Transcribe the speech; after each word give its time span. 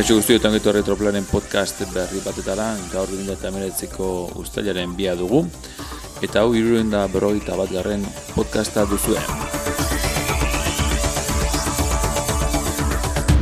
Kaixo 0.00 0.14
guzti 0.16 0.32
eta 0.32 0.48
ongetu 0.48 0.72
retroplanen 0.72 1.26
podcast 1.28 1.82
berri 1.92 2.22
batetara, 2.24 2.70
gaur 2.88 3.10
2008ko 3.12 4.06
ustailaren 4.40 4.94
bia 4.96 5.12
dugu, 5.12 5.42
eta 6.24 6.40
hau 6.40 6.54
iruruen 6.56 6.88
da 6.88 7.02
berroita 7.12 7.52
bat 7.58 7.68
garren 7.68 8.06
podcasta 8.32 8.86
duzuen. 8.88 9.20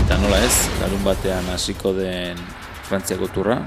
Eta 0.02 0.18
nola 0.18 0.42
ez, 0.48 0.58
larun 0.82 1.06
batean 1.06 1.46
hasiko 1.54 1.94
den 1.94 2.42
Frantziako 2.90 3.30
turra, 3.38 3.60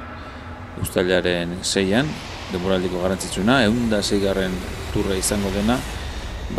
ustailaren 0.84 1.62
seian, 1.64 2.12
demoraldiko 2.52 3.00
garantzitsuna, 3.08 3.62
egun 3.72 3.88
da 3.88 4.04
garren 4.28 4.60
turra 4.92 5.16
izango 5.16 5.56
dena, 5.56 5.80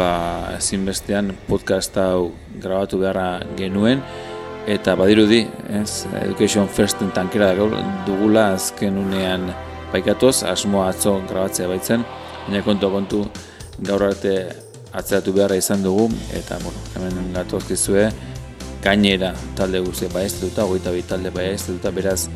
ba, 0.01 0.13
ezinbestean 0.57 1.35
podcast 1.45 2.01
hau 2.01 2.33
grabatu 2.57 3.05
beharra 3.05 3.43
genuen, 3.53 4.01
eta 4.67 4.95
badirudi, 4.97 5.43
ez, 5.71 6.05
Education 6.23 6.69
Firsten 6.69 7.11
tankera 7.15 7.53
dugula 8.07 8.53
azken 8.55 8.99
unean 8.99 9.49
paikatoz, 9.93 10.43
asmoa 10.49 10.89
atzo 10.93 11.19
grabatzea 11.29 11.69
baitzen, 11.69 12.05
baina 12.47 12.63
kontu 12.65 12.91
kontu 12.91 13.23
gaur 13.87 14.05
arte 14.07 14.37
atzeratu 14.93 15.33
beharra 15.33 15.57
izan 15.57 15.83
dugu, 15.83 16.09
eta 16.37 16.59
bueno, 16.63 16.79
hemen 16.97 17.33
gatozkizue, 17.35 18.11
gainera 18.83 19.33
talde 19.57 19.81
guzti 19.85 20.09
baiztetuta, 20.13 20.67
goita 20.69 20.93
bi 20.93 21.03
talde 21.07 21.33
baiztetuta, 21.35 21.91
beraz, 21.95 22.29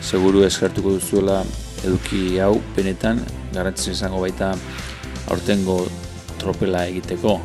seguru 0.00 0.44
eskertuko 0.46 0.96
duzuela 0.96 1.42
eduki 1.84 2.38
hau, 2.40 2.54
benetan, 2.76 3.20
garrantzitsu 3.54 3.96
izango 3.96 4.20
baita 4.24 4.52
aurtengo 5.30 5.80
tropela 6.40 6.86
egiteko. 6.88 7.38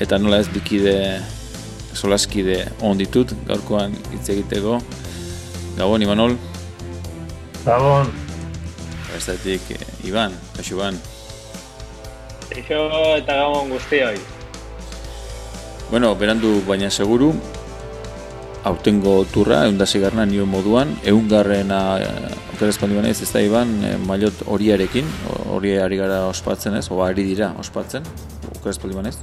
Eta 0.00 0.18
nola 0.20 0.40
ez 0.42 0.48
bikide 0.52 0.96
solaskide 1.96 2.60
on 2.84 2.98
ditut 3.00 3.32
gaurkoan 3.48 3.96
hitz 4.12 4.28
egiteko. 4.34 4.80
Gabon 5.76 6.02
Imanol. 6.02 6.36
Gabon. 7.64 8.12
Estatik 9.16 9.62
Iban, 10.04 10.32
kaixo 10.56 10.76
Iban. 10.76 10.98
Kaixo 12.50 12.80
eta 13.16 13.40
gabon 13.42 13.72
guztioi. 13.74 14.16
Bueno, 15.90 16.14
berandu 16.18 16.60
baina 16.66 16.90
seguru 16.90 17.32
aurtengo 18.66 19.20
turra, 19.30 19.62
egun 19.66 19.78
da 19.78 19.86
segarna 19.86 20.24
nio 20.26 20.46
moduan, 20.50 20.96
egun 21.06 21.28
garrena 21.30 21.80
oker 22.54 22.72
espandi 22.72 22.98
ez 23.08 23.30
da 23.30 23.40
Iban, 23.40 23.76
e, 23.82 23.92
eh, 23.92 23.98
mailot 23.98 24.42
horiarekin, 24.46 25.06
hori 25.54 25.76
ari 25.78 25.96
gara 25.96 26.24
ospatzen 26.26 26.74
ez, 26.74 26.88
oba 26.90 27.08
ari 27.08 27.24
dira 27.24 27.52
ospatzen, 27.58 28.02
oker 28.56 28.70
espandi 28.70 29.08
ez? 29.08 29.18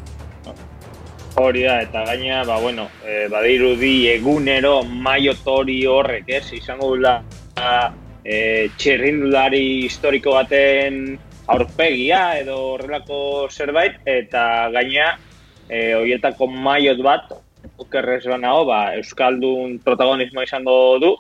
Hori 1.36 1.64
da, 1.66 1.80
eta 1.82 2.04
gaina, 2.06 2.44
ba, 2.46 2.60
bueno, 2.62 2.88
e, 3.02 3.28
badirudi 3.28 4.08
egunero 4.12 4.84
maiotori 4.86 5.80
horrek, 5.90 6.28
ez, 6.30 6.46
izango 6.54 6.92
dula 6.94 7.16
e, 8.22 8.70
txerrindulari 8.78 9.64
historiko 9.88 10.36
baten 10.38 11.18
aurpegia 11.50 12.38
edo 12.38 12.60
horrelako 12.76 13.50
zerbait, 13.50 13.98
eta 14.06 14.70
gaina, 14.76 15.16
e, 15.66 15.96
horietako 15.98 16.52
maiot 16.54 17.02
bat, 17.02 17.34
okerrez 17.82 18.24
bana 18.30 18.54
ba, 18.70 18.82
Euskaldun 19.00 19.80
protagonismo 19.82 20.46
izango 20.46 21.00
du, 21.02 21.16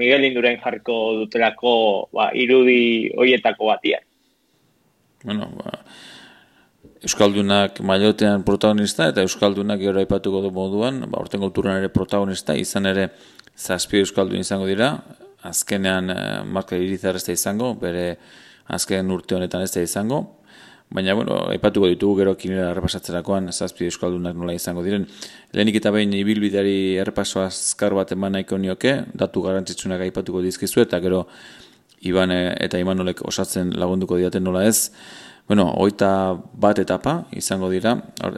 Miguel 0.00 0.24
Induren 0.30 0.60
jarriko 0.62 0.96
dutelako 1.24 1.74
ba, 2.14 2.30
irudi 2.32 3.10
horietako 3.18 3.68
batia. 3.74 4.00
Bueno, 5.24 5.50
ba, 5.60 5.76
Euskaldunak 6.98 7.78
mailotean 7.86 8.42
protagonista 8.42 9.06
eta 9.12 9.22
Euskaldunak 9.22 9.78
gero 9.78 10.00
aipatuko 10.00 10.40
du 10.42 10.50
moduan, 10.54 11.04
ba, 11.06 11.20
orten 11.22 11.44
ere 11.70 11.88
protagonista, 11.88 12.56
izan 12.58 12.86
ere 12.86 13.10
zazpi 13.56 14.00
Euskaldun 14.02 14.40
izango 14.40 14.66
dira, 14.66 14.96
azkenean 15.42 16.10
eh, 16.10 16.42
marka 16.44 16.76
irizar 16.76 17.14
ez 17.14 17.24
da 17.24 17.32
izango, 17.32 17.74
bere 17.74 18.16
azken 18.66 19.10
urte 19.10 19.36
honetan 19.36 19.62
ez 19.62 19.70
da 19.70 19.80
izango, 19.80 20.24
baina 20.90 21.14
bueno, 21.14 21.36
aipatuko 21.52 21.86
ditugu 21.86 22.18
gero 22.22 22.34
kinera 22.34 22.72
errepasatzerakoan 22.72 23.52
zazpi 23.52 23.86
Euskaldunak 23.86 24.34
nola 24.34 24.56
izango 24.56 24.82
diren. 24.82 25.06
Lehenik 25.52 25.78
eta 25.78 25.92
behin 25.94 26.12
ibilbideari 26.18 26.96
errepaso 26.98 27.44
azkar 27.44 27.94
bat 27.94 28.10
eman 28.16 28.34
nahiko 28.38 28.58
nioke, 28.58 29.04
datu 29.14 29.44
garantzitsunak 29.46 30.02
aipatuko 30.08 30.42
dizkizu 30.42 30.82
eta 30.82 30.98
gero 31.04 31.26
Ibane 32.06 32.56
eta 32.60 32.78
Imanolek 32.78 33.24
osatzen 33.26 33.72
lagunduko 33.74 34.16
diaten 34.16 34.44
nola 34.44 34.66
ez, 34.66 34.90
Bueno, 35.48 35.70
oita 35.80 36.36
bat 36.60 36.76
etapa 36.76 37.22
izango 37.32 37.70
dira, 37.72 37.94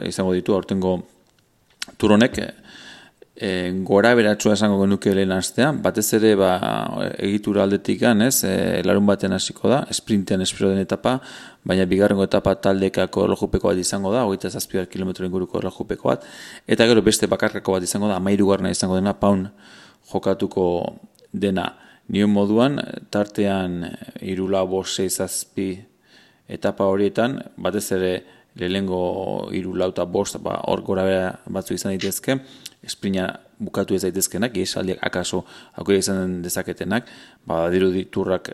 izango 0.07 0.31
ditu 0.31 0.53
aurtengo 0.55 0.93
turonek 1.99 2.37
e, 2.39 3.49
gora 3.83 4.13
beratsua 4.15 4.53
esango 4.55 4.77
genuke 4.79 5.11
lehen 5.17 5.33
astean, 5.35 5.81
batez 5.83 6.05
ere 6.15 6.31
ba, 6.39 6.53
egitura 7.17 7.65
aldetik 7.67 8.05
ez, 8.07 8.45
e, 8.47 8.81
larun 8.87 9.05
batean 9.05 9.35
hasiko 9.35 9.67
da, 9.67 9.81
sprintean 9.91 10.41
espero 10.41 10.69
den 10.69 10.79
etapa, 10.79 11.19
baina 11.67 11.83
bigarrengo 11.85 12.23
etapa 12.23 12.55
taldekako 12.55 13.25
erlojupeko 13.25 13.73
bat 13.73 13.83
izango 13.83 14.13
da, 14.15 14.23
oita 14.23 14.49
zazpiar 14.49 14.87
kilometro 14.87 15.25
inguruko 15.25 15.59
erlojupeko 15.59 16.13
bat, 16.13 16.23
eta 16.65 16.87
gero 16.87 17.03
beste 17.03 17.27
bakarrako 17.27 17.75
bat 17.75 17.83
izango 17.83 18.07
da, 18.07 18.23
amairu 18.23 18.47
garna 18.53 18.71
izango 18.71 18.95
dena, 18.95 19.13
paun 19.19 19.49
jokatuko 20.13 20.67
dena. 21.33 21.73
Nion 22.11 22.33
moduan, 22.33 22.75
tartean 23.07 23.85
irula 24.19 24.65
bose 24.67 25.05
zazpi 25.07 25.77
etapa 26.51 26.89
horietan, 26.91 27.37
batez 27.55 27.85
ere 27.95 28.09
lehengo 28.59 29.47
hiru 29.55 29.77
lauta 29.79 30.03
bost, 30.03 30.35
ba, 30.43 30.57
hor 30.67 30.83
gora 30.83 31.05
bera 31.07 31.29
batzu 31.47 31.77
izan 31.77 31.93
daitezke, 31.93 32.35
esprina 32.83 33.29
bukatu 33.63 33.95
ez 33.95 34.01
daitezkenak, 34.03 34.59
esaldiak 34.59 34.99
akaso 35.07 35.45
aukera 35.79 36.03
izan 36.03 36.41
dezaketenak, 36.43 37.07
ba, 37.47 37.63
diru 37.71 37.93
diturrak 37.95 38.51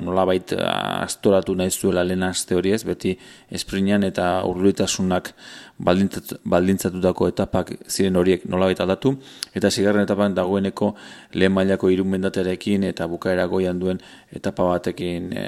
nolabait 0.00 0.54
astoratu 0.56 1.52
nahi 1.54 1.70
zuela 1.70 2.04
lehen 2.04 2.22
aste 2.24 2.56
hori 2.56 2.72
ez, 2.72 2.84
beti 2.88 3.18
esprinean 3.52 4.02
eta 4.08 4.46
urluitasunak 4.48 5.34
baldintzatutako 5.82 7.28
etapak 7.32 7.72
ziren 7.90 8.16
horiek 8.16 8.44
nolabait 8.50 8.80
aldatu, 8.80 9.16
eta 9.54 9.70
zigarren 9.70 10.06
etapan 10.06 10.34
dagoeneko 10.34 10.92
lehen 11.34 11.52
mailako 11.52 11.90
irun 11.90 12.12
mendaterekin 12.14 12.86
eta 12.90 13.08
bukaera 13.10 13.46
goian 13.50 13.80
duen 13.80 14.00
etapa 14.32 14.68
batekin 14.70 15.32
e, 15.32 15.46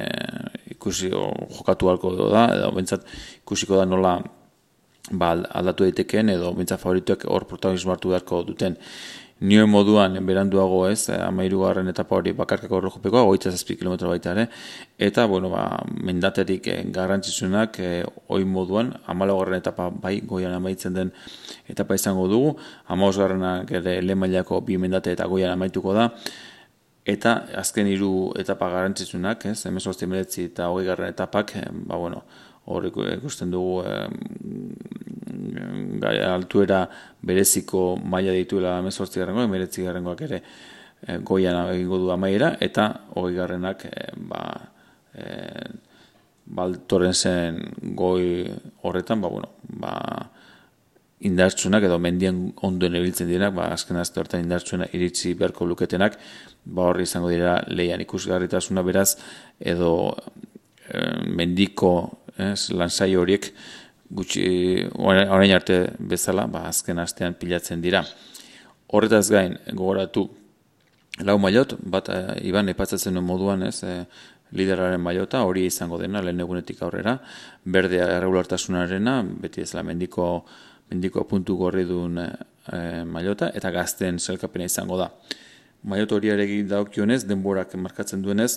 ikusi 0.75 1.11
jokatu 1.11 1.93
halko 1.93 2.15
da, 2.33 2.49
edo 2.57 2.73
bentsat 2.75 3.07
ikusiko 3.43 3.79
da 3.79 3.87
nola 3.87 4.17
ba, 5.13 5.35
aldatu 5.61 5.87
daiteken 5.87 6.35
edo 6.35 6.53
bentsat 6.57 6.83
favorituak 6.83 7.29
hor 7.31 7.47
protagonismo 7.51 7.95
hartu 7.95 8.15
beharko 8.15 8.43
duten 8.49 8.79
nioen 9.45 9.69
moduan 9.69 10.17
beranduago 10.27 10.85
ez, 10.89 11.09
eh, 11.09 11.19
amairu 11.21 11.61
garren 11.65 11.89
etapa 11.91 12.17
hori 12.17 12.33
bakarkako 12.37 12.79
horrojupeko, 12.79 13.25
goitza 13.29 13.51
zazpi 13.53 13.77
kilometro 13.77 14.09
baita 14.09 14.33
ere, 14.33 14.47
eta, 15.09 15.27
bueno, 15.31 15.51
ba, 15.53 15.65
mendaterik 16.09 16.69
eh, 16.73 16.79
garrantzizunak 16.95 17.79
eh, 17.81 18.05
oin 18.29 18.49
moduan, 18.49 18.95
amalo 19.07 19.37
garren 19.41 19.61
etapa 19.61 19.91
bai 19.91 20.17
goian 20.33 20.55
amaitzen 20.57 20.97
den 20.97 21.13
etapa 21.69 21.99
izango 22.01 22.27
dugu, 22.29 22.55
amaus 22.89 23.17
garrenak 23.19 23.71
ere 23.71 24.01
lehen 24.03 24.25
bi 24.67 24.79
mendate 24.79 25.13
eta 25.13 25.27
goian 25.27 25.53
amaituko 25.53 25.95
da, 25.95 26.09
eta 27.05 27.37
azken 27.61 27.87
hiru 27.87 28.33
etapa 28.41 28.71
garrantzitsunak, 28.71 29.47
ez, 29.53 29.67
emezortzi 29.67 30.07
meretzi 30.07 30.45
eta 30.53 30.71
hogei 30.73 30.87
garren 30.87 31.13
etapak, 31.13 31.57
eh, 31.57 31.69
ba, 31.85 31.97
bueno, 31.97 32.25
hor 32.65 32.87
ikusten 32.89 33.51
dugu 33.53 33.83
gai 36.01 36.19
altuera 36.25 36.85
bereziko 37.23 37.97
maila 37.97 38.33
dituela 38.33 38.81
18 38.83 39.21
garrengo, 39.21 39.47
19 39.47 39.87
garrengoak 39.87 40.23
ere 40.27 40.43
e, 41.07 41.19
goian 41.19 41.59
egingo 41.73 41.99
du 42.03 42.13
amaiera 42.15 42.55
eta 42.61 42.89
20 43.15 43.37
garrenak 43.39 43.85
e, 43.91 44.07
ba 44.31 44.45
e, 45.15 45.27
baltoren 46.45 47.15
zen 47.15 47.61
goi 47.97 48.45
horretan, 48.85 49.23
ba, 49.25 49.31
bueno, 49.33 49.49
ba, 49.81 49.95
indartsunak 51.25 51.87
edo 51.89 51.97
mendian 52.03 52.51
ondoen 52.69 52.99
ebiltzen 53.01 53.31
direnak, 53.31 53.55
ba, 53.57 53.71
azken 53.73 53.97
azte 53.97 54.21
horretan 54.21 54.45
indartsuna 54.45 54.91
iritsi 54.93 55.33
beharko 55.41 55.65
luketenak, 55.65 56.19
ba, 56.65 56.91
horri 56.91 57.09
izango 57.09 57.31
dira 57.33 57.63
leian 57.73 58.05
ikusgarritasuna 58.05 58.85
beraz, 58.85 59.15
edo 59.61 59.95
mendiko 61.25 61.95
ez, 62.37 62.69
lanzai 62.77 63.15
horiek 63.17 63.49
gutxi 64.11 64.87
orain 64.95 65.53
arte 65.55 65.79
bezala, 65.99 66.47
ba, 66.47 66.67
azken 66.69 66.99
astean 66.99 67.35
pilatzen 67.41 67.81
dira. 67.83 68.05
Horretaz 68.95 69.29
gain, 69.31 69.57
gogoratu, 69.73 70.29
lau 71.25 71.39
mailot, 71.39 71.77
bat 71.81 72.09
e, 72.13 72.21
iban 72.49 72.69
epatzatzen 72.69 73.19
moduan, 73.25 73.65
ez, 73.69 73.83
e, 73.83 74.05
lideraren 74.55 75.01
mailota, 75.03 75.43
hori 75.43 75.65
izango 75.67 75.99
dena, 75.99 76.23
lehen 76.23 76.43
egunetik 76.45 76.83
aurrera, 76.85 77.17
berdea 77.65 78.07
erregulartasunarena, 78.19 79.17
beti 79.43 79.65
ez 79.65 79.73
la 79.75 79.83
mendiko, 79.83 80.29
mendiko 80.93 81.25
puntu 81.31 81.57
gorri 81.59 81.87
duen 81.89 82.21
e, 82.21 82.29
mailota, 83.09 83.51
eta 83.55 83.73
gazten 83.75 84.21
zelkapena 84.21 84.69
izango 84.71 85.01
da. 85.01 85.11
Maiot 85.85 86.15
hori 86.17 86.31
ere 86.33 86.47
daukionez, 86.69 87.25
denborak 87.29 87.75
markatzen 87.77 88.23
duenez, 88.25 88.55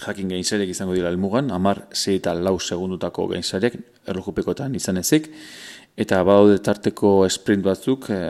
jakin 0.00 0.32
gainzarek 0.32 0.72
izango 0.72 0.94
dira 0.96 1.10
elmugan, 1.12 1.50
amar, 1.52 1.86
zei 1.92 2.16
eta 2.20 2.34
lau 2.34 2.58
segundutako 2.60 3.26
gainzarek, 3.34 3.76
erlojupekotan 4.08 4.74
izan 4.74 4.98
ezik, 5.02 5.28
eta 5.96 6.22
badaude 6.24 6.58
tarteko 6.64 7.28
sprint 7.28 7.64
batzuk, 7.66 8.08
e, 8.10 8.20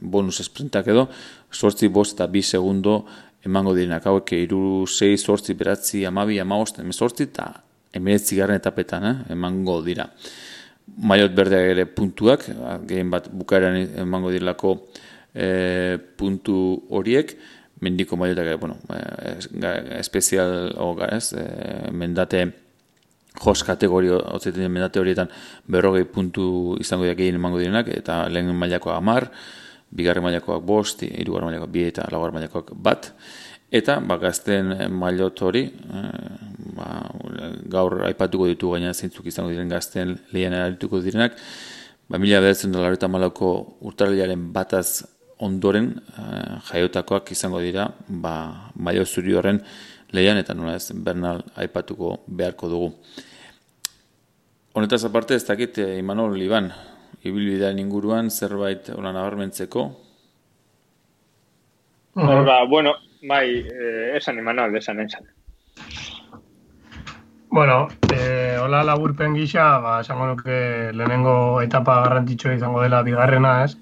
bonus 0.00 0.42
sprintak 0.42 0.90
edo, 0.90 1.06
sortzi 1.52 1.88
bost 1.88 2.16
eta 2.16 2.26
bi 2.26 2.42
segundo 2.42 3.04
emango 3.46 3.74
direnak, 3.76 4.06
hauek 4.10 4.34
iru, 4.40 4.84
zei, 4.86 5.16
sortzi, 5.16 5.54
beratzi, 5.54 6.04
amabi, 6.08 6.40
amaost, 6.42 6.80
emezortzi, 6.82 7.28
eta 7.30 7.52
emeretzi 7.94 8.36
garren 8.36 8.58
etapetan 8.58 9.06
eh, 9.08 9.16
emango 9.34 9.80
dira. 9.86 10.08
Maiot 11.04 11.34
berdeak 11.36 11.70
ere 11.74 11.84
puntuak, 11.86 12.46
gehien 12.88 13.10
bat 13.12 13.28
bukaeran 13.30 13.76
emango 14.02 14.32
direlako 14.32 14.74
e, 15.34 15.98
puntu 16.18 16.58
horiek, 16.96 17.36
mendiko 17.80 18.16
maiotak, 18.16 18.58
bueno, 18.60 18.78
e, 18.92 19.98
espezial, 19.98 20.74
o, 20.76 20.94
ez, 21.10 21.32
e, 21.32 21.90
mendate, 21.92 22.46
jos 23.38 23.62
kategorio, 23.64 24.18
otzeten 24.34 24.70
mendate 24.72 25.00
horietan, 25.00 25.30
berrogei 25.66 26.04
puntu 26.10 26.76
izango 26.82 27.06
diak 27.06 27.20
egin 27.20 27.38
emango 27.38 27.60
direnak, 27.62 27.90
eta 27.94 28.24
lehen 28.32 28.50
mailakoa 28.56 28.96
amar, 28.98 29.28
bigarren 29.94 30.24
mailakoak 30.26 30.64
bost, 30.66 31.04
irugarren 31.06 31.52
mailakoak 31.52 31.72
bi 31.72 31.84
eta 31.88 32.08
laugarren 32.12 32.38
mailakoak 32.40 32.72
bat, 32.74 33.12
eta 33.70 33.98
ba, 34.00 34.18
gazten 34.20 34.74
mailot 34.98 35.42
hori, 35.46 35.66
e, 35.68 36.04
ba, 36.78 36.88
gaur 37.70 38.00
aipatuko 38.08 38.48
ditu 38.50 38.72
gaina 38.74 38.94
zeintzuk 38.94 39.28
izango 39.30 39.52
diren 39.54 39.70
gazten 39.70 40.16
lehen 40.34 40.56
arituko 40.56 41.02
direnak, 41.04 41.38
ba, 42.08 42.18
mila 42.18 42.42
behatzen 42.42 42.74
dolar 42.74 42.98
eta 42.98 43.08
malako 43.12 43.52
urtarriaren 43.86 44.50
bataz 44.52 45.04
ondoren 45.38 45.92
uh, 45.94 46.58
jaiotakoak 46.70 47.30
izango 47.32 47.60
dira 47.62 47.88
ba, 48.08 48.70
maio 48.74 49.04
zuri 49.06 49.36
horren 49.38 49.60
lehian 50.12 50.38
eta 50.40 50.54
nola 50.54 50.74
ez 50.78 50.92
Bernal 50.92 51.42
aipatuko 51.56 52.18
beharko 52.26 52.68
dugu. 52.68 52.92
Honetaz 54.78 55.04
aparte 55.04 55.34
ez 55.34 55.44
dakit 55.46 55.78
eh, 55.82 55.98
Imanol 55.98 56.36
Liban, 56.38 56.70
ibilbidean 57.26 57.78
inguruan 57.78 58.30
zerbait 58.30 58.90
hola 58.94 59.12
nabarmentzeko? 59.12 59.88
Ba, 62.18 62.64
bueno, 62.70 62.94
bai, 63.22 63.58
eh, 63.58 64.16
esan 64.16 64.38
Imanol, 64.38 64.76
esan, 64.76 65.00
esan. 65.00 65.26
Bueno, 67.50 67.88
eh, 68.12 68.58
hola 68.60 68.82
laburpen 68.84 69.34
gisa, 69.34 69.78
ba, 69.80 70.00
esango 70.00 70.26
nuke 70.26 70.92
lehenengo 70.92 71.62
etapa 71.62 72.02
garrantzitsua 72.04 72.54
izango 72.54 72.82
dela 72.82 73.02
bigarrena, 73.02 73.64
ez? 73.64 73.76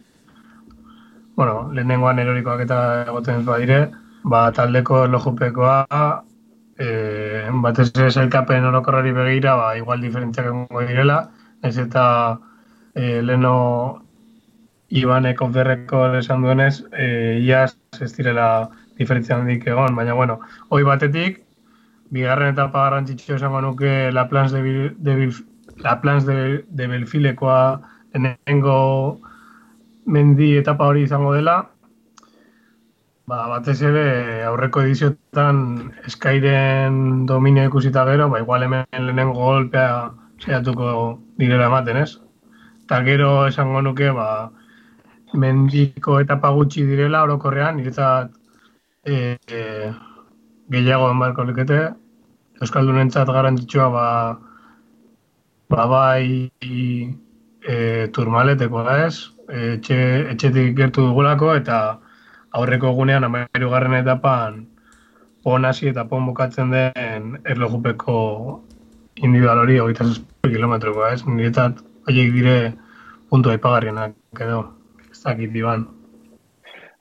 Bueno, 1.36 1.70
lehenengoan 1.72 2.18
erorikoak 2.18 2.62
eta 2.64 2.78
egoten 3.04 3.44
badire, 3.46 3.80
ba, 4.24 4.48
taldeko 4.56 5.04
erlojupekoa, 5.04 5.76
e, 6.78 6.88
batez 7.62 7.90
ez 8.06 8.16
elkapen 8.16 8.64
orokorrari 8.70 9.12
begira, 9.12 9.54
ba, 9.60 9.70
igual 9.76 10.00
diferentziak 10.00 10.48
egongo 10.50 10.82
direla, 10.88 11.20
ez 11.62 11.76
eta 11.78 12.06
e, 12.94 13.22
leno 13.22 14.02
Ibane 14.88 15.34
konferreko 15.34 16.04
esan 16.14 16.44
duenez, 16.46 16.84
e, 16.94 17.38
iaz 17.42 17.76
ez 18.00 18.12
direla 18.14 18.68
diferentzia 18.96 19.36
handik 19.36 19.66
egon, 19.66 19.96
baina 19.98 20.14
bueno, 20.14 20.38
hoi 20.70 20.84
batetik, 20.86 21.42
bigarren 22.14 22.54
etapa 22.54 22.84
garrantzitsu 22.84 23.34
esango 23.34 23.60
nuke 23.60 24.12
la 24.12 24.28
plans 24.30 24.52
de, 24.52 24.92
de, 24.96 25.32
la 25.82 26.00
plans 26.00 26.24
de, 26.24 26.64
de 26.68 26.86
Belfilekoa 26.86 27.80
enengo 28.14 29.20
mendi 30.06 30.56
etapa 30.56 30.86
hori 30.86 31.02
izango 31.06 31.32
dela, 31.34 31.56
ba, 33.26 33.40
batez 33.50 33.80
ere 33.82 34.44
aurreko 34.46 34.84
ediziotan 34.86 35.58
eskairen 36.06 37.26
dominio 37.26 37.66
ikusita 37.68 38.04
gero, 38.10 38.28
ba, 38.30 38.40
igual 38.44 38.66
hemen 38.66 38.86
lehenen 38.92 39.32
golpea 39.34 40.12
seiatuko 40.42 41.18
direla 41.38 41.66
ematen, 41.66 42.02
ez? 42.04 42.12
Eta 42.86 43.02
gero 43.08 43.30
esango 43.50 43.82
nuke, 43.82 44.12
ba, 44.14 44.50
mendiko 45.34 46.20
etapa 46.22 46.52
gutxi 46.54 46.86
direla 46.86 47.24
orokorrean, 47.26 47.80
niretzat 47.80 48.30
e, 49.04 49.36
e, 49.50 49.62
gehiago 50.70 51.10
enbarko 51.10 51.46
likete, 51.50 51.80
Euskaldunentzat 52.62 53.28
garantitxua 53.28 53.86
ba, 53.92 54.06
ba 55.68 55.86
bai 55.90 56.48
e, 56.62 57.76
turmaleteko 58.16 58.84
da 58.86 58.94
ez, 59.04 59.35
etxe, 59.48 59.98
etxetik 60.32 60.76
gertu 60.78 61.08
dugulako 61.08 61.54
eta 61.56 61.98
aurreko 62.56 62.92
egunean 62.94 63.24
amairu 63.28 63.70
garren 63.70 63.98
etapan 64.00 64.64
pon 65.44 65.64
hasi 65.64 65.90
eta 65.92 66.04
pon 66.10 66.26
bukatzen 66.26 66.72
den 66.74 67.36
erlojupeko 67.44 68.16
individual 69.16 69.62
hori 69.62 69.78
hogeita 69.78 70.04
zazpi 70.04 70.52
kilometrokoa, 70.54 71.12
ez? 71.14 71.22
Niretat 71.26 71.78
haiek 72.08 72.32
dire 72.34 72.56
puntu 73.30 73.52
aipagarrienak 73.52 74.16
edo, 74.40 74.64
ez 75.10 75.20
dakit 75.22 75.52
diban. 75.54 75.86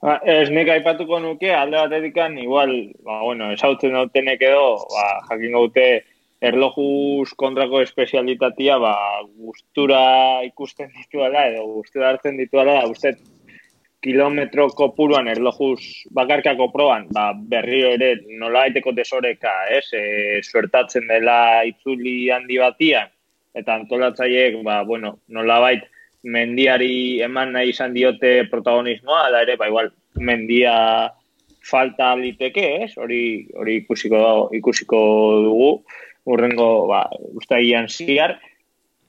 Ba, 0.06 0.20
ez 0.22 0.50
nik 0.54 0.70
aipatuko 0.70 1.20
nuke, 1.20 1.50
alde 1.50 1.80
bat 1.80 1.94
edikan, 1.98 2.38
igual, 2.38 2.72
ba, 3.06 3.22
bueno, 3.24 3.50
esautzen 3.56 3.96
dautenek 3.98 4.44
edo, 4.46 4.66
ba, 4.94 5.06
jakin 5.32 5.58
gaute, 5.58 5.88
erlojuz 6.50 7.34
kontrako 7.38 7.82
espezialitatea 7.86 8.78
ba, 8.82 8.96
gustura 9.38 10.02
ikusten 10.48 10.92
dituela 10.96 11.48
edo 11.52 11.66
gustura 11.80 12.12
hartzen 12.12 12.38
dituela 12.38 12.80
da 12.82 12.92
uste 12.92 13.16
kilometro 14.06 14.68
kopuruan 14.78 15.28
erlojuz 15.32 15.80
bakarkako 16.14 16.70
proban 16.74 17.08
ba, 17.16 17.32
berrio 17.34 17.96
ere 17.98 18.12
nola 18.40 18.68
aiteko 18.68 18.94
desoreka 18.94 19.54
ez, 19.74 19.88
e, 19.98 20.06
suertatzen 20.44 21.08
dela 21.10 21.64
itzuli 21.66 22.30
handi 22.36 22.62
batian 22.62 23.10
eta 23.56 23.80
antolatzaiek 23.80 24.62
ba, 24.68 24.84
bueno, 24.84 25.18
nola 25.28 25.60
bait 25.64 25.86
mendiari 26.26 27.22
eman 27.26 27.54
nahi 27.54 27.70
izan 27.72 27.94
diote 27.94 28.48
protagonismoa, 28.50 29.30
da 29.34 29.44
ere, 29.46 29.56
ba, 29.62 29.70
igual, 29.70 29.92
mendia 30.18 30.74
falta 31.66 32.14
liteke, 32.18 32.66
ez? 32.86 32.92
Hori, 33.02 33.22
hori 33.58 33.80
ikusiko, 33.84 34.22
ikusiko 34.58 35.00
dugu 35.46 35.70
urrengo 36.26 36.88
ba, 36.90 37.06
ustaian 37.34 37.90
ziar. 37.90 38.40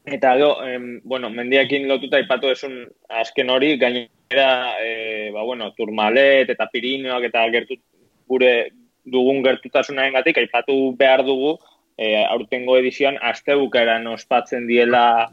Eta 0.06 0.36
do, 0.38 0.50
em, 0.62 1.00
bueno, 1.02 1.30
mendiakin 1.34 1.88
lotuta 1.88 2.20
ipatu 2.22 2.52
esun 2.52 2.84
azken 3.10 3.50
hori, 3.50 3.74
gainera, 3.76 4.76
e, 4.78 5.30
ba, 5.34 5.42
bueno, 5.42 5.72
turmalet 5.74 6.52
eta 6.54 6.68
pirineoak 6.70 7.26
eta 7.26 7.42
gertut 7.50 7.82
gure 8.30 8.52
dugun 9.02 9.42
gertutasunaren 9.42 10.14
gatik, 10.14 10.38
aipatu 10.38 10.94
behar 10.98 11.24
dugu, 11.26 11.56
e, 11.98 12.22
aurtengo 12.22 12.76
edizioan, 12.78 13.18
azte 13.22 13.56
bukaeran 13.58 14.06
ospatzen 14.12 14.66
diela 14.70 15.28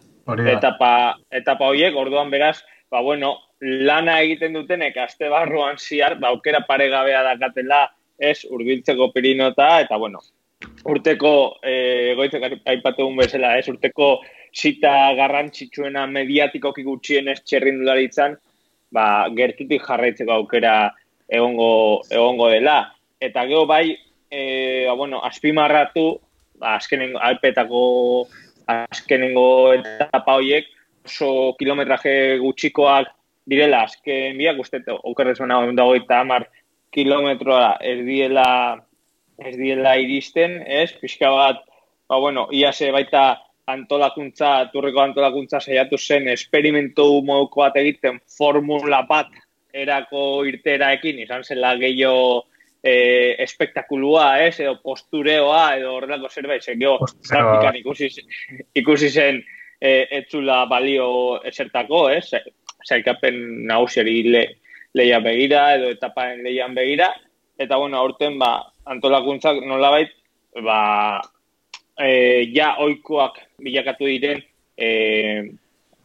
etapa, 0.50 1.20
etapa 1.30 1.70
horiek, 1.70 1.96
orduan 1.96 2.32
beraz, 2.32 2.64
ba, 2.90 3.02
bueno, 3.02 3.36
lana 3.62 4.20
egiten 4.22 4.54
dutenek 4.58 4.98
azte 4.98 5.30
barruan 5.30 5.78
ziar, 5.78 6.18
ba, 6.20 6.32
aukera 6.34 6.64
paregabea 6.68 7.24
dakatela, 7.30 7.88
ez, 8.18 8.44
urbiltzeko 8.50 9.12
pirinota, 9.14 9.80
eta, 9.84 9.98
bueno, 9.98 10.22
urteko 10.86 11.60
eh 11.64 12.14
goitzek 12.16 12.44
aipatu 12.66 13.08
un 13.08 13.18
bezala, 13.18 13.58
ez 13.58 13.68
urteko 13.70 14.20
zita 14.54 15.14
garrantzitsuena 15.18 16.06
mediatikoki 16.08 16.84
gutxienez 16.84 17.40
txerrindularitzan, 17.42 18.36
ba, 18.94 19.06
gertutik 19.36 19.82
jarraitzeko 19.88 20.36
aukera 20.36 20.94
egongo, 21.28 22.04
egongo 22.12 22.50
dela. 22.54 22.78
Eta 23.22 23.46
gero 23.50 23.66
bai, 23.66 23.96
e, 24.30 24.86
ba, 24.88 24.94
bueno, 25.00 25.24
azpimarratu, 25.26 26.06
ba, 26.60 26.76
azkenengo, 26.76 27.20
alpetako 27.20 27.84
azkenengo 28.70 29.74
etapa 29.74 30.38
horiek, 30.38 30.70
oso 31.04 31.56
kilometraje 31.60 32.38
gutxikoak 32.40 33.10
direla, 33.50 33.84
azken 33.90 34.38
biak, 34.40 34.60
uste, 34.62 34.84
okerrezuna, 34.88 35.60
dago 35.76 35.96
eta 35.98 36.22
amar 36.24 36.48
kilometroa 36.94 37.80
erdiela 37.82 38.46
ez 39.46 39.56
diela 39.58 39.96
iristen, 40.02 40.62
ez? 40.68 40.92
Pixka 41.00 41.32
bat, 41.34 41.64
ba, 42.10 42.20
bueno, 42.20 42.48
ia 42.52 42.72
ze 42.74 42.92
baita 42.92 43.42
antolakuntza, 43.68 44.70
turreko 44.74 45.02
antolakuntza 45.04 45.62
saiatu 45.62 45.98
zen, 45.98 46.28
esperimentu 46.34 47.06
moduko 47.26 47.64
bat 47.64 47.78
egiten 47.80 48.20
formula 48.38 49.04
bat 49.10 49.32
erako 49.74 50.44
irteraekin, 50.50 51.22
izan 51.24 51.44
zela 51.44 51.74
gehiago 51.80 52.44
e, 52.84 52.96
espektakulua, 53.44 54.28
ez? 54.46 54.60
Edo 54.60 54.76
postureoa, 54.84 55.64
edo 55.80 55.96
horrelako 55.98 56.30
zerbait, 56.30 56.64
zen 56.64 56.82
geho, 56.82 57.00
ikusi, 57.80 58.12
ikusi 58.76 59.10
zen 59.10 59.40
e, 59.80 59.94
etzula 60.20 60.66
balio 60.70 61.40
esertako, 61.48 62.10
ez? 62.12 62.28
Zailkapen 62.84 63.40
nagusiari 63.70 64.20
le, 64.28 64.44
leian 64.94 65.24
begira, 65.24 65.70
edo 65.78 65.94
etapaen 65.96 66.44
leian 66.44 66.76
begira, 66.76 67.14
eta 67.58 67.80
bueno, 67.80 67.98
aurten 67.98 68.38
ba, 68.42 68.58
antolakuntzak 68.86 69.62
nolabait 69.66 70.12
ba, 70.64 71.22
e, 71.98 72.50
ja 72.56 72.76
oikoak 72.84 73.40
bilakatu 73.64 74.10
diren 74.10 74.42
e, 74.78 74.90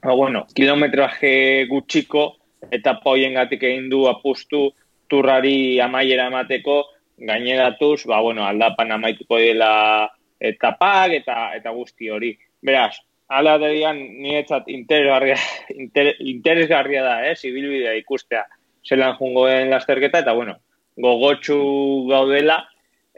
ba, 0.02 0.14
bueno, 0.14 0.46
kilometraje 0.54 1.66
gutxiko 1.70 2.28
eta 2.70 2.98
poien 3.02 3.34
gatik 3.34 3.62
egin 3.62 3.88
du 3.90 4.06
apustu 4.10 4.68
turrari 5.08 5.80
amaiera 5.80 6.28
emateko 6.28 6.84
gaineratuz, 7.18 8.04
ba, 8.06 8.20
bueno, 8.20 8.44
aldapan 8.46 8.92
amaituko 8.92 9.38
dela 9.42 10.08
etapak 10.38 11.16
eta 11.18 11.38
eta 11.56 11.70
guzti 11.74 12.10
hori. 12.10 12.30
Beraz, 12.62 12.98
ala 13.28 13.56
dedian 13.58 13.98
nietzat 14.22 14.68
interesgarria, 14.70 15.36
inter, 15.74 16.14
interesgarria 16.20 17.02
da, 17.02 17.16
eh, 17.26 17.34
zibilbidea 17.34 17.94
ikustea 17.98 18.44
zelan 18.86 19.16
jungoen 19.18 19.70
lasterketa, 19.70 20.22
eta 20.22 20.32
bueno, 20.32 20.56
gogotsu 20.96 22.06
gaudela, 22.08 22.67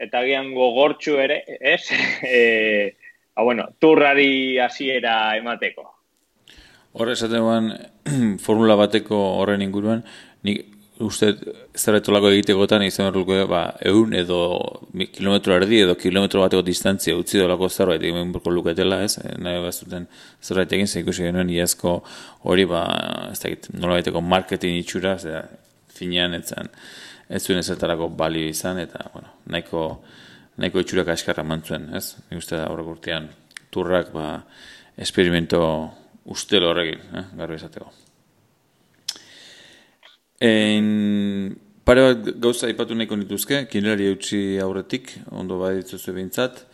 eta 0.01 0.23
gian 0.25 0.51
gogortxu 0.55 1.17
ere, 1.21 1.41
ez? 1.59 1.83
e, 2.25 2.95
ba, 3.35 3.45
bueno, 3.45 3.69
turrari 3.79 4.59
hasiera 4.59 5.35
emateko. 5.37 5.87
Horre 6.91 7.15
esaten 7.15 7.71
formula 8.45 8.75
bateko 8.79 9.17
horren 9.39 9.63
inguruan, 9.63 10.03
nik 10.43 10.67
uste 11.01 11.31
zerretolako 11.77 12.29
egitekotan 12.35 12.83
izan 12.85 13.07
horrelko 13.09 13.37
ba, 13.49 13.61
egun 13.87 14.13
edo 14.17 14.39
kilometro 15.15 15.55
erdi 15.57 15.81
edo 15.85 15.95
kilometro 15.97 16.43
bateko 16.43 16.61
distantzia 16.67 17.15
utzi 17.17 17.39
dolako 17.41 17.69
zerbait 17.69 18.03
egin 18.05 18.33
burko 18.33 18.53
luketela, 18.53 19.01
ez? 19.05 19.17
Nahi 19.41 19.63
bazuten 19.63 20.07
zerbait 20.43 20.75
egin, 20.77 20.89
zer 20.89 21.01
ikusi 21.01 21.25
genuen 21.25 21.49
iazko 21.49 21.97
hori, 22.49 22.67
ba, 22.69 22.83
ez 23.31 23.39
da 23.41 24.21
marketing 24.21 24.77
itxura, 24.81 25.17
zera, 25.17 25.45
finean 25.95 26.37
etzen, 26.37 26.69
ez 27.31 27.41
zuen 27.45 27.61
ezertarako 27.61 28.09
balio 28.19 28.49
izan, 28.51 28.81
eta, 28.83 29.05
bueno, 29.13 29.31
nahiko, 29.53 29.85
nahiko 30.59 30.83
itxurak 30.83 31.13
askarra 31.13 31.45
mantzuen, 31.47 31.87
ez? 31.95 32.17
Nik 32.29 32.43
uste 32.43 32.59
da 32.59 32.67
horrek 32.71 32.91
urtean 32.97 33.29
turrak, 33.71 34.11
ba, 34.13 34.43
esperimento 34.99 35.61
ustel 36.31 36.67
horrekin, 36.67 37.03
eh? 37.15 37.25
garbi 37.39 37.57
izateko. 37.59 37.87
En, 40.41 41.55
pare 41.87 42.03
bat 42.09 42.29
gauza 42.43 42.69
ipatu 42.69 42.97
nahiko 42.97 43.17
nituzke, 43.17 43.63
kinelari 43.71 44.09
eutxi 44.11 44.41
aurretik, 44.63 45.15
ondo 45.31 45.59
baditzuzu 45.61 46.15
behintzat, 46.17 46.65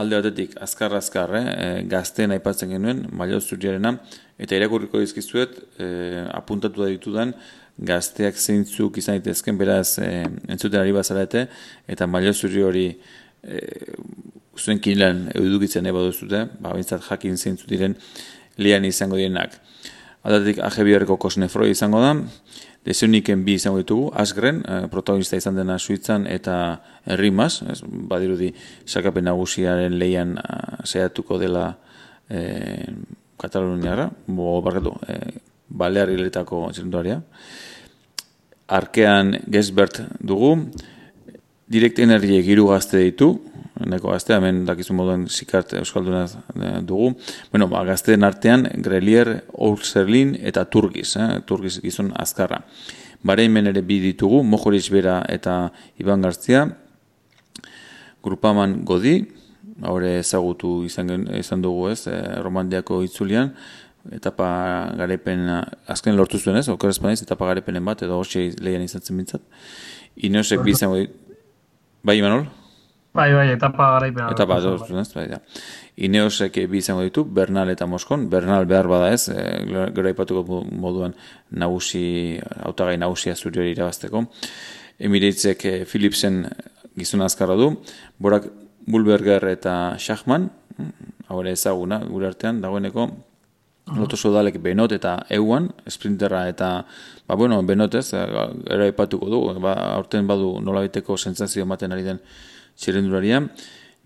alde 0.00 0.20
batetik 0.20 0.56
azkar-azkar, 0.62 1.34
eh, 1.36 1.46
eh 1.64 1.82
gazteen 1.90 2.32
aipatzen 2.36 2.70
genuen, 2.72 3.06
mailo 3.12 3.40
zuriarena, 3.40 3.96
eta 4.38 4.56
irakurriko 4.56 5.02
dizkizuet, 5.02 5.58
eh, 5.78 6.24
apuntatu 6.32 6.84
da 6.84 6.88
ditudan, 6.88 7.34
gazteak 7.80 8.36
zeintzuk 8.36 8.98
izan 9.00 9.18
ditezken, 9.20 9.58
beraz, 9.58 9.98
eh, 9.98 10.26
entzuten 10.48 10.80
ari 10.80 10.92
bazarete, 10.92 11.46
eta 11.88 12.06
mailo 12.06 12.32
zuri 12.32 12.62
hori 12.62 12.86
eh, 13.42 13.94
zuen 14.58 14.80
kinelan 14.84 15.30
eudukitzen 15.34 15.86
eba 15.86 16.04
duzute, 16.04 16.44
ba, 16.60 16.74
bintzat 16.76 17.06
jakin 17.08 17.36
zeintzu 17.36 17.68
diren 17.70 17.96
lian 18.60 18.84
izango 18.84 19.16
direnak. 19.16 19.56
Aldatik, 20.22 20.60
ajebiareko 20.66 21.16
kosnefroi 21.16 21.70
izango 21.72 22.02
da, 22.04 22.14
Lesioniken 22.84 23.42
bi 23.44 23.58
izango 23.58 23.80
ditugu, 23.82 24.08
Asgren, 24.16 24.62
eh, 24.64 24.86
protagonista 24.92 25.36
izan 25.36 25.56
dena 25.56 25.76
Suitzan 25.78 26.26
eta 26.26 26.54
Errimas, 27.04 27.60
ez, 27.68 27.82
badirudi 27.84 28.54
sakapen 28.86 29.28
nagusiaren 29.28 29.98
leian 30.00 30.38
seiatuko 30.84 31.38
dela 31.38 31.74
eh, 32.30 32.88
Kataluniara, 33.40 34.08
bo, 34.26 34.60
barkatu, 34.64 34.94
eh, 35.08 35.40
Balear 35.70 36.10
hiletako 36.10 36.70
Arkean 38.70 39.34
Gesbert 39.50 40.00
dugu, 40.22 40.54
Direct 41.70 41.98
Energy 42.02 42.40
giru 42.42 42.68
gazte 42.70 42.98
ditu, 43.02 43.32
neko 43.86 44.10
gazte, 44.12 44.34
hemen 44.34 44.64
dakizun 44.66 44.98
moduan 44.98 45.26
zikart 45.28 45.72
euskalduna 45.78 46.24
eh, 46.26 46.78
dugu. 46.86 47.12
Bueno, 47.52 47.68
ba, 47.70 47.82
gazteen 47.88 48.26
artean, 48.26 48.66
Grelier, 48.84 49.40
Ourserlin 49.54 50.36
eta 50.38 50.64
Turgiz, 50.70 51.14
eh? 51.16 51.40
Turgiz 51.46 51.78
gizon 51.82 52.12
azkarra. 52.18 52.62
Bareimen 53.26 53.70
ere 53.70 53.82
bi 53.86 54.00
ditugu, 54.02 54.42
Mojoriz 54.46 54.88
Bera 54.92 55.20
eta 55.28 55.70
Iban 56.00 56.22
Garzia, 56.24 56.64
Grupaman 58.24 58.80
Godi, 58.84 59.20
haure 59.86 60.18
ezagutu 60.20 60.80
izan, 60.84 61.28
izan 61.38 61.62
dugu 61.64 61.88
ez, 61.90 62.06
eh, 62.08 62.20
romandiako 62.44 63.02
itzulian, 63.06 63.54
etapa 64.16 64.48
garepen, 64.96 65.46
azken 65.90 66.16
lortu 66.16 66.38
zuen 66.38 66.56
ez, 66.60 66.68
okorrezpanez, 66.72 67.20
etapa 67.22 67.50
garepenen 67.50 67.84
bat, 67.84 68.02
edo 68.06 68.20
hoxe 68.20 68.50
lehian 68.60 68.84
izatzen 68.86 69.20
bintzat. 69.20 69.44
Inosek 70.16 70.64
bizango, 70.64 71.02
bai, 72.02 72.16
Imanol? 72.18 72.48
Bai, 73.12 73.32
bai, 73.34 73.48
etapa 73.50 73.88
garaipena. 73.96 74.28
Etapa, 74.30 74.60
dos, 74.62 74.84
bai. 74.86 75.02
bai, 75.14 75.26
da. 75.32 75.40
Ineosek 76.06 76.60
bi 76.70 76.78
izango 76.78 77.02
ditu, 77.02 77.24
Bernal 77.24 77.72
eta 77.72 77.88
Moskon. 77.90 78.28
Bernal 78.30 78.68
behar 78.70 78.86
bada 78.86 79.08
ez, 79.12 79.28
e, 79.28 79.42
gero 79.96 80.44
moduan 80.70 81.16
nagusi, 81.50 82.38
autagai 82.62 82.96
nagusia 82.98 83.34
zuri 83.34 83.58
hori 83.58 83.72
irabazteko. 83.74 84.24
Emireitzek 84.98 85.64
e, 85.64 85.74
Philipsen 85.84 86.44
gizuna 86.96 87.26
azkarra 87.26 87.56
du. 87.58 87.72
Borak 88.18 88.46
Bulberger 88.86 89.44
eta 89.50 89.96
Schachman, 89.98 90.50
hau 91.26 91.42
ezaguna, 91.44 91.98
gure 92.06 92.30
artean, 92.30 92.60
dagoeneko, 92.62 93.08
Loto 93.90 94.16
sodalek 94.16 94.60
benot 94.62 94.92
eta 94.94 95.16
euan, 95.34 95.66
sprinterra 95.88 96.44
eta, 96.48 96.68
ba 97.26 97.34
bueno, 97.34 97.58
benotez, 97.66 98.12
era 98.14 98.86
ipatuko 98.86 99.26
du, 99.26 99.40
ba, 99.58 99.72
aurten 99.96 100.28
badu 100.28 100.60
nolabiteko 100.62 101.16
sentsazio 101.16 101.64
ematen 101.66 101.92
ari 101.92 102.06
den 102.06 102.20
txerendularia. 102.78 103.42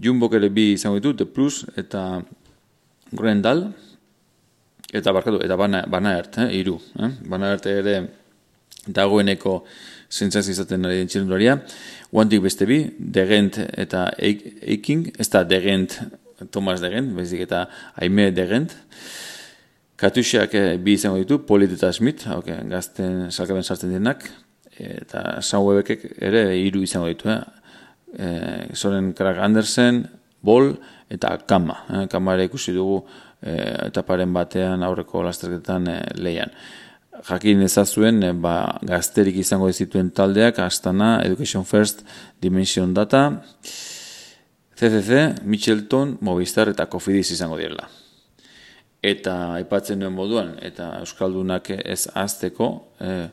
Jumbo 0.01 0.31
ere 0.35 0.49
bi 0.51 0.73
izango 0.73 0.99
ditu, 0.99 1.15
The 1.21 1.27
Plus 1.27 1.65
eta 1.77 2.23
Grendal. 3.13 3.67
Eta 4.95 5.13
barkatu, 5.13 5.41
eta 5.45 5.57
bana, 5.59 5.85
bana 5.91 6.17
ert, 6.19 6.39
eh, 6.39 6.49
iru. 6.59 6.79
Eh? 7.03 7.11
Bana 7.29 7.53
ert 7.55 7.67
ere 7.67 7.97
dagoeneko 8.87 9.65
zentzaz 10.11 10.47
izaten 10.49 10.87
ari 10.87 11.03
den 11.03 11.11
txerendularia. 11.11 11.59
Guantik 12.13 12.43
beste 12.45 12.67
bi, 12.71 12.81
Degent 12.99 13.59
eta 13.59 14.07
Eiking, 14.19 15.11
ez 15.19 15.29
da 15.29 15.45
Degent, 15.45 15.99
Thomas 16.51 16.81
Degent, 16.83 17.15
bezik 17.17 17.45
eta 17.47 17.67
Aime 18.01 18.31
Degent. 18.35 18.75
Katusiak 20.05 20.53
eh, 20.59 20.75
bi 20.77 20.99
izango 20.99 21.17
ditu, 21.23 21.39
Polit 21.49 21.73
eta 21.73 21.89
Smith, 21.97 22.27
okay, 22.29 22.59
gazten 22.69 23.31
salkaben 23.31 23.65
sartzen 23.65 23.95
dienak, 23.95 24.27
eta 24.77 25.39
Sunwebekek 25.41 26.05
ere 26.21 26.43
hiru 26.59 26.83
izango 26.85 27.09
ditu, 27.09 27.31
eh? 27.33 27.39
eh, 28.19 28.67
Soren 28.77 29.15
Krag 29.17 29.41
Andersen, 29.41 30.05
Bol 30.45 30.75
eta 31.09 31.39
Kama. 31.49 31.79
Eh, 31.89 32.05
Kama 32.13 32.37
ere 32.37 32.51
ikusi 32.51 32.77
dugu 32.77 33.01
eh, 33.41 33.89
etaparen 33.89 34.35
batean 34.37 34.85
aurreko 34.85 35.25
lasterketan 35.25 35.89
eh, 35.89 36.01
leian. 36.21 36.53
Jakin 37.25 37.65
ezazuen, 37.65 38.21
eh, 38.29 38.37
ba, 38.37 38.59
gazterik 38.85 39.41
izango 39.41 39.73
dizituen 39.73 40.13
taldeak, 40.13 40.61
Astana, 40.61 41.17
Education 41.25 41.65
First, 41.65 42.05
Dimension 42.45 42.93
Data, 42.93 43.31
CCC, 44.75 45.45
Michelton, 45.49 46.19
Movistar 46.21 46.75
eta 46.77 46.91
Cofidis 46.93 47.31
izango 47.33 47.57
direla. 47.57 47.89
Eta 49.05 49.35
aipatzen 49.59 50.01
duen 50.01 50.15
moduan, 50.17 50.55
eta 50.65 50.95
Euskaldunak 51.03 51.69
ez 51.77 52.07
azteko, 52.17 52.69
eh, 53.05 53.27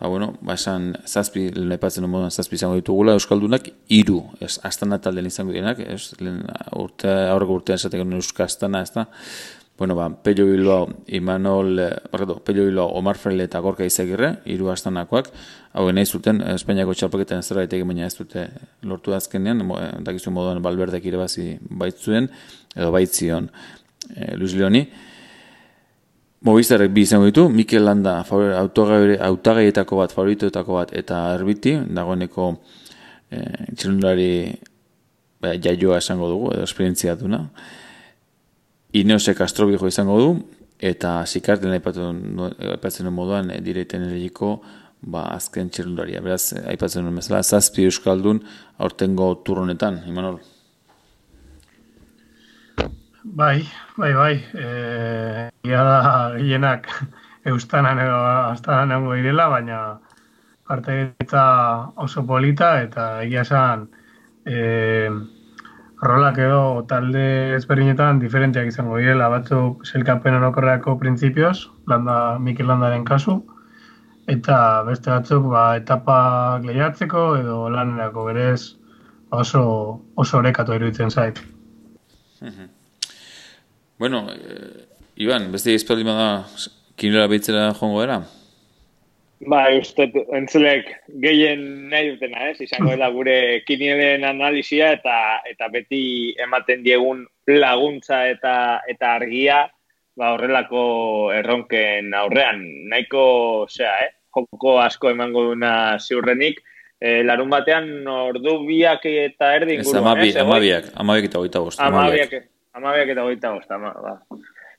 ba, 0.00 0.08
bueno, 0.08 0.30
ba, 0.40 0.54
esan, 0.56 0.94
zazpi, 1.04 1.50
lehen 1.52 1.74
aipatzen 1.76 2.06
moduan, 2.08 2.32
zazpi 2.32 2.56
izango 2.56 2.78
ditugula, 2.78 3.12
Euskaldunak, 3.18 3.68
iru, 3.92 4.22
ez, 4.40 4.54
astana 4.64 4.96
taldean 5.04 5.28
izango 5.28 5.52
dienak, 5.52 5.82
ez, 5.84 6.14
lehen, 6.24 6.38
urte, 6.80 7.10
aurreko 7.34 7.58
urtean 7.60 7.76
esateko 7.76 8.06
Euska 8.16 8.46
astana, 8.48 8.80
ez 8.80 8.94
da, 8.94 9.04
bueno, 9.80 9.94
ba, 9.98 10.08
Pello 10.24 10.46
Bilbao, 10.46 10.88
Imanol, 11.18 11.74
barreto, 12.12 12.38
Pello 12.44 12.64
Bilbao, 12.64 12.88
Omar 12.96 13.20
Freile 13.20 13.44
eta 13.48 13.60
Gorka 13.60 13.84
Izagirre, 13.84 14.34
iru 14.48 14.72
astanakoak, 14.72 15.28
hau 15.72 15.86
nahi 15.92 16.08
zuten, 16.08 16.40
Espainiako 16.54 16.96
txalpaketan 16.96 17.44
zerbait 17.44 17.76
egin, 17.76 17.92
baina 17.92 18.08
ez 18.08 18.16
dute 18.16 18.46
lortu 18.88 19.12
azkenean, 19.16 19.60
eh, 19.76 19.92
dakizu 20.08 20.32
moduan, 20.32 20.60
balberdek 20.64 21.12
irabazi 21.12 21.46
baitzuen, 21.84 22.28
edo 22.76 22.90
baitzion, 22.92 23.48
e, 24.14 24.34
Luis 24.36 24.54
Leoni, 24.56 24.84
Movistarek 26.40 26.88
bi 26.96 27.02
izango 27.04 27.26
ditu, 27.28 27.42
Mikel 27.52 27.84
Landa 27.84 28.14
autagaietako 28.24 29.98
bat, 29.98 30.12
favoritoetako 30.16 30.78
bat, 30.78 30.92
eta 30.96 31.18
erbiti, 31.34 31.74
dagoeneko 31.92 32.46
e, 33.28 33.40
txilundari 33.76 34.30
ba, 35.44 35.52
jaioa 35.60 35.98
esango 36.00 36.30
dugu, 36.30 36.54
edo 36.54 36.64
esperientzia 36.64 37.12
duna. 37.20 37.42
Ineosek 38.96 39.42
astrobijo 39.44 39.90
izango 39.92 40.16
du, 40.22 40.30
eta 40.80 41.18
zikarten 41.28 41.76
aipatzen 41.76 42.22
duen 42.40 43.12
moduan, 43.12 43.52
e, 43.52 43.60
direiten 43.66 44.08
eriko, 44.08 44.54
ba, 45.02 45.26
azken 45.34 45.68
txilundaria. 45.68 46.24
Beraz, 46.24 46.54
aipatzen 46.72 47.04
duen 47.04 47.20
bezala, 47.20 47.42
zazpi 47.44 47.84
euskaldun 47.90 48.40
aurtengo 48.80 49.34
turronetan, 49.44 50.00
Imanol. 50.08 50.40
Bai, 53.22 53.68
bai, 53.96 54.12
bai. 54.14 54.34
Ia 55.68 55.82
da 55.84 56.30
gehienak 56.36 56.88
eustanan 57.44 57.98
edo 58.00 58.16
astanan 58.24 58.94
egongo 58.96 59.18
direla, 59.18 59.48
baina 59.52 59.80
parte 60.66 60.96
eta 61.20 61.42
oso 61.96 62.24
polita 62.26 62.70
eta 62.80 63.22
egia 63.24 63.42
esan 63.42 63.88
eh, 64.46 65.10
rolak 66.00 66.38
edo 66.38 66.86
talde 66.88 67.54
ezberdinetan 67.58 68.22
diferenteak 68.24 68.72
izango 68.72 68.96
direla, 68.96 69.28
batzuk 69.28 69.84
selkapen 69.84 70.40
orokorreako 70.40 70.96
printzipioz, 70.98 71.68
landa 71.92 72.38
Mikel 72.38 72.72
Landaren 72.72 73.04
kasu, 73.04 73.36
eta 74.28 74.82
beste 74.88 75.10
batzuk 75.10 75.52
ba, 75.52 75.76
etapak 75.76 76.64
lehiatzeko 76.64 77.28
edo 77.44 77.62
lanerako 77.68 78.28
berez 78.32 78.76
oso, 79.30 79.64
oso 80.16 80.38
orekatu 80.38 80.72
iruditzen 80.80 81.10
zait. 81.10 81.42
Bueno, 84.00 84.26
eh, 84.32 84.86
Iban, 85.20 85.50
beste 85.52 85.74
izpaldi 85.76 86.06
da 86.08 86.46
kinera 86.96 87.26
behitzera 87.28 87.66
jongo 87.76 88.00
era? 88.02 88.22
Ba, 89.44 89.66
uste, 89.76 90.06
entzulek 90.36 90.88
gehien 91.20 91.90
nahi 91.92 92.14
dutena, 92.14 92.46
ez? 92.48 92.62
Izango 92.64 92.94
dela 92.94 93.10
gure 93.12 93.34
kinelen 93.68 94.24
analizia 94.24 94.94
eta 94.96 95.16
eta 95.48 95.68
beti 95.72 96.32
ematen 96.40 96.80
diegun 96.84 97.26
laguntza 97.48 98.22
eta 98.32 98.54
eta 98.88 99.14
argia 99.18 99.58
ba, 100.16 100.32
horrelako 100.32 100.84
erronken 101.36 102.14
aurrean. 102.16 102.64
Nahiko, 102.88 103.24
zea, 103.68 103.92
eh? 104.06 104.14
Joko 104.32 104.78
asko 104.80 105.12
emango 105.12 105.50
duna 105.50 105.74
ziurrenik. 105.98 106.62
E, 107.00 107.20
larun 107.24 107.52
batean 107.52 108.08
ordu 108.12 108.58
biak 108.64 109.04
eta 109.08 109.52
erdi 109.56 109.76
inguruan, 109.78 110.00
amabi, 110.04 110.32
ez? 110.32 110.40
Amabiak, 110.40 110.90
amabiak 111.04 111.28
eta 111.28 111.44
goita 111.44 111.62
bost. 111.64 111.80
Amabiak, 111.80 112.32
amabiak 112.32 112.48
eta 112.74 113.22
goita 113.22 113.52
bost, 113.52 113.70
ama, 113.70 113.92
ba. 113.94 114.14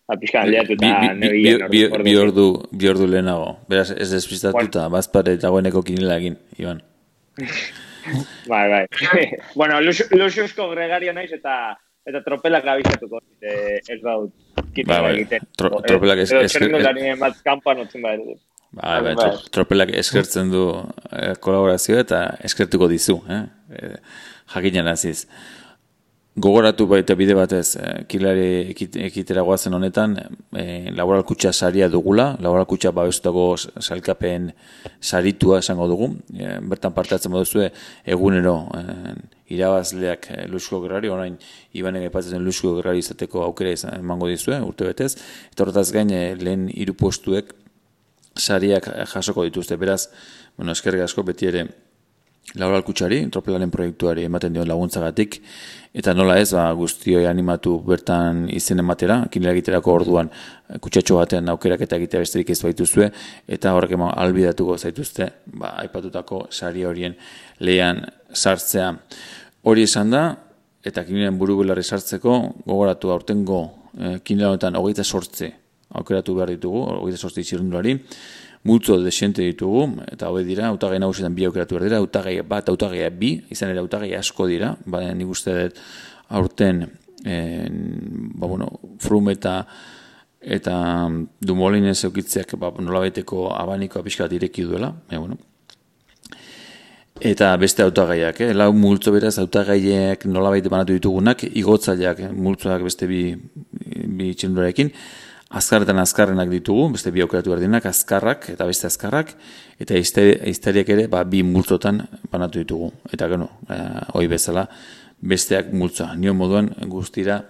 Ba, 0.08 0.18
pixka, 0.20 0.44
liatu 0.46 0.76
eta 0.76 1.68
bi, 1.70 1.86
bi, 2.04 2.16
ordu, 2.18 2.48
bi 2.72 2.90
ordu 2.90 3.08
lehenago. 3.08 3.58
Beraz, 3.70 3.92
ez 3.92 4.10
despistatuta, 4.12 4.88
bueno. 4.88 4.96
bazpare 4.98 5.38
dagoeneko 5.38 5.84
kinila 5.84 6.18
egin, 6.18 6.38
Iban. 6.58 6.82
bai, 8.52 8.66
bai. 8.70 8.86
bueno, 9.60 9.80
Luxusko 9.82 10.70
gregario 10.74 11.14
naiz 11.14 11.32
eta 11.32 11.78
eta 12.08 12.24
tropelak 12.26 12.66
abizatuko. 12.66 13.22
Eh, 13.42 13.80
ez 13.88 14.00
baut, 14.02 14.34
bai, 14.88 15.02
bai. 15.06 15.42
Tro, 15.58 15.80
tropelak 15.86 16.24
ez... 16.24 16.32
Edo 16.32 16.48
txerrendu 16.50 16.82
lanien 16.82 17.20
bat 17.22 17.38
kampan 17.46 17.86
otzen 17.86 18.02
bai. 18.04 18.18
Bai, 18.72 18.98
bai, 19.06 19.16
bai. 19.16 19.32
Tropelak 19.54 19.94
eskertzen 20.02 20.52
du 20.52 20.66
eh, 21.12 21.36
kolaborazio 21.44 22.00
eta 22.02 22.24
eskertuko 22.44 22.90
dizu. 22.92 23.20
Eh? 23.30 23.42
Eh, 23.78 23.96
Jakinen 24.52 24.90
aziz 24.92 25.28
gogoratu 26.36 26.88
baita 26.88 27.16
bide 27.16 27.36
batez 27.36 27.76
eh, 27.76 28.06
kilari 28.08 28.72
ekitera 28.72 29.42
guazen 29.44 29.74
honetan 29.76 30.16
eh, 30.56 30.88
laboral 30.96 31.26
kutsa 31.28 31.52
saria 31.52 31.90
dugula, 31.90 32.38
laboral 32.40 32.66
kutsa 32.66 32.92
babestutako 32.96 33.58
salkapen 33.80 34.52
saritua 35.02 35.60
esango 35.60 35.88
dugu, 35.92 36.14
eh, 36.40 36.58
bertan 36.62 36.96
partatzen 36.96 37.32
moduzue 37.32 37.72
egunero 38.06 38.56
eh, 38.80 39.16
irabazleak 39.52 40.30
eh, 40.32 40.48
Lusko 40.48 40.80
Gerrari, 40.86 41.12
orain 41.12 41.38
Iban 41.76 42.00
egipatzen 42.00 42.44
Lusko 42.44 42.78
Gerrari 42.78 43.04
izateko 43.04 43.44
aukera 43.44 43.76
izan 43.76 44.00
emango 44.00 44.32
dizue, 44.32 44.60
urte 44.64 44.88
betez, 44.88 45.18
eta 45.52 45.66
horretaz 45.66 45.90
gain 45.92 46.12
eh, 46.16 46.36
lehen 46.40 46.70
hiru 46.72 46.96
postuek 46.96 47.52
sariak 48.40 48.88
jasoko 49.12 49.44
dituzte, 49.44 49.76
beraz, 49.76 50.06
bueno, 50.56 50.72
eskerrik 50.72 51.04
asko 51.04 51.28
beti 51.28 51.52
ere 51.52 51.68
Laura 52.60 52.82
Kutsari, 52.84 53.22
tropelaren 53.32 53.72
proiektuari 53.72 54.26
ematen 54.28 54.52
dion 54.52 54.68
laguntzagatik, 54.68 55.38
eta 55.96 56.12
nola 56.14 56.36
ez, 56.42 56.50
ba, 56.52 56.66
guztioi 56.76 57.24
animatu 57.30 57.78
bertan 57.86 58.44
izen 58.52 58.84
ematera, 58.84 59.22
kinera 59.32 59.54
egiterako 59.56 59.94
orduan 60.02 60.32
kutsatxo 60.84 61.20
batean 61.22 61.48
aukerak 61.54 61.86
eta 61.88 61.96
egitea 62.00 62.24
besterik 62.26 62.52
ez 62.52 62.60
baituzue, 62.66 63.08
eta 63.48 63.72
horrek 63.78 63.96
eman 63.96 64.12
albidatuko 64.20 64.76
zaituzte, 64.78 65.30
ba, 65.54 65.78
aipatutako 65.86 66.46
sari 66.52 66.84
horien 66.88 67.16
lehan 67.64 68.04
sartzea. 68.34 68.92
Hori 69.64 69.88
esan 69.88 70.12
da, 70.12 70.26
eta 70.84 71.06
kineren 71.08 71.40
buru 71.40 71.62
belarri 71.62 71.86
sartzeko, 71.88 72.38
gogoratu 72.66 73.16
aurtengo 73.16 73.64
eh, 73.96 74.18
kinera 74.28 74.52
honetan 74.52 74.76
hogeita 74.76 75.08
sortze 75.08 75.54
aukeratu 75.96 76.36
behar 76.36 76.52
ditugu, 76.52 76.84
hogeita 77.00 77.20
sortze 77.20 77.44
izirundulari, 77.44 77.98
multzo 78.64 79.00
desente 79.02 79.42
ditugu, 79.42 79.88
eta 80.12 80.28
hau 80.30 80.38
dira, 80.46 80.68
autagai 80.70 81.00
nagusietan 81.02 81.34
bi 81.36 81.46
aukeratu 81.48 81.80
dira, 81.82 81.98
autagai 81.98 82.42
bat, 82.46 82.70
autagai 82.70 83.08
bi, 83.10 83.34
izan 83.50 83.74
ere 83.74 83.82
autagai 83.82 84.14
asko 84.18 84.46
dira, 84.50 84.76
baina 84.86 85.16
nik 85.18 85.32
uste 85.34 85.56
dut 85.58 85.80
aurten, 86.30 86.86
en, 87.26 87.80
ba, 88.36 88.48
bueno, 88.48 88.70
frum 89.02 89.30
eta 89.34 89.62
eta 90.42 90.76
dumolinen 91.46 91.94
zeukitzeak 91.94 92.56
ba, 92.58 92.72
nola 92.82 93.04
baiteko 93.04 93.52
abanikoa 93.54 94.02
pixka 94.02 94.28
direki 94.30 94.66
duela, 94.66 94.90
e, 95.10 95.18
bueno. 95.18 95.38
eta 97.22 97.52
beste 97.62 97.84
autagaiak, 97.86 98.40
eh? 98.42 98.54
lau 98.54 98.72
multzo 98.74 99.14
beraz 99.14 99.36
autagaiak 99.38 100.26
nola 100.26 100.50
baite 100.54 100.70
banatu 100.70 100.98
ditugunak, 100.98 101.44
igotzaileak 101.46 102.24
multzoak 102.34 102.82
beste 102.86 103.10
bi, 103.10 103.36
bi 103.38 104.32
txendurarekin, 104.34 104.90
azkarretan 105.52 106.00
azkarrenak 106.00 106.50
ditugu, 106.52 106.90
beste 106.96 107.12
bi 107.12 107.24
aukeratu 107.24 107.52
berdinak, 107.52 107.86
azkarrak 107.90 108.50
eta 108.54 108.68
beste 108.70 108.88
azkarrak, 108.88 109.34
eta 109.84 109.98
izteriak 110.00 110.92
ere 110.96 111.08
ba, 111.12 111.24
bi 111.28 111.44
multzotan 111.44 112.02
banatu 112.32 112.62
ditugu. 112.62 112.92
Eta 113.12 113.28
gano, 113.32 113.50
e, 113.68 113.80
hoi 114.16 114.28
bezala, 114.32 114.68
besteak 115.22 115.74
multzoa. 115.76 116.16
Nio 116.16 116.34
moduan 116.38 116.72
guztira, 116.90 117.42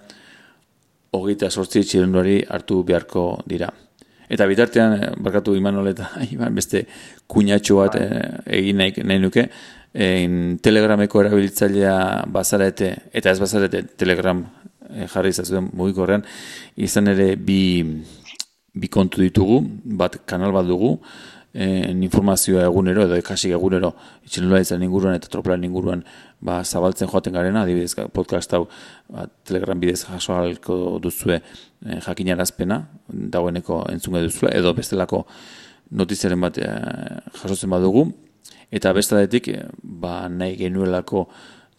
hogeita 1.12 1.50
sortzi 1.50 1.84
txirenduari 1.84 2.40
hartu 2.50 2.82
beharko 2.88 3.26
dira. 3.46 3.70
Eta 4.32 4.46
bitartean, 4.48 4.96
eh, 4.96 5.12
barkatu 5.20 5.54
Imanol 5.58 5.92
eta 5.92 6.10
beste 6.58 6.86
kuñatxo 7.28 7.78
bat 7.82 8.00
e, 8.00 8.08
egin 8.58 8.80
nahi, 8.80 9.04
nahi 9.04 9.22
nuke, 9.22 9.46
en 9.92 10.58
telegrameko 10.62 11.20
erabiltzailea 11.20 12.24
bazarete, 12.32 12.94
eta 13.12 13.30
ez 13.30 13.40
bazarete 13.40 13.82
telegram 14.00 14.40
e, 14.40 14.61
jarri 15.12 15.32
izazuen 15.34 15.70
mugikorrean, 15.72 16.24
izan 16.76 17.08
ere 17.12 17.34
bi, 17.36 17.60
bi 18.74 18.88
kontu 18.88 19.22
ditugu, 19.22 19.62
bat 19.84 20.20
kanal 20.26 20.52
bat 20.54 20.66
dugu, 20.68 20.98
en 21.54 22.02
informazioa 22.02 22.64
egunero 22.64 23.04
edo 23.04 23.16
ekasik 23.20 23.52
egunero 23.52 23.90
itxenula 24.24 24.62
izan 24.64 24.82
inguruan 24.82 25.18
eta 25.18 25.28
tropelan 25.28 25.64
inguruan 25.66 26.04
ba, 26.40 26.62
zabaltzen 26.64 27.10
joaten 27.12 27.34
garena, 27.34 27.62
adibidez 27.62 27.92
podcast 28.12 28.54
hau 28.56 28.64
ba, 29.08 29.26
telegram 29.44 29.80
bidez 29.80 30.06
jaso 30.06 30.34
alko 30.34 30.98
duzue 31.02 31.36
e, 31.36 32.00
jakinarazpena, 32.00 32.80
dagoeneko 33.36 33.82
entzunga 33.92 34.22
duzue, 34.24 34.48
edo 34.56 34.72
bestelako 34.72 35.26
notiziaren 35.90 36.40
bat 36.40 36.56
e, 36.56 36.70
jasotzen 37.42 37.70
badugu, 37.70 38.06
eta 38.72 38.94
bestaletik 38.96 39.52
ba, 39.82 40.30
nahi 40.32 40.56
genuelako 40.56 41.26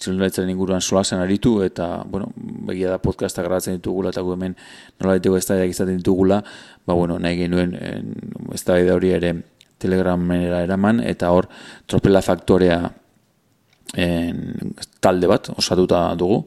txilunaritzaren 0.04 0.52
inguruan 0.52 0.84
solasen 0.84 1.22
aritu, 1.24 1.56
eta, 1.64 2.04
bueno, 2.10 2.30
begia 2.68 2.92
da 2.92 3.00
podcasta 3.02 3.44
grabatzen 3.46 3.80
ditugula, 3.80 4.12
eta 4.14 4.24
gu 4.26 4.36
hemen 4.36 4.56
nola 5.00 5.16
ditugu 5.20 5.40
ez 5.40 5.48
izaten 5.48 5.98
ditugula, 5.98 6.42
ba, 6.86 6.94
bueno, 6.94 7.18
nahi 7.20 7.40
genuen 7.46 7.76
ez 8.54 8.64
hori 8.70 9.14
ere 9.16 9.34
telegramera 9.80 10.62
eraman, 10.64 11.02
eta 11.04 11.32
hor 11.32 11.50
tropela 11.88 12.22
faktorea 12.22 12.80
en, 13.96 14.76
talde 15.00 15.28
bat, 15.28 15.50
osatuta 15.58 16.06
dugu, 16.20 16.44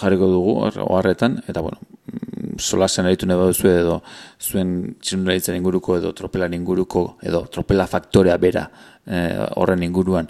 jarriko 0.00 0.30
dugu, 0.30 0.56
oharretan, 0.88 1.42
eta, 1.46 1.60
bueno, 1.60 1.78
solasen 2.58 3.06
aritu 3.06 3.26
nahi 3.26 3.38
baduzu 3.38 3.68
edo 3.68 4.00
zuen 4.40 4.94
txilunaritzaren 5.00 5.60
inguruko 5.60 5.98
edo 5.98 6.12
tropela 6.12 6.48
inguruko 6.52 7.18
edo 7.22 7.44
tropela 7.46 7.86
faktorea 7.86 8.36
bera 8.38 8.68
e, 9.06 9.20
horren 9.56 9.82
inguruan 9.82 10.28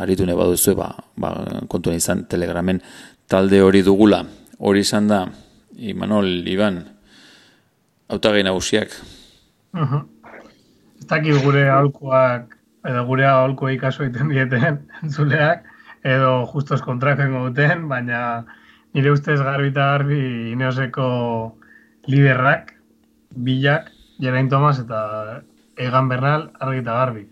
aritu 0.00 0.26
nahi 0.26 0.36
baduzu 0.36 0.74
ba, 0.76 0.90
ba, 1.16 1.32
kontuen 1.68 1.96
izan 1.96 2.26
telegramen 2.28 2.80
talde 3.28 3.62
hori 3.62 3.82
dugula 3.82 4.24
hori 4.58 4.80
izan 4.80 5.08
da 5.08 5.26
Imanol, 5.78 6.42
Iban 6.48 6.82
autagai 8.10 8.42
nagusiak 8.42 8.90
uh 9.74 9.86
-huh. 9.92 11.42
gure 11.42 11.68
aholkoak 11.70 12.56
edo 12.84 13.04
gure 13.06 13.26
aholko 13.26 13.68
ikaso 13.68 14.04
egiten 14.04 14.28
dieten 14.28 14.78
entzuleak 15.02 15.64
edo 16.04 16.46
justos 16.52 16.82
kontrakoen 16.82 17.34
duten 17.34 17.88
baina 17.88 18.44
nire 18.98 19.12
ustez 19.14 19.38
garbi 19.38 19.70
eta 19.70 19.84
garbi 19.92 20.18
ineoseko 20.52 21.08
liderrak 22.10 22.72
bilak, 23.46 23.92
Jerain 24.18 24.48
Tomas 24.50 24.80
eta 24.82 25.42
Egan 25.78 26.08
Bernal 26.10 26.48
argi 26.58 26.80
eta 26.82 26.96
garbi. 26.98 27.22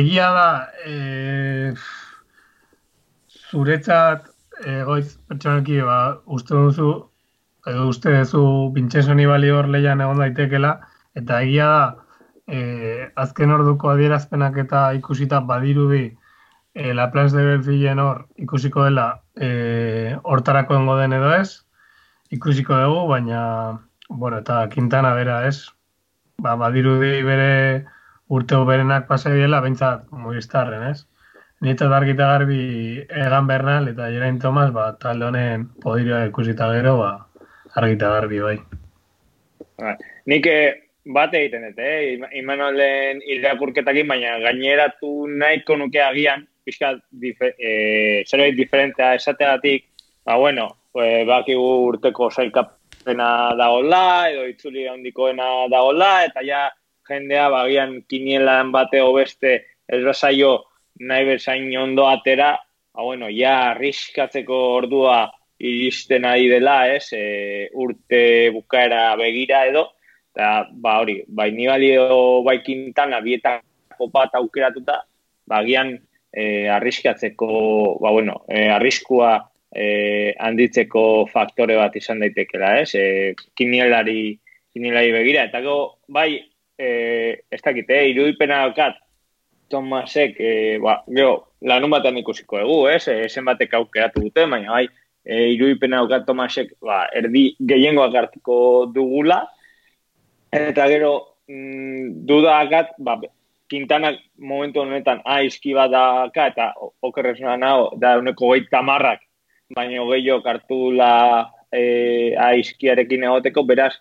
Egia 0.00 0.30
da 0.32 0.46
e, 0.88 1.74
zuretzat 3.50 4.30
egoiz 4.64 5.18
pertsonalki 5.28 5.82
ba, 5.84 5.98
uste 6.24 6.54
duzu 6.56 6.88
edo 7.68 7.88
uste 7.90 8.14
duzu 8.16 8.72
Vincenzo 8.72 9.12
Nibali 9.18 9.52
hor 9.52 9.68
lehian 9.68 10.00
egon 10.00 10.24
daitekela 10.24 10.72
eta 11.20 11.42
egia 11.44 11.68
da 11.74 11.84
e, 12.48 13.10
azken 13.26 13.52
orduko 13.58 13.92
adierazpenak 13.92 14.56
eta 14.64 14.86
ikusita 14.96 15.42
badirudi 15.52 16.06
e, 16.74 16.94
La 16.94 17.10
Plans 17.10 17.32
de 17.32 17.44
Belfillen 17.44 17.98
hor 17.98 18.26
ikusiko 18.36 18.84
dela 18.84 19.22
e, 19.36 20.16
hortarako 20.22 20.78
dengo 20.78 20.96
den 20.96 21.12
edo 21.12 21.32
ez 21.34 21.62
ikusiko 22.32 22.76
dugu, 22.80 23.06
baina 23.08 23.42
bueno, 24.08 24.38
eta 24.38 24.68
Quintana 24.72 25.14
bera 25.14 25.46
ez 25.46 25.68
ba, 26.38 26.56
badirudi 26.56 27.22
bere 27.22 27.84
urte 28.32 28.56
berenak 28.66 29.06
pasa 29.08 29.32
diela, 29.32 29.60
bentsat, 29.60 30.06
movistarren, 30.10 30.84
ez? 30.90 31.04
Nita 31.62 31.86
dargita 31.92 32.26
garbi 32.32 32.62
egan 33.06 33.46
bernal 33.46 33.88
eta 33.92 34.08
Jerain 34.10 34.38
Tomas, 34.42 34.72
ba, 34.74 34.92
talde 34.98 35.28
honen 35.28 35.68
podirioa 35.82 36.24
ikusita 36.30 36.70
gero, 36.72 36.96
ba, 36.98 37.10
argita 37.78 38.08
garbi, 38.16 38.40
bai. 38.40 38.56
Ba, 39.78 39.92
nik 40.26 40.48
eh, 40.50 40.72
bat 41.14 41.34
egiten 41.36 41.68
dut, 41.68 41.78
eh? 41.84 42.16
Imanolen 42.40 43.20
irakurketakin, 43.36 44.08
baina 44.08 44.38
gaineratu 44.42 45.12
nahiko 45.28 45.76
nuke 45.78 46.02
agian, 46.02 46.48
pixka 46.64 46.94
dife, 47.10 47.54
e, 47.58 48.24
zerbait 48.26 48.56
diferentea 48.56 49.14
esateatik, 49.18 49.84
ba, 50.24 50.36
bueno, 50.36 50.68
e, 50.94 51.24
bakigu 51.28 51.68
urteko 51.88 52.30
zailkapena 52.30 53.54
dagoela, 53.58 54.04
edo 54.30 54.46
itzuli 54.50 54.86
handikoena 54.88 55.68
dagoela, 55.72 56.12
eta 56.28 56.44
ja 56.46 56.68
jendea 57.08 57.48
bagian 57.50 58.00
kinielan 58.08 58.72
bate 58.72 59.02
beste 59.14 59.54
ez 59.88 60.02
bazaio 60.04 60.52
nahi 61.00 61.24
bezain 61.26 61.70
ondo 61.78 62.06
atera, 62.06 62.54
ba, 62.94 63.02
bueno, 63.02 63.28
ja 63.30 63.72
arriskatzeko 63.72 64.58
ordua 64.76 65.24
iristen 65.62 66.24
ari 66.26 66.48
dela, 66.50 66.86
ez, 66.90 67.12
e, 67.12 67.68
urte 67.74 68.50
bukaera 68.54 69.14
begira 69.16 69.66
edo, 69.66 69.88
eta, 70.32 70.68
ba, 70.72 71.00
hori, 71.00 71.20
bai 71.28 71.50
nibali 71.52 71.92
edo 71.96 72.42
bai 72.46 72.60
kintana 72.64 73.20
bietako 73.20 74.08
bat 74.12 74.34
aukeratuta, 74.38 75.02
bagian 75.46 75.96
e, 76.32 76.68
arriskatzeko, 76.68 77.98
ba, 78.00 78.10
bueno, 78.10 78.42
e, 78.48 78.68
arriskua 78.68 79.36
e, 79.70 80.34
handitzeko 80.38 81.26
faktore 81.32 81.76
bat 81.76 81.96
izan 81.96 82.22
daitekela, 82.24 82.78
ez? 82.80 82.94
E, 82.96 83.34
kinielari, 83.58 84.32
kinielari 84.72 85.12
begira, 85.14 85.46
eta 85.48 85.60
go, 85.64 85.76
bai, 86.08 86.40
e, 86.78 86.90
ez 87.50 87.60
dakit, 87.62 87.90
e, 87.90 88.04
irudipena 88.12 88.64
daukat, 88.66 89.00
Tomasek, 89.72 90.36
e, 90.36 90.78
ba, 90.84 90.98
jo, 91.16 91.30
lanun 91.64 91.94
batean 91.94 92.18
ikusiko 92.20 92.58
egu, 92.60 92.78
ez? 92.92 93.06
E, 93.08 93.28
zenbatek 93.32 93.72
aukeratu 93.78 94.20
dute, 94.26 94.44
baina 94.44 94.74
bai, 94.74 94.86
e, 95.24 95.46
irudipena 95.54 96.02
daukat 96.02 96.26
Tomasek, 96.28 96.74
ba, 96.84 97.06
erdi 97.16 97.50
gehiengoak 97.60 98.16
hartuko 98.20 98.56
dugula, 98.92 99.42
eta 100.52 100.88
gero, 100.92 101.14
mm, 101.48 102.26
dudakat, 102.28 102.92
ba, 103.00 103.16
Quintana 103.72 104.12
momentu 104.36 104.82
honetan 104.82 105.22
aizki 105.24 105.72
bat 105.72 105.88
daka, 105.92 106.46
eta 106.52 106.66
okerrez 107.08 107.38
naho, 107.40 107.86
da 107.96 108.18
uneko 108.20 108.52
gehi 108.52 108.66
tamarrak, 108.68 109.22
baina 109.72 110.04
gehiago 110.10 110.42
kartu 110.44 110.80
la 110.92 111.12
e, 111.72 112.34
aizkiarekin 112.36 113.24
egoteko, 113.30 113.64
beraz, 113.64 113.94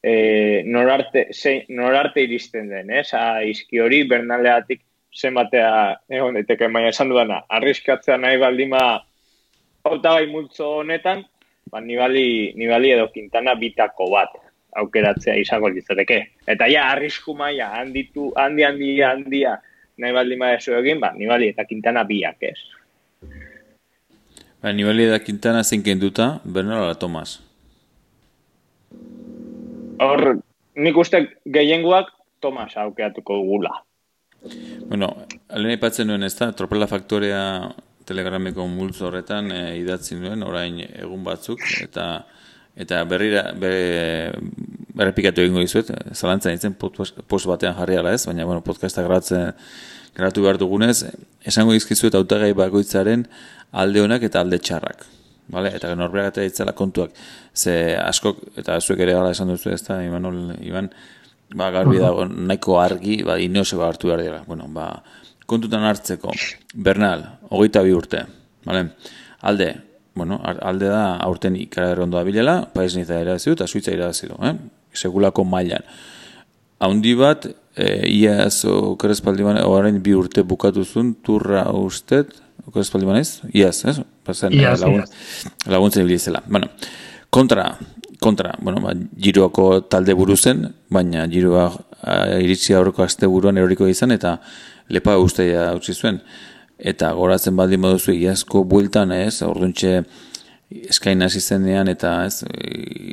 e, 0.00 0.62
norarte, 0.64 1.26
ze, 1.34 1.66
norarte 1.68 2.24
iristen 2.24 2.72
den, 2.72 2.88
ez? 3.02 3.10
Aizki 3.12 3.84
hori, 3.84 4.00
bernaleatik 4.08 4.80
zenbatea 5.12 5.70
egon 6.08 6.40
daiteke, 6.40 6.72
baina 6.72 6.94
esan 6.94 7.12
dudana, 7.12 7.42
arriskatzea 7.60 8.16
nahi 8.16 8.40
baldima 8.40 8.82
hautagai 9.84 10.26
multzo 10.32 10.78
honetan, 10.80 11.26
ba, 11.68 11.84
nibali, 11.84 12.54
nibali 12.56 12.96
edo 12.96 13.10
Quintana 13.12 13.58
bitako 13.60 14.08
bat 14.16 14.32
aukeratzea 14.76 15.36
izango 15.40 15.70
litzateke. 15.72 16.18
Eta 16.46 16.68
ja, 16.70 16.88
arrisku 16.92 17.34
maia, 17.34 17.70
handitu, 17.80 18.32
handi, 18.36 18.64
handi, 18.66 18.90
handia, 19.02 19.56
nahi 19.98 20.14
baldin 20.14 20.38
bada 20.38 20.78
egin, 20.80 21.00
ba, 21.00 21.12
nibali 21.16 21.50
eta 21.52 21.64
kintana 21.64 22.04
biak 22.04 22.42
ez. 22.50 22.58
Ba, 24.62 24.72
nibali 24.72 25.08
eta 25.08 25.18
kintana 25.24 25.64
zein 25.64 25.82
kenduta, 25.82 26.38
Bernal 26.44 26.84
ala 26.84 26.94
Tomas? 26.94 27.38
Hor, 29.98 30.38
nik 30.76 30.96
uste 30.96 31.24
gehienguak 31.46 32.12
Tomas 32.40 32.76
aukeratuko 32.76 33.40
gula. 33.42 33.82
Bueno, 34.86 35.10
alena 35.50 35.74
ipatzen 35.74 36.06
nuen 36.06 36.22
ez 36.22 36.34
da, 36.38 36.52
tropela 36.54 36.86
faktorea 36.86 37.42
telegrameko 38.06 38.66
multzo 38.70 39.08
horretan 39.08 39.50
e, 39.52 39.62
idatzi 39.80 40.16
nuen, 40.16 40.44
orain 40.46 40.78
egun 40.86 41.24
batzuk, 41.26 41.64
eta 41.82 42.06
eta 42.78 43.02
berrira 43.10 43.44
berrepikatu 43.58 45.42
egingo 45.42 45.62
dizuet, 45.64 45.90
zalantzan 46.14 46.54
itzen 46.54 46.74
post 46.78 47.46
batean 47.50 47.76
jarri 47.78 47.98
ala 47.98 48.14
ez, 48.14 48.24
baina 48.26 48.46
bueno, 48.46 48.62
podcasta 48.66 49.02
gratzen 49.06 49.52
gratu 50.16 50.42
behar 50.42 50.58
dugunez, 50.58 51.04
esango 51.46 51.74
izkizuet 51.74 52.14
autagai 52.18 52.52
bakoitzaren 52.58 53.26
alde 53.82 54.02
honak 54.02 54.26
eta 54.30 54.42
alde 54.42 54.58
txarrak. 54.62 55.06
Vale? 55.48 55.70
Eta 55.76 55.94
norberak 55.96 56.34
eta 56.34 56.44
itzela 56.44 56.74
kontuak. 56.76 57.14
Ze 57.56 57.96
askok, 57.96 58.40
eta 58.60 58.76
zuek 58.80 59.00
ere 59.00 59.14
gala 59.16 59.30
esan 59.32 59.48
duzu 59.48 59.72
ez 59.72 59.80
da, 59.86 59.96
Imanol, 60.04 60.58
Iban, 60.60 60.90
ba, 61.56 61.70
garbi 61.72 62.00
dago, 62.02 62.26
nahiko 62.28 62.76
argi, 62.82 63.22
ba, 63.24 63.38
inoseko 63.40 63.86
hartu 63.86 64.10
behar 64.10 64.22
dira. 64.26 64.42
Bueno, 64.46 64.68
ba, 64.74 64.90
kontutan 65.48 65.86
hartzeko, 65.88 66.34
Bernal, 66.74 67.24
hogeita 67.48 67.82
bi 67.86 67.94
urte, 67.96 68.26
vale? 68.68 68.90
alde, 69.40 69.68
bueno, 70.18 70.40
alde 70.42 70.90
da 70.90 71.16
aurten 71.24 71.56
ikara 71.56 72.02
ondoa 72.04 72.24
bilela, 72.26 72.60
paiz 72.74 72.92
niza 72.96 73.20
irazidu 73.22 73.56
eta 73.56 73.66
suitza 73.66 73.94
irazidu, 73.94 74.36
eh? 74.44 74.54
segulako 74.92 75.44
mailan. 75.46 75.86
Haundi 76.84 77.14
bat, 77.18 77.46
e, 77.74 77.86
iaz 78.12 78.64
okerezpaldi 78.68 79.46
bane, 79.46 79.64
orain 79.66 79.98
bi 80.02 80.14
urte 80.14 80.44
bukatu 80.46 80.84
zuen, 80.84 81.14
turra 81.24 81.64
ustet, 81.74 82.34
okerezpaldi 82.66 83.08
banez? 83.08 83.28
Iaz, 83.54 83.80
ez? 83.88 83.98
Pasen, 84.26 84.54
iaz, 84.54 84.80
lagun, 84.82 85.06
Laguntzen 85.66 86.04
ibilizela. 86.04 86.42
Bueno, 86.46 86.70
kontra, 87.30 87.70
kontra, 88.20 88.54
bueno, 88.60 88.82
ba, 88.84 88.94
giroako 89.16 89.68
talde 89.90 90.14
buruzen, 90.18 90.66
baina 90.90 91.26
giroa 91.30 91.70
iritsi 92.38 92.76
aurreko 92.78 93.02
azte 93.02 93.26
buruan 93.26 93.58
eroriko 93.58 93.88
izan, 93.90 94.14
eta 94.14 94.36
lepa 94.94 95.16
ustea 95.18 95.72
utzi 95.76 95.94
zuen 95.94 96.20
eta 96.78 97.12
goratzen 97.12 97.56
baldin 97.56 97.82
baduzu 97.82 98.14
iazko 98.14 98.64
bueltan 98.64 99.12
ez, 99.12 99.42
orduntxe 99.42 100.02
eskain 100.68 101.22
hasi 101.22 101.40
eta 101.40 102.24
ez, 102.26 102.44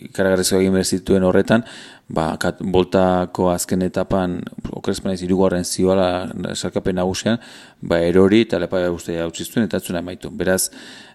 ikaragarrizko 0.09 0.59
egin 0.59 0.73
behar 0.73 1.23
horretan, 1.23 1.63
ba, 2.09 2.35
kat, 2.37 2.59
boltako 2.61 3.49
azken 3.49 3.81
etapan, 3.81 4.41
okrezpen 4.71 5.13
ez 5.13 5.21
irugarren 5.23 5.63
zioala 5.63 6.29
sarkapen 6.53 6.95
nagusian, 6.95 7.37
ba, 7.81 7.99
erori 7.99 8.41
eta 8.41 8.59
lepa 8.59 8.87
guztia 8.89 9.27
utziztuen 9.27 9.65
eta 9.65 9.77
atzuna 9.77 9.99
emaitu. 9.99 10.29
Beraz, 10.29 10.69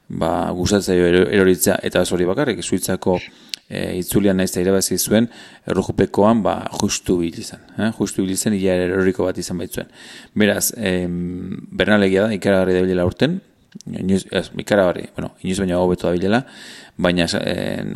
ba, 0.09 0.51
gustatzea 0.51 1.27
eroritzea 1.31 1.79
eta 1.83 2.03
hori 2.11 2.25
bakarrik, 2.25 2.65
suitzako 2.65 3.19
e, 3.71 3.99
itzulian 4.01 4.37
naiz 4.37 4.51
irabazi 4.59 4.99
zuen, 4.99 5.29
errojupekoan 5.71 6.43
ba, 6.43 6.57
justu 6.81 7.21
izan. 7.25 7.63
Eh? 7.79 7.93
Justu 7.99 8.25
bil 8.25 8.35
izan, 8.35 8.57
ia 8.59 8.75
eroriko 8.75 9.29
bat 9.29 9.39
izan 9.39 9.61
baitzuen. 9.63 9.89
Beraz, 10.35 10.73
em, 10.77 11.57
bernalegia 11.71 12.27
da, 12.27 12.35
ikaragarri 12.35 12.75
da 12.77 12.83
bilela 12.85 13.07
urten, 13.07 13.39
inoiz, 13.87 14.25
ez, 14.31 14.51
ikaragarri, 14.59 15.07
bueno, 15.17 15.33
inoiz 15.45 15.61
baina 15.63 15.79
hobeto 15.79 16.09
da 16.09 16.17
bilela, 16.17 16.43
baina 16.99 17.29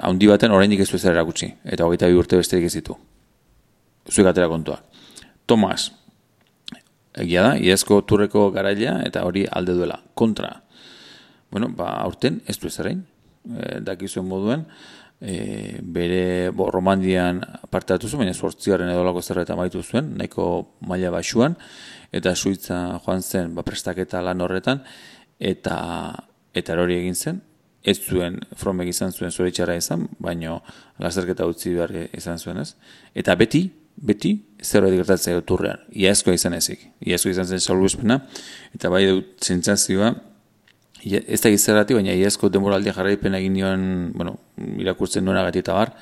haundi 0.06 0.30
baten 0.30 0.54
oraindik 0.54 0.84
ez 0.84 0.88
du 0.90 0.96
ez 0.96 1.04
erakutsi, 1.10 1.50
eta 1.64 1.84
hogeita 1.84 2.08
bi 2.08 2.18
urte 2.18 2.38
besterik 2.40 2.70
ez 2.70 2.74
ditu. 2.78 2.96
Zuik 4.10 4.28
atera 4.30 4.48
kontua. 4.52 4.78
Tomas, 5.46 5.90
egia 7.18 7.48
da, 7.48 7.54
iazko 7.58 8.02
turreko 8.08 8.50
garailea, 8.54 9.00
eta 9.06 9.24
hori 9.26 9.44
alde 9.50 9.74
duela, 9.76 10.00
kontra. 10.14 10.60
Bueno, 11.50 11.68
ba, 11.76 11.92
aurten 12.02 12.40
ez 12.48 12.58
du 12.58 12.68
ez 12.70 12.78
erain, 12.82 13.04
e, 13.46 13.80
dakizuen 13.84 14.26
moduen, 14.26 14.64
e, 15.24 15.80
bere 15.80 16.50
bo, 16.52 16.68
romandian 16.70 17.40
parte 17.72 17.94
hartu 17.94 18.10
zuen, 18.10 18.24
baina 18.24 18.34
sortziaren 18.36 18.90
edolako 18.92 19.22
zerreta 19.22 19.56
maitu 19.56 19.82
zuen, 19.82 20.12
nahiko 20.18 20.46
maila 20.84 21.10
basuan, 21.14 21.56
eta 22.14 22.34
suitza 22.36 23.00
joan 23.04 23.24
zen 23.24 23.54
ba, 23.56 23.64
prestaketa 23.66 24.20
lan 24.22 24.44
horretan, 24.44 24.84
eta 25.40 25.78
eta 26.54 26.76
hori 26.78 27.00
egin 27.00 27.16
zen, 27.16 27.40
ez 27.84 27.98
zuen 28.00 28.38
fromek 28.56 28.88
izan 28.92 29.12
zuen 29.12 29.32
zure 29.32 29.50
itxara 29.50 29.74
izan, 29.76 30.06
baina 30.22 30.58
lasterketa 31.02 31.48
utzi 31.48 31.74
behar 31.74 31.92
izan 32.16 32.38
zuen 32.38 32.60
ez. 32.62 32.70
Eta 33.16 33.34
beti, 33.36 33.66
beti, 33.96 34.36
zer 34.62 34.86
hori 34.86 35.00
gertatzea 35.00 35.42
turrean, 35.46 35.82
iazko 35.90 36.32
izan 36.32 36.54
ezik, 36.56 36.86
iazko 37.04 37.32
izan 37.32 37.48
zen 37.48 37.60
saluzpena, 37.60 38.20
eta 38.76 38.92
bai 38.92 39.04
dut 39.10 39.34
zentzazioa, 39.44 40.14
ez 41.04 41.40
da 41.42 41.50
gizerrati, 41.52 41.96
baina 41.96 42.14
iazko 42.16 42.48
demoraldia 42.48 42.94
jarraipen 42.96 43.34
egin 43.36 43.52
nioen, 43.58 43.84
bueno, 44.16 44.38
irakurtzen 44.80 45.24
nuen 45.24 45.36
agati 45.40 45.60
eta 45.60 45.76
bar, 45.76 45.92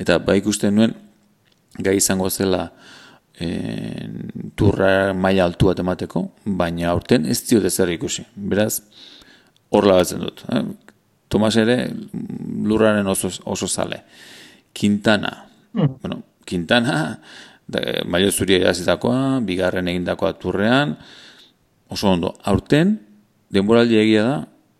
eta 0.00 0.18
ba 0.24 0.36
ikusten 0.38 0.74
nuen, 0.74 0.94
gai 1.78 1.96
izango 1.98 2.30
zela 2.30 2.70
e, 3.38 3.48
turra 4.56 5.12
maila 5.14 5.46
altu 5.48 5.68
bat 5.70 5.82
emateko, 5.84 6.24
baina 6.44 6.90
aurten 6.92 7.26
ez 7.28 7.40
diote 7.48 7.70
zer 7.70 7.92
ikusi. 7.94 8.24
Beraz, 8.34 8.80
hor 9.70 9.88
lagatzen 9.88 10.24
dut. 10.24 10.44
Eh? 10.54 10.64
Tomas 11.28 11.54
ere, 11.60 11.76
lurraren 12.64 13.06
oso, 13.06 13.30
oso 13.44 13.68
zale. 13.68 14.02
Quintana, 14.72 15.34
mm. 15.74 15.98
bueno, 16.00 16.22
Quintana, 16.48 17.18
da, 17.68 17.82
maio 18.08 18.32
zuri 18.32 18.56
erazitakoa, 18.62 19.42
bigarren 19.44 19.90
egindakoa 19.92 20.32
turrean, 20.40 20.96
oso 21.92 22.08
ondo. 22.14 22.32
Aurten, 22.48 22.96
denboraldi 23.50 23.98
egia 24.00 24.24
da 24.24 24.36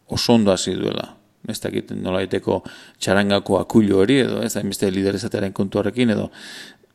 oso 0.08 0.34
ondo 0.34 0.52
hasi 0.52 0.74
duela. 0.74 1.14
Ez 1.48 1.60
dakit 1.62 1.92
nola 1.96 2.20
daiteko 2.24 2.62
txarangako 3.00 3.60
akuilo 3.60 4.02
hori 4.02 4.18
edo 4.24 4.42
ez 4.44 4.54
hainbeste 4.58 4.90
liderezatearen 4.92 5.54
kontu 5.56 5.80
horrekin 5.80 6.10
edo 6.16 6.28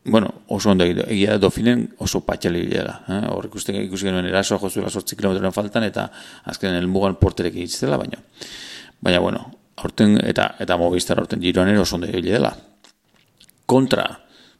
bueno, 0.04 0.28
oso 0.52 0.70
ondo 0.70 0.84
egia 0.84 1.32
da 1.32 1.38
dofinen 1.38 1.86
oso 2.04 2.20
patxali 2.20 2.66
da. 2.68 2.98
Eh? 3.08 3.20
Hor 3.32 3.48
ikusten 3.48 3.80
ikusi 3.80 4.10
genuen 4.10 4.26
erasoa 4.28 4.60
jozuela 4.60 4.90
sortzi 4.90 5.16
kilometroen 5.16 5.52
faltan 5.52 5.86
eta 5.88 6.10
azkenen 6.44 6.76
elmugan 6.82 7.16
porterek 7.16 7.56
egitzela, 7.56 7.96
baina 7.96 8.20
baina 9.00 9.20
bueno, 9.20 9.46
aurten 9.76 10.18
eta 10.24 10.54
eta 10.60 10.76
mogistar 10.76 11.18
aurten 11.18 11.40
giroan 11.40 11.76
oso 11.78 11.96
ondo 11.96 12.06
dela. 12.06 12.52
Kontra, 13.66 14.04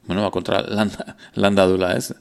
bueno, 0.07 0.21
ba, 0.21 0.31
kontra 0.31 0.61
landa, 0.61 1.15
landa 1.35 1.65
dula, 1.67 1.93
ez? 1.97 2.13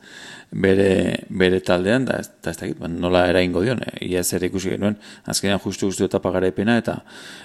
Bere, 0.54 1.24
bere 1.28 1.58
taldean, 1.60 2.04
da, 2.08 2.18
ez, 2.22 2.30
ez 2.46 2.56
dakit, 2.56 2.78
ba, 2.78 2.88
nola 2.88 3.24
eraingo 3.30 3.62
dion, 3.64 3.80
eh? 3.84 3.96
ia 4.06 4.22
ez 4.22 4.32
ere 4.36 4.48
ikusi 4.50 4.72
genuen, 4.74 4.96
azkenean 5.30 5.60
justu 5.62 5.90
guztu 5.90 6.06
eta 6.06 6.20
pagaraipena, 6.22 6.76
eta 6.80 7.00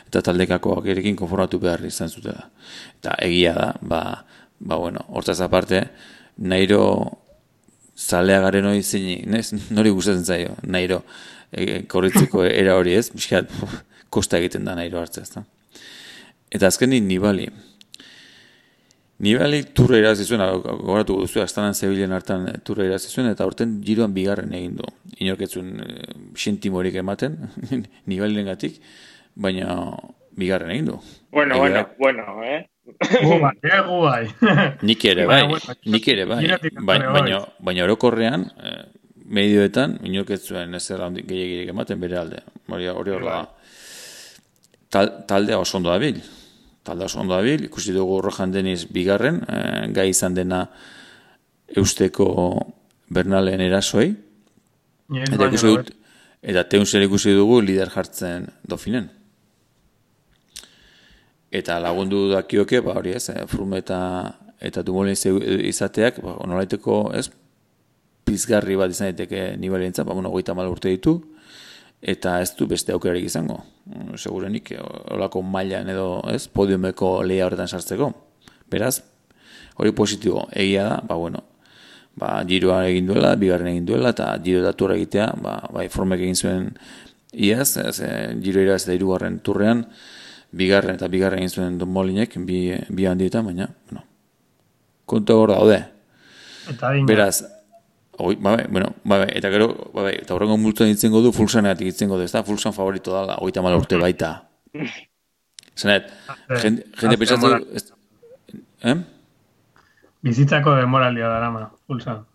eta 0.08 0.22
taldekakoak 0.30 0.88
erekin 0.94 1.18
konformatu 1.20 1.60
behar 1.62 1.84
izan 1.86 2.10
zutela. 2.10 2.48
Eta 3.00 3.18
egia 3.26 3.56
da, 3.58 3.72
ba, 3.82 4.04
ba 4.60 4.78
bueno, 4.82 5.06
hortaz 5.10 5.40
aparte, 5.46 5.84
nairo 6.38 6.84
zalea 8.00 8.40
garen 8.46 8.70
hori 8.72 8.84
zein, 8.84 9.40
nori 9.76 9.92
gustatzen 9.92 10.26
zaio, 10.26 10.56
nairo 10.64 11.02
e, 11.52 11.84
korritzeko 11.90 12.46
era 12.48 12.78
hori 12.80 12.96
ez, 12.96 13.10
biskat, 13.14 13.52
kosta 14.14 14.40
egiten 14.40 14.68
da 14.68 14.78
nairo 14.78 15.02
hartzea, 15.02 15.26
ez 15.26 15.34
da. 15.36 15.44
Eta 16.50 16.70
azkenin 16.72 17.06
nibali, 17.06 17.50
Nibali 19.20 19.66
turra 19.76 19.98
irazi 20.00 20.24
zuen, 20.24 20.42
gogoratu 20.64 21.18
duzu, 21.20 21.42
astanan 21.44 21.74
zebilen 21.76 22.14
hartan 22.16 22.46
turra 22.64 22.86
irazi 22.88 23.12
zuen, 23.12 23.28
eta 23.28 23.44
orten 23.48 23.82
giroan 23.84 24.14
bigarren 24.16 24.54
egin 24.56 24.78
du. 24.78 24.88
Inorketzun 25.20 25.74
e, 25.84 25.88
sentimorik 26.40 26.96
ematen, 27.02 27.36
Nibali 28.10 28.46
gatik, 28.48 28.80
baina 29.36 29.76
bigarren 30.40 30.72
egin 30.72 30.94
du. 30.94 31.00
Bueno, 31.36 31.60
Egi, 31.60 31.64
bueno, 31.64 31.88
bueno, 32.00 32.44
eh? 32.48 32.62
Gubai, 33.22 33.54
eh, 33.62 33.82
gubai. 33.86 34.24
Nik 34.88 35.06
ere 35.06 35.28
bai, 35.30 35.44
nik 35.86 36.08
ere 36.10 36.26
bai, 36.26 36.40
baina, 36.48 37.12
baina, 37.14 37.44
baina 37.60 37.84
orokorrean, 37.86 38.48
eh, 38.64 38.82
medioetan, 39.30 40.00
inorketzuen 40.10 40.74
ez 40.80 40.86
erra 40.96 41.12
gehiagirik 41.14 41.70
ematen 41.76 42.00
bere 42.02 42.18
alde. 42.24 42.42
Hori 42.72 42.88
hori 42.90 43.14
horla, 43.20 43.44
tal, 44.90 45.12
taldea 45.28 45.60
oso 45.60 45.78
ondo 45.78 45.92
dabil. 45.92 46.24
Talde 46.90 47.06
oso 47.06 47.20
ondo 47.22 47.36
dabil, 47.38 47.68
ikusi 47.68 47.94
dugu 47.94 48.16
Rojan 48.26 48.50
Deniz 48.50 48.88
bigarren, 48.90 49.44
eh, 49.46 49.86
gai 49.94 50.08
izan 50.10 50.34
dena 50.34 50.64
eusteko 51.78 52.26
Bernalen 53.14 53.62
erasoi. 53.62 54.08
Eta 55.20 55.50
ikusi 55.52 55.70
dut, 55.70 55.92
eta 56.42 56.64
teun 56.66 56.90
ikusi 57.04 57.36
dugu 57.38 57.60
lider 57.62 57.92
jartzen 57.94 58.48
dofinen. 58.66 59.06
Eta 61.52 61.78
lagundu 61.80 62.32
dakioke, 62.32 62.82
ba 62.82 62.98
hori 62.98 63.14
ez, 63.14 63.30
eh, 63.30 63.46
frum 63.46 63.78
eta 63.78 64.00
eta 64.60 64.82
dumolen 64.82 65.14
izateak, 65.14 66.24
ba, 66.26 66.40
onolaiteko, 66.44 67.14
ez, 67.14 67.30
pizgarri 68.26 68.76
bat 68.76 68.90
izan 68.90 69.12
daiteke 69.14 69.58
nibalientza, 69.58 70.04
ba, 70.04 70.14
bueno, 70.14 70.32
goita 70.34 70.54
urte 70.54 70.90
ditu, 70.90 71.22
eta 72.02 72.40
ez 72.42 72.54
du 72.56 72.68
beste 72.68 72.94
aukerarik 72.96 73.26
izango. 73.28 73.60
Segurenik, 74.16 74.72
olako 75.12 75.42
mailan 75.44 75.90
edo, 75.92 76.10
ez, 76.32 76.48
podiumeko 76.48 77.20
lehia 77.28 77.48
horretan 77.48 77.68
sartzeko. 77.68 78.12
Beraz, 78.72 79.00
hori 79.80 79.92
positibo, 79.96 80.46
egia 80.54 80.86
da, 80.88 81.00
ba, 81.08 81.18
bueno, 81.20 81.44
ba, 82.20 82.38
giroa 82.48 82.84
egin 82.88 83.10
duela, 83.10 83.34
bigarren 83.40 83.74
egin 83.74 83.88
duela, 83.90 84.14
eta 84.16 84.32
giro 84.44 84.64
datu 84.64 84.90
egitea, 84.96 85.34
ba, 85.44 85.60
ba, 85.74 85.86
formek 85.92 86.24
egin 86.24 86.36
zuen 86.38 86.70
iaz, 87.34 87.76
ez, 87.82 88.00
giro 88.44 88.64
iraz 88.64 88.84
da 88.88 88.96
irugarren 88.96 89.40
turrean, 89.44 89.86
bigarren 90.52 90.98
eta 90.98 91.10
bigarren 91.12 91.44
egin 91.44 91.56
zuen 91.56 91.78
Don 91.82 91.92
Molinek, 91.94 92.38
bi, 92.46 92.62
bi 92.90 93.08
handietan, 93.10 93.46
baina, 93.50 93.70
bueno, 93.90 94.06
kontu 95.10 95.40
hor 95.42 95.56
daude. 95.56 95.82
Eta. 96.70 96.94
Beraz, 97.08 97.42
oi, 98.20 98.36
ba, 98.36 98.56
bai, 98.56 98.66
bueno, 98.70 98.92
ba, 99.04 99.18
bai, 99.24 99.30
eta 99.40 99.50
gero, 99.54 99.70
ba, 99.94 100.04
bai, 100.04 100.16
eta 100.20 100.36
horrengo 100.36 100.58
multuan 100.60 100.92
ditzen 100.92 101.14
du, 101.14 101.32
fulsaneatik 101.36 101.88
ditzen 101.92 102.12
du, 102.12 102.20
ez 102.22 102.32
da, 102.34 102.44
fulsan 102.44 102.76
favorito 102.76 103.14
dala, 103.16 103.38
oita 103.46 103.64
mal 103.64 103.78
urte 103.80 104.00
baita. 104.02 104.34
Zanet, 105.80 106.10
jende, 106.60 106.84
jende 107.00 107.18
pentsatu, 107.22 107.54
eh? 108.84 108.98
Bizitzako 110.28 110.76
demoralia 110.82 111.32
darama, 111.32 111.70
fulsan. 111.88 112.26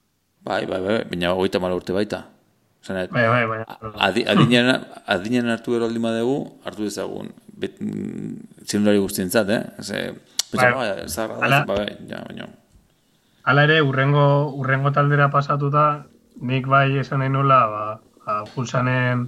Bai, 0.44 0.64
bai, 0.70 0.80
bai, 0.80 0.98
baina 1.10 1.34
oita 1.36 1.60
mal 1.60 1.76
urte 1.76 1.96
baita. 1.96 2.24
Zanet, 2.84 3.12
bai, 3.12 3.28
bai, 3.28 3.44
bai. 3.52 4.24
Adinen 5.12 5.52
hartu 5.52 5.76
ero 5.76 5.88
aldima 5.88 6.16
dugu, 6.16 6.40
hartu 6.64 6.88
dezagun, 6.88 7.28
bet, 7.60 7.76
mm, 7.80 8.98
guztien 9.04 9.30
zat, 9.30 9.48
eh? 9.52 9.62
Eze, 9.84 10.04
bai, 10.56 10.72
bai, 10.72 10.90
zarra 11.08 11.40
da, 11.48 11.64
bai, 11.68 11.88
ja, 12.08 12.24
baina. 12.24 12.48
Hala 13.44 13.64
ere, 13.68 13.82
urrengo, 13.84 14.48
urrengo 14.56 14.90
taldera 14.96 15.28
pasatuta, 15.30 16.06
nik 16.40 16.66
bai 16.66 16.96
esan 16.96 17.20
nahi 17.20 17.32
nola, 17.32 17.58
ba, 17.68 17.82
ba, 18.24 18.36
pulsanen 18.54 19.26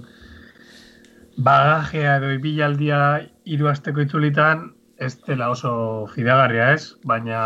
bagajea 1.37 2.15
edo 2.17 2.31
ibilaldia 2.33 2.99
hiru 3.45 3.69
asteko 3.69 4.01
itzulitan, 4.01 4.71
ez 4.97 5.11
dela 5.27 5.51
oso 5.53 5.71
fidagarria 6.15 6.71
ez, 6.73 6.95
baina 7.05 7.41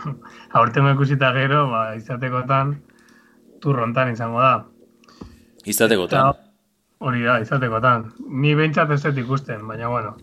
aurtengo 0.58 0.96
ikusita 0.96 1.30
gero, 1.36 1.68
ba, 1.70 1.84
izatekotan, 1.94 2.74
turrontan 3.62 4.10
izango 4.10 4.42
da. 4.42 4.54
Izatekotan. 5.62 6.42
Hori 7.00 7.22
da, 7.22 7.38
izatekotan. 7.40 8.08
Ni 8.42 8.56
behintzat 8.58 8.90
ez 8.96 9.04
dut 9.04 9.22
ikusten, 9.22 9.62
baina 9.70 9.92
bueno, 9.94 10.16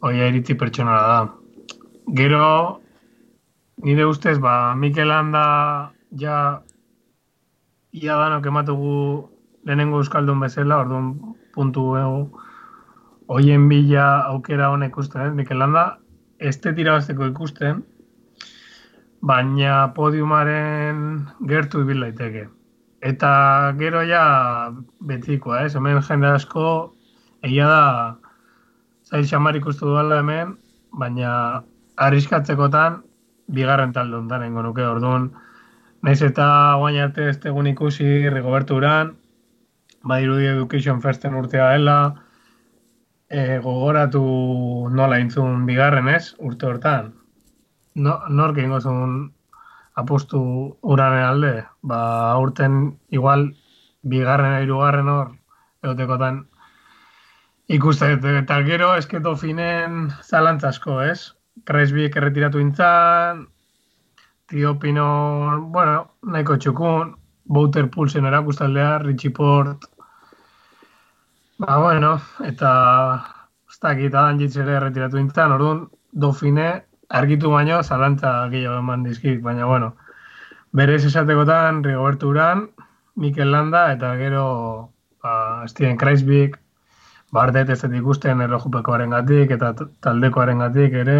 hori 0.00 0.24
iritzi 0.30 0.56
pertsonala 0.56 1.04
da. 1.12 1.76
Gero, 2.16 2.48
nire 3.82 4.06
ustez, 4.06 4.38
ba, 4.38 4.74
Mikel 4.74 5.08
Landa 5.08 5.92
ja 6.10 6.62
ia 7.92 8.16
danok 8.18 8.46
ematugu 8.46 8.94
lehenengo 9.64 10.00
euskaldun 10.02 10.40
bezala, 10.40 10.80
orduan 10.84 11.14
puntu 11.54 11.94
egu, 11.98 12.40
hoien 13.28 13.68
bila 13.68 14.26
aukera 14.30 14.70
honek 14.70 14.92
ikusten, 14.92 15.26
eh? 15.26 15.34
Mikel 15.34 15.58
Landa, 15.58 15.84
ez 16.38 16.56
tirabazteko 16.60 17.30
ikusten, 17.30 17.82
baina 19.24 19.94
podiumaren 19.96 21.24
gertu 21.48 21.84
ibil 21.84 22.04
daiteke. 22.04 22.48
Eta 23.04 23.30
gero 23.78 24.02
ja 24.04 24.72
betikoa, 25.00 25.64
ez? 25.64 25.74
Hemen 25.76 26.02
jende 26.02 26.28
asko 26.28 26.66
egia 27.44 27.68
da 27.68 27.82
zail 29.04 29.26
xamar 29.28 29.56
ikustu 29.56 29.86
duela 29.86 30.20
hemen, 30.20 30.56
baina 30.92 31.64
arriskatzekotan 31.96 33.02
bigarren 33.46 33.92
talde 33.92 34.16
ondan 34.16 34.40
nengo 34.44 34.62
nuke 34.62 34.84
orduan. 34.86 35.30
Naiz 36.02 36.20
eta 36.22 36.46
guain 36.80 37.00
arte 37.00 37.28
ez 37.30 37.38
tegun 37.40 37.66
ikusi 37.66 38.28
Rigoberto 38.30 38.76
Uran, 38.76 39.14
badirudi 40.04 40.46
Education 40.52 41.00
Festen 41.00 41.34
urtea 41.34 41.70
dela, 41.72 41.98
e, 43.28 43.58
gogoratu 43.64 44.24
nola 44.92 45.18
intzun 45.22 45.64
bigarren 45.66 46.08
ez, 46.08 46.34
urte 46.38 46.66
hortan. 46.66 47.14
No, 47.94 48.18
nork 48.28 48.58
ingo 48.58 48.80
apostu 49.94 50.40
urane 50.82 51.22
alde, 51.22 51.64
ba, 51.82 52.32
aurten 52.32 52.98
igual 53.10 53.52
bigarren 54.02 54.62
hirugarren 54.62 55.08
hor 55.08 55.30
egotekotan 55.84 56.42
ikusten 57.68 58.18
eta 58.42 58.58
gero 58.66 58.94
esketo 58.96 59.36
finen 59.36 60.10
zalantzasko, 60.22 61.00
ez? 61.02 61.32
Kresbiek 61.62 62.16
erretiratu 62.16 62.60
intzan, 62.60 63.46
Tio 64.50 64.74
Pino, 64.78 65.06
bueno, 65.72 66.10
nahiko 66.22 66.56
txukun, 66.58 67.14
Bouter 67.44 67.88
Pulsen 67.90 68.26
erakustaldea, 68.26 68.98
Richie 68.98 69.30
Port, 69.30 69.86
ba, 71.58 71.78
bueno, 71.78 72.18
eta 72.44 72.72
ez 73.70 73.78
dakit, 73.80 74.14
adan 74.14 74.40
jitzere 74.42 74.76
erretiratu 74.80 75.22
intzan, 75.22 75.54
orduan, 75.56 75.86
Dofine 76.12 76.84
argitu 77.08 77.50
baino 77.50 77.82
zalantza 77.82 78.48
gehiago 78.50 78.78
eman 78.78 79.02
dizkit, 79.02 79.40
baina 79.42 79.66
bueno, 79.66 79.94
berez 80.72 81.04
esatekotan 81.04 81.82
Rigoberto 81.84 82.28
Uran, 82.28 82.68
Mikel 83.16 83.50
Landa 83.50 83.92
eta 83.92 84.14
gero 84.16 84.44
ba, 85.22 85.66
Steven 85.68 85.96
Kreisbik, 85.96 86.58
bardet 87.32 87.70
ez 87.70 87.80
dut 87.82 87.94
ikusten 87.98 88.40
errojupekoaren 88.40 89.10
gatik 89.10 89.50
eta 89.50 89.72
taldekoaren 90.02 90.62
gatik 90.62 90.94
ere, 91.04 91.18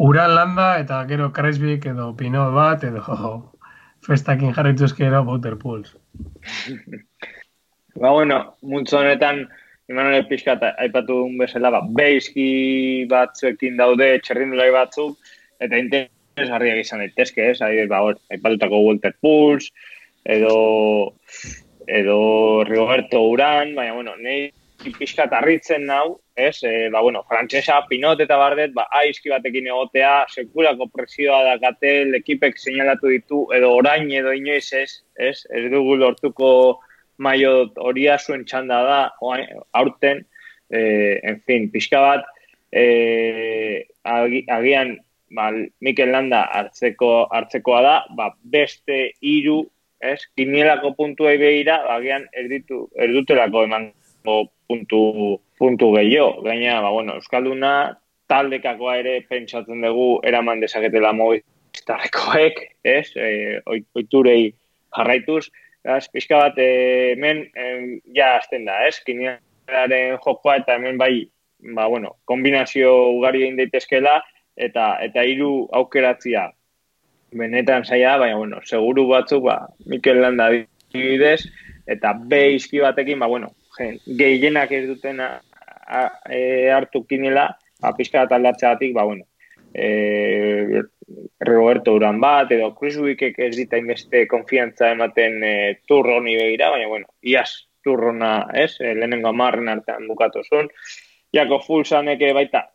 Uran 0.00 0.34
Landa 0.34 0.78
eta 0.80 1.02
gero 1.08 1.26
Kreisbik 1.36 1.84
edo 1.90 2.14
Pino 2.16 2.46
bat 2.54 2.84
edo 2.88 3.02
festakin 4.06 4.54
jarrituzke 4.56 5.04
ero 5.04 5.24
Bouter 5.24 5.58
Pools. 5.60 5.92
ba 8.00 8.10
bueno, 8.10 8.56
multzo 8.62 9.00
honetan, 9.00 9.44
Imanol 9.90 10.24
pixka 10.30 10.54
aipatu 10.78 11.16
duen 11.18 11.36
bezala, 11.36 11.72
ba, 11.74 11.80
beizki 11.98 13.04
batzuekin 13.10 13.76
daude, 13.76 14.06
txerrindulai 14.22 14.68
batzuk, 14.72 15.18
eta 15.58 15.80
interesgarriak 15.82 16.78
izan 16.80 17.02
daitezke, 17.02 17.48
ez? 17.50 17.58
Ahi, 17.66 17.88
ba, 17.90 17.98
hor, 18.06 18.20
aipatutako 18.30 18.80
Walter 18.86 19.12
Puls, 19.20 19.66
edo, 20.24 20.54
edo 21.90 22.20
Rigoberto 22.70 23.24
Uran, 23.34 23.74
baina, 23.74 23.98
bueno, 23.98 24.14
nahi 24.22 24.46
pixka 24.82 25.26
tarritzen 25.30 25.84
nau, 25.86 26.20
ez? 26.36 26.62
E, 26.64 26.88
ba, 26.92 27.02
bueno, 27.04 27.22
frantzesa, 27.28 27.80
pinot 27.88 28.20
eta 28.24 28.38
bardet, 28.40 28.72
ba, 28.76 28.86
aizki 29.02 29.32
batekin 29.32 29.68
egotea, 29.68 30.26
sekulako 30.32 30.88
presioa 30.94 31.42
da 31.46 31.56
gatel, 31.62 32.14
ekipek 32.20 32.58
seinalatu 32.58 33.12
ditu, 33.12 33.42
edo 33.56 33.74
orain 33.76 34.10
edo 34.12 34.32
inoiz 34.36 34.72
ez, 34.72 35.02
ez? 35.18 35.36
Ez 35.50 35.66
dugu 35.72 35.98
lortuko 36.00 36.52
maio 37.20 37.70
horia 37.76 38.16
zuen 38.18 38.46
txanda 38.48 38.80
da, 38.86 39.00
aurten, 39.76 40.24
e, 40.70 40.80
en 41.28 41.40
fin, 41.46 41.68
pixka 41.72 42.00
bat, 42.00 42.24
e, 42.72 43.86
agian 44.04 44.96
ba, 45.36 45.50
Mikel 45.80 46.12
Landa 46.12 46.46
hartzeko, 46.56 47.28
hartzekoa 47.30 47.82
da, 47.84 47.94
ba, 48.16 48.32
beste 48.42 49.12
hiru 49.20 49.62
ez, 50.00 50.20
kinielako 50.36 50.94
puntuei 50.96 51.36
behira, 51.38 51.82
bagian 51.86 52.24
erditu, 52.32 52.86
erdutelako 52.96 53.66
eman 53.68 53.90
puntu, 54.24 55.40
puntu 55.58 55.92
gehiago. 55.96 56.42
Gaina, 56.42 56.80
ba, 56.80 56.90
bueno, 56.90 57.16
Euskalduna 57.20 57.72
taldekakoa 58.30 58.96
ere 59.02 59.16
pentsatzen 59.28 59.82
dugu 59.84 60.20
eraman 60.26 60.62
dezaketela 60.62 61.12
moiztarrekoek, 61.16 62.62
ez, 62.84 63.08
e, 63.16 63.58
oiturei 63.66 64.52
jarraituz, 64.96 65.48
ez, 65.84 66.04
pixka 66.12 66.38
bat, 66.44 66.58
e, 66.58 67.14
hemen, 67.14 67.44
e, 67.54 67.70
ja, 68.16 68.36
azten 68.38 68.68
da, 68.68 68.80
ez, 68.86 69.00
kinielaren 69.06 70.18
jokoa 70.22 70.60
eta 70.62 70.78
hemen 70.78 71.00
bai, 71.00 71.26
ba, 71.74 71.88
bueno, 71.88 72.16
kombinazio 72.30 72.94
ugari 73.16 73.44
egin 73.44 73.58
daitezkela, 73.60 74.20
eta 74.60 74.92
eta 75.02 75.22
hiru 75.24 75.68
aukeratzia 75.76 76.50
benetan 77.32 77.84
saia, 77.84 78.16
baina, 78.18 78.36
bueno, 78.36 78.60
seguru 78.64 79.06
batzu, 79.10 79.40
ba, 79.44 79.62
Mikel 79.86 80.20
Landa 80.22 80.50
bidez, 80.92 81.44
eta 81.86 82.12
B 82.14 82.42
izki 82.56 82.82
batekin, 82.82 83.18
ba, 83.18 83.26
bueno, 83.30 83.52
gehienak 83.78 84.72
ez 84.72 84.86
dutena 84.88 85.40
e, 86.28 86.70
hartu 86.70 87.04
kinela, 87.08 87.48
ba, 87.80 87.92
pixka 87.96 88.24
bat 88.24 88.32
aldatzeatik, 88.38 88.94
ba, 88.94 89.04
bueno, 89.04 89.24
e, 89.74 90.82
Roberto 91.40 91.94
Uran 91.94 92.20
bat, 92.20 92.50
edo 92.52 92.72
Chris 92.74 92.98
Wickek 93.00 93.38
ez 93.38 93.54
dita 93.56 93.78
inbeste 93.80 94.26
konfiantza 94.30 94.92
ematen 94.94 95.42
e, 95.44 95.54
turro 95.88 96.20
ni 96.20 96.36
begira, 96.38 96.70
baina, 96.74 96.88
bueno, 96.88 97.10
iaz 97.22 97.66
turrona, 97.84 98.34
ez, 98.54 98.74
e, 98.80 98.94
lehenengo 98.94 99.32
amarren 99.32 99.70
artean 99.72 100.06
bukatu 100.10 100.44
zuen, 100.44 100.70
jako 101.34 101.60
fulsaneke 101.66 102.32
baita, 102.36 102.66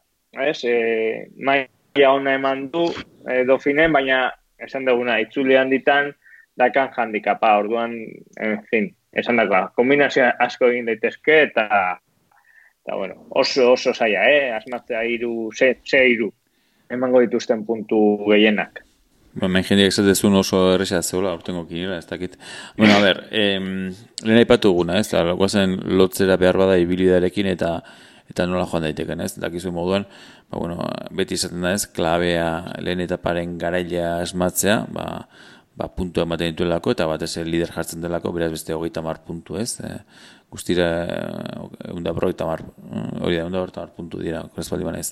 ez, 0.45 0.60
e, 0.65 1.29
maia 1.38 2.12
ona 2.12 2.36
eman 2.39 2.69
du, 2.73 2.88
e, 3.29 3.43
dofinen, 3.47 3.93
baina 3.95 4.27
esan 4.60 4.88
duguna, 4.88 5.19
itzulean 5.23 5.71
ditan, 5.71 6.13
dakan 6.55 6.91
handikapa, 6.95 7.58
orduan, 7.60 7.97
en 8.39 8.62
fin, 8.71 8.93
esan 9.15 9.39
dagoa, 9.39 9.69
kombinazio 9.75 10.28
asko 10.39 10.69
egin 10.71 10.89
daitezke, 10.89 11.41
eta, 11.49 11.67
eta 12.84 12.97
bueno, 12.97 13.28
oso, 13.30 13.71
oso 13.73 13.93
zaila, 13.93 14.25
eh? 14.30 14.49
asmatzea 14.56 15.04
iru, 15.10 15.51
ze, 15.56 15.78
ze 15.86 16.04
iru, 16.12 16.32
emango 16.91 17.23
dituzten 17.23 17.65
puntu 17.65 18.01
gehienak. 18.28 18.84
Ba, 19.36 19.49
men 19.51 19.65
jendeak 19.67 19.91
zatezun 19.91 20.38
oso 20.39 20.62
erresa 20.73 21.01
zeula, 21.04 21.34
ortengo 21.36 21.65
kinera, 21.67 21.97
ez 21.99 22.08
dakit. 22.08 22.38
Bueno, 22.78 22.95
a 22.95 23.01
ber, 23.04 23.25
em, 23.36 23.89
lehen 24.23 24.39
aipatu 24.39 24.71
guna, 24.71 24.99
ez, 25.01 25.10
da, 25.12 25.25
guazen 25.36 25.75
lotzera 25.99 26.38
behar 26.39 26.60
bada 26.62 26.78
ibilidarekin 26.80 27.51
eta 27.51 27.80
eta 28.32 28.47
nola 28.49 28.65
joan 28.65 28.88
daiteken, 28.88 29.19
ez, 29.21 29.36
dakizu 29.38 29.69
moduan, 29.75 30.08
ba, 30.49 30.58
bueno, 30.58 30.80
beti 31.13 31.36
izaten 31.38 31.62
da 31.62 31.75
ez, 31.75 31.84
klabea 31.93 32.47
lehen 32.82 33.04
etaparen 33.04 33.58
garailea 33.62 34.15
esmatzea, 34.23 34.80
ba, 34.95 35.06
ba, 35.75 35.89
puntu 35.91 36.23
ematen 36.23 36.53
dituelako, 36.53 36.95
eta 36.95 37.07
batez 37.09 37.35
lider 37.43 37.71
jartzen 37.75 38.03
delako, 38.03 38.31
beraz 38.35 38.51
beste 38.53 38.73
hogeita 38.75 39.03
mar 39.05 39.21
puntu 39.27 39.59
ez, 39.59 39.79
e, 39.83 39.91
guztira 40.51 40.88
egun 41.89 42.05
da 42.05 42.13
mar, 42.15 42.63
hori 43.21 43.35
da, 43.35 43.43
egun 43.43 43.57
mar 43.59 43.91
puntu 43.95 44.21
dira, 44.23 44.45
korez 44.53 44.69
bali 44.71 44.88
banez, 44.88 45.09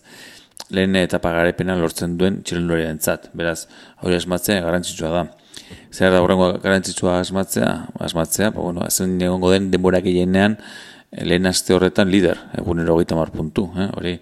lehen 0.72 0.96
etapa 0.96 1.34
garepena 1.36 1.76
lortzen 1.76 2.18
duen 2.18 2.42
txirrendulari 2.44 2.88
entzat, 2.88 3.30
beraz, 3.36 3.68
hori 4.02 4.16
esmatzea 4.16 4.62
garantzitsua 4.64 5.12
da. 5.12 5.24
Zer 5.94 6.12
da 6.14 6.22
horrengo 6.24 6.50
garantzitsua 6.64 7.20
asmatzea, 7.20 7.70
asmatzea, 8.08 8.52
ba, 8.56 8.62
bueno, 8.62 8.86
ezen 8.88 9.20
egongo 9.22 9.52
den 9.52 9.70
denbora 9.74 10.02
gehienean, 10.06 10.58
lehen 11.22 11.46
aste 11.46 11.76
horretan 11.76 12.10
lider, 12.10 12.40
egunero 12.58 12.96
hogeita 12.96 13.18
mar 13.20 13.32
puntu, 13.34 13.68
eh? 13.78 13.90
hori, 13.98 14.16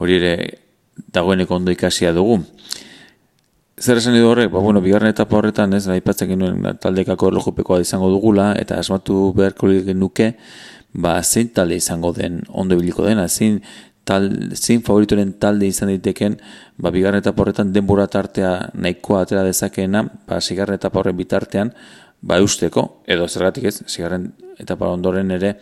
hori 0.00 0.18
ere 0.20 0.34
dagoeneko 1.12 1.58
ondo 1.58 1.74
ikasia 1.74 2.12
dugu. 2.16 2.40
Zer 3.82 3.98
esan 3.98 4.14
edo 4.14 4.28
horrek, 4.30 4.46
ba, 4.52 4.60
bueno, 4.62 4.80
bigarren 4.80 5.10
etapa 5.10 5.34
horretan, 5.40 5.72
ez, 5.74 5.88
aipatzen 5.90 6.28
genuen 6.30 6.76
taldekako 6.78 7.32
erlojupekoa 7.32 7.80
izango 7.82 8.12
dugula, 8.12 8.52
eta 8.54 8.76
asmatu 8.78 9.32
beharko 9.34 9.66
nuke, 9.98 10.36
ba, 10.94 11.16
zein 11.24 11.48
talde 11.48 11.74
izango 11.80 12.12
den, 12.12 12.44
ondo 12.48 12.78
biliko 12.78 13.02
dena, 13.02 13.26
zein, 13.26 13.58
tal, 14.04 14.28
zein 14.54 14.84
favoritoren 14.86 15.32
talde 15.42 15.66
izan 15.66 15.90
diteken, 15.90 16.38
ba, 16.78 16.94
bigarren 16.94 17.24
etapa 17.24 17.42
horretan 17.42 17.72
denbora 17.72 18.06
tartea 18.06 18.70
nahikoa 18.72 19.24
atera 19.26 19.42
dezakeena, 19.42 20.04
ba, 20.28 20.38
zigarren 20.40 20.78
etapa 20.78 21.02
horren 21.02 21.18
bitartean, 21.18 21.74
ba, 22.20 22.38
eusteko, 22.38 23.02
edo 23.10 23.26
zergatik 23.26 23.66
ez, 23.66 23.80
zigarren 23.88 24.30
etapa 24.62 24.94
ondoren 24.94 25.34
ere, 25.40 25.56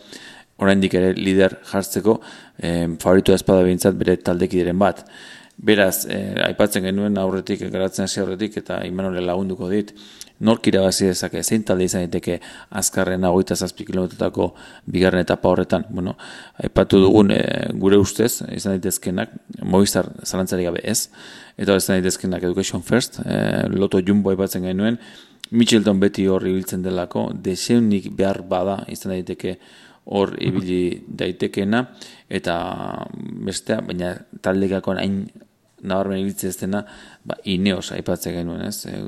oraindik 0.61 0.93
ere 0.93 1.15
lider 1.17 1.57
jartzeko 1.71 2.19
eh, 2.61 2.85
favoritu 3.01 3.33
ezpada 3.33 3.65
behintzat 3.65 3.97
bere 3.97 4.19
taldekideren 4.21 4.77
bat. 4.77 5.07
Beraz, 5.61 6.07
eh, 6.09 6.33
aipatzen 6.41 6.81
genuen 6.87 7.17
aurretik, 7.21 7.61
garatzen 7.69 8.07
hasi 8.07 8.21
aurretik, 8.21 8.55
eta 8.57 8.79
imanole 8.87 9.21
lagunduko 9.21 9.67
dit, 9.69 9.91
nork 10.41 10.65
irabazi 10.71 11.05
dezake, 11.11 11.43
zein 11.43 11.61
talde 11.67 11.85
izan 11.85 12.01
daiteke 12.01 12.39
azkarren 12.79 13.27
hogeita 13.29 13.53
zazpi 13.53 13.85
kilometrotako 13.85 14.47
bigarren 14.89 15.21
etapa 15.21 15.51
horretan. 15.51 15.85
Bueno, 15.93 16.15
aipatu 16.63 17.03
dugun 17.03 17.29
eh, 17.35 17.67
gure 17.77 17.99
ustez, 18.01 18.39
izan 18.49 18.73
daitezkenak, 18.79 19.35
Movistar 19.61 20.09
zalantzari 20.25 20.65
gabe 20.65 20.81
ez, 20.81 21.11
eta 21.61 21.77
izan 21.77 21.99
daitezkenak 21.99 22.49
Education 22.49 22.81
First, 22.81 23.21
eh, 23.25 23.67
Loto 23.69 24.01
Jumbo 24.01 24.33
aipatzen 24.33 24.65
genuen, 24.65 24.97
Mitchelton 25.51 26.01
beti 26.01 26.25
horri 26.31 26.55
biltzen 26.55 26.81
delako, 26.81 27.27
deseunik 27.35 28.09
behar 28.17 28.41
bada 28.49 28.79
izan 28.89 29.13
daiteke 29.13 29.57
hor 30.09 30.33
ibili 30.41 31.03
daitekena 31.05 31.85
eta 32.29 32.57
bestea, 33.45 33.81
baina 33.85 34.15
taldekako 34.41 34.97
hain 34.97 35.25
nabarmen 35.83 36.21
ibiltze 36.21 36.49
ez 36.49 36.57
dena, 36.59 36.83
ba, 37.25 37.37
ineos 37.49 37.91
aipatzen 37.95 38.35
genuen, 38.35 38.63
ez? 38.67 38.85
E, 38.89 38.99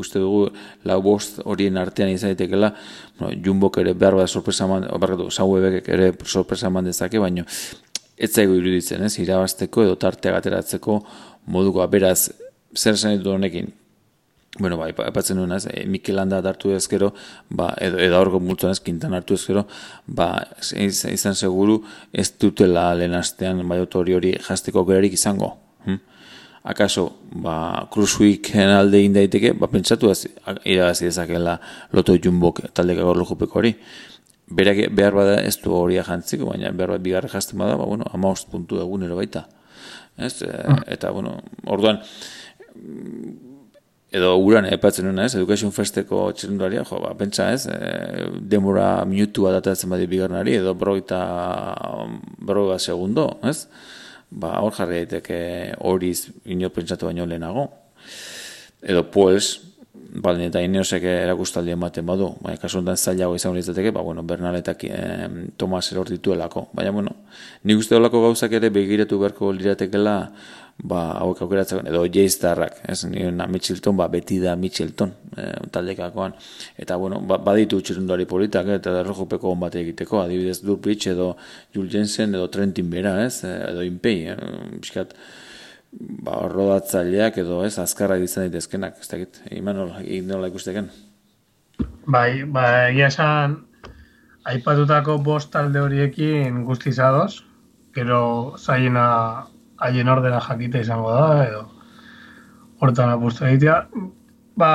uste 0.00 0.22
dugu, 0.22 0.50
lau 0.88 1.00
bost 1.04 1.40
horien 1.44 1.78
artean 1.80 2.12
izan 2.12 2.34
daitekela, 2.34 2.72
bueno, 3.18 3.32
jumbok 3.44 3.80
ere 3.82 3.94
behar 3.94 4.18
bat 4.20 4.28
sorpresa 4.28 4.68
man, 4.70 4.88
barkatu, 5.00 5.30
ere 5.86 6.12
sorpresa 6.24 6.70
man 6.70 6.88
dezake, 6.88 7.18
baina 7.18 7.46
ez 8.20 8.30
zaigu 8.34 8.56
iruditzen, 8.60 9.02
ez? 9.06 9.16
Irabazteko 9.22 9.86
edo 9.86 9.96
tartea 10.00 10.36
gateratzeko 10.36 11.00
moduko 11.50 11.86
beraz, 11.88 12.30
zer 12.76 12.98
ditu 13.00 13.32
honekin, 13.32 13.72
bueno, 14.58 14.76
bai, 14.76 14.90
epatzen 14.90 15.38
nuen 15.38 15.54
ez, 15.56 15.64
e, 15.70 15.84
Mikel 15.86 16.16
Landa 16.18 16.40
hartu 16.44 16.74
ezkero, 16.74 17.12
ba, 17.48 17.70
edo, 17.80 18.00
edo 18.02 18.18
aurko 18.18 18.40
multuan 18.42 18.74
ez, 18.74 18.80
kintan 18.84 19.14
hartu 19.16 19.38
ezkero, 19.38 19.64
ba, 20.06 20.28
izan 20.74 21.38
seguru 21.38 21.80
ez 22.12 22.28
dutela 22.40 22.90
lehen 22.98 23.14
astean 23.14 23.62
bai 23.68 23.80
hori 23.80 24.16
hori 24.18 24.34
jasteko 24.48 24.84
gerarik 24.88 25.14
izango. 25.16 25.54
Hm? 25.86 26.00
Akaso, 26.62 27.12
ba, 27.32 27.88
Cruise 27.90 28.38
alde 28.60 29.08
daiteke, 29.08 29.52
ba, 29.52 29.66
pentsatu 29.66 30.10
ez, 30.10 30.26
irabazi 30.64 31.06
dezakela 31.06 31.58
loto 31.92 32.12
jumbok 32.16 32.60
taldeka 32.74 33.02
gorlo 33.02 33.24
jupeko 33.24 33.58
hori. 33.58 33.74
Berak, 34.50 34.90
behar 34.92 35.14
bada 35.14 35.36
ez 35.40 35.56
du 35.62 35.72
hori 35.72 35.96
jantziko, 35.96 36.50
baina 36.50 36.70
behar 36.70 36.96
bat 36.96 37.02
bigarre 37.02 37.28
jazten 37.28 37.58
bada, 37.58 37.76
ba, 37.76 37.86
bueno, 37.86 38.04
amaust 38.12 38.50
puntu 38.50 38.80
egunero 38.82 39.16
baita. 39.16 39.46
Ez? 40.18 40.42
E, 40.42 40.50
eta, 40.92 41.10
bueno, 41.10 41.38
orduan, 41.64 42.02
edo 44.10 44.34
uran 44.42 44.66
epatzen 44.66 45.06
nuna 45.06 45.24
ez, 45.30 45.36
Education 45.38 45.72
Festeko 45.72 46.26
txerenduaria, 46.34 46.82
jo, 46.84 46.98
ba, 47.00 47.14
pentsa 47.16 47.52
ez, 47.54 47.64
e, 47.70 48.26
demora 48.52 49.04
minutua 49.08 49.54
datatzen 49.56 49.88
badi 49.94 50.10
bigarnari, 50.10 50.58
edo 50.60 50.74
broita 50.74 51.22
broga 52.36 52.76
segundo, 52.78 53.30
ez? 53.48 53.64
Ba, 54.30 54.60
hor 54.62 54.74
jarri 54.76 55.02
daiteke 55.04 55.40
horiz 55.86 56.30
ino 56.44 56.70
pentsatu 56.70 57.06
baino 57.10 57.26
lehenago. 57.26 57.66
Edo 58.80 59.02
pues, 59.10 59.58
baldin 59.92 60.48
eta 60.48 60.62
ineosek 60.62 61.04
erakustaldi 61.04 61.74
ematen 61.74 62.06
badu, 62.06 62.30
baina 62.42 62.58
kasu 62.62 62.78
honetan 62.78 62.96
zailago 62.96 63.34
izan 63.36 63.52
hori 63.52 63.90
ba, 63.90 64.02
bueno, 64.02 64.22
Bernaletak 64.22 64.84
e, 64.84 65.28
Tomas 65.56 65.90
eror 65.92 66.08
dituelako. 66.08 66.68
Baina, 66.72 66.90
bueno, 66.90 67.14
nik 67.64 67.78
uste 67.78 67.96
olako 67.96 68.22
gauzak 68.22 68.52
ere 68.52 68.70
begiratu 68.70 69.18
beharko 69.18 69.52
liratekela, 69.52 70.32
ba, 70.82 71.00
hauek 71.20 71.42
aukeratzen, 71.44 71.86
edo 71.90 72.02
jeiztarrak, 72.12 72.80
ez, 72.88 73.02
nire 73.08 73.30
na 73.34 73.46
Mitchelton, 73.50 73.96
ba, 73.98 74.06
beti 74.12 74.38
da 74.40 74.54
Mitchelton, 74.56 75.12
e, 75.36 75.48
taldekakoan, 75.72 76.34
eta, 76.80 76.96
bueno, 77.00 77.20
ba, 77.26 77.38
baditu 77.44 77.80
txirunduari 77.84 78.26
politak, 78.30 78.68
eh, 78.68 78.78
eta 78.80 78.94
errojupeko 79.02 79.52
hon 79.52 79.60
bat 79.60 79.76
egiteko, 79.80 80.22
adibidez 80.22 80.60
Durpitz 80.64 81.10
edo 81.12 81.34
Jules 81.74 81.92
Jensen 81.92 82.34
edo 82.38 82.48
Trentin 82.52 82.90
bera, 82.92 83.16
ez, 83.24 83.42
eh, 83.44 83.56
edo 83.70 83.84
Inpei, 83.86 84.24
eh, 84.32 84.36
biskat, 84.80 85.14
ba, 85.92 86.40
rodatzaileak 86.48 87.40
edo, 87.44 87.62
ez, 87.66 87.76
azkarra 87.82 88.18
izan 88.22 88.48
daitezkenak, 88.48 89.00
ez 89.00 89.08
dakit, 89.10 89.42
iman 89.60 89.84
nola 89.84 90.48
ikusteken? 90.48 90.90
Bai, 92.06 92.44
ba, 92.44 92.66
egia 92.88 93.10
esan, 93.12 93.60
aipatutako 94.48 95.18
bost 95.24 95.52
talde 95.52 95.80
horiekin 95.80 96.64
guztizadoz, 96.64 97.42
gero 97.94 98.56
zaiena 98.56 99.46
haien 99.80 100.08
ordena 100.08 100.40
jakite 100.44 100.80
izango 100.84 101.12
da, 101.14 101.44
edo 101.48 101.66
hortan 102.80 103.12
apustu 103.12 103.46
egitea. 103.48 103.76
Ba, 104.60 104.70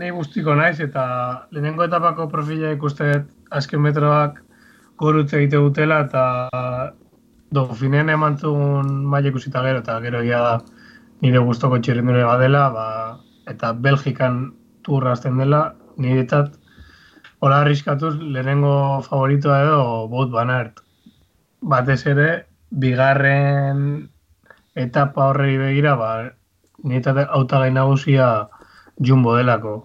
nahi 0.00 0.10
guztiko 0.12 0.54
naiz, 0.58 0.78
eta 0.84 1.04
lehenengo 1.52 1.84
etapako 1.86 2.28
profila 2.32 2.72
ikuste 2.74 3.10
azken 3.50 3.82
metroak 3.84 4.40
gorutze 5.00 5.38
egite 5.40 5.60
dutela, 5.60 6.00
eta 6.04 6.92
dofinen 7.54 8.10
emantzun 8.12 8.90
maile 9.10 9.32
ikusita 9.32 9.62
gero, 9.64 9.80
eta 9.84 9.98
gero 10.04 10.22
ia 10.26 10.40
da 10.42 10.54
nire 11.24 11.40
gustoko 11.46 11.78
txirrindure 11.80 12.24
badela, 12.26 12.68
ba, 12.74 12.86
eta 13.50 13.72
Belgikan 13.86 14.42
turra 14.84 15.14
azten 15.16 15.38
dela, 15.40 15.62
nire 15.96 16.24
etat, 16.26 16.52
hola 17.40 17.62
arriskatuz, 17.62 18.16
lehenengo 18.18 18.74
favoritoa 19.06 19.60
edo, 19.64 19.84
bot 20.12 20.32
banart. 20.32 20.82
Batez 21.64 22.02
ere, 22.10 22.28
bigarren 22.84 24.10
etapa 24.74 25.30
horrei 25.30 25.56
begira, 25.58 25.96
ba, 25.96 26.12
nire 26.84 27.00
etat 27.00 27.28
autagai 27.30 27.70
nagusia 27.72 28.48
jumbo 29.00 29.36
delako. 29.36 29.84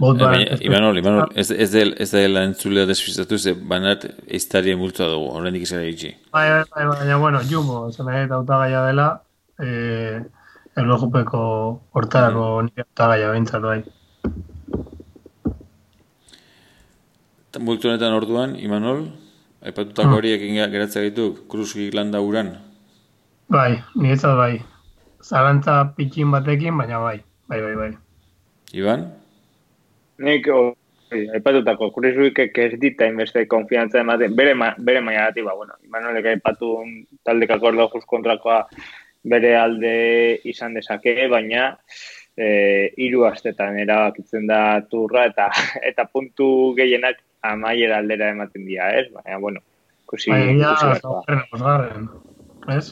Bot. 0.00 0.16
Imanol, 0.64 0.98
Imanol, 0.98 1.32
ez, 1.36 1.50
ez, 1.50 1.68
del, 1.72 1.92
ez 2.00 2.08
dela 2.12 2.44
entzulea 2.48 2.86
desfizatu, 2.88 3.36
ze 3.38 3.52
banart 3.52 4.06
eiztarien 4.24 4.78
multua 4.80 5.08
dugu, 5.10 5.28
horrendik 5.36 5.66
izan 5.66 5.82
egitzi. 5.84 6.14
Bai, 6.32 6.46
bai, 6.48 6.62
bai, 6.70 6.86
baina, 6.94 7.18
bueno, 7.20 7.42
jumbo, 7.48 7.90
zen 7.92 8.08
eta 8.14 8.38
autagaia 8.38 8.86
dela, 8.86 9.08
eh, 9.60 10.22
erlojupeko 10.80 11.42
hortarako 11.92 12.46
mm. 12.46 12.70
nire 12.70 12.86
autagaia 12.86 13.32
bintzat 13.36 13.68
bai. 13.68 13.80
Multu 17.60 17.90
honetan 17.90 18.16
orduan, 18.16 18.56
Imanol, 18.56 19.10
aipatutako 19.60 20.08
mm. 20.08 20.16
horiek 20.16 20.46
geratzea 20.72 21.04
ditu, 21.04 21.34
kruzkik 21.52 21.92
landa 21.94 22.24
uran? 22.24 22.54
Bai, 23.52 23.82
niretzat 24.00 24.32
bai. 24.32 24.62
Zalantza 25.20 25.92
pikin 25.96 26.30
batekin, 26.32 26.78
baina 26.78 26.98
bai, 27.02 27.18
bai, 27.50 27.58
bai, 27.60 27.74
bai. 27.76 27.90
Iban? 28.72 29.02
Nik, 30.24 30.48
oh, 30.48 30.72
aipatutako, 31.12 31.90
kruzkik 31.92 32.56
ez 32.64 32.70
dita 32.80 33.04
inbeste 33.10 33.44
konfiantza 33.50 34.00
ematen, 34.00 34.32
bere, 34.38 34.54
ma, 34.56 34.70
bere 34.78 35.02
maia 35.04 35.26
dati, 35.28 35.44
ba, 35.44 35.52
bueno, 35.58 35.76
Imanolek 35.84 36.30
aipatu 36.32 36.70
taldekako 37.28 37.68
ordo 37.74 37.90
just 37.92 38.08
kontrakoa 38.08 38.62
bere 39.34 39.52
alde 39.58 39.92
izan 40.48 40.72
dezake, 40.78 41.14
baina 41.28 41.68
e, 42.36 42.88
hiru 42.96 43.26
astetan 43.28 43.76
erabakitzen 43.84 44.48
da 44.48 44.80
turra 44.88 45.26
eta 45.28 45.50
eta 45.92 46.08
puntu 46.08 46.72
gehienak 46.80 47.20
amaiera 47.44 48.00
aldera 48.00 48.32
ematen 48.32 48.64
dira, 48.64 48.88
ez? 48.96 49.10
Baina, 49.12 49.38
bueno, 49.44 49.60
kusi... 50.08 50.32
Baina, 50.32 50.72
ez? 52.72 52.86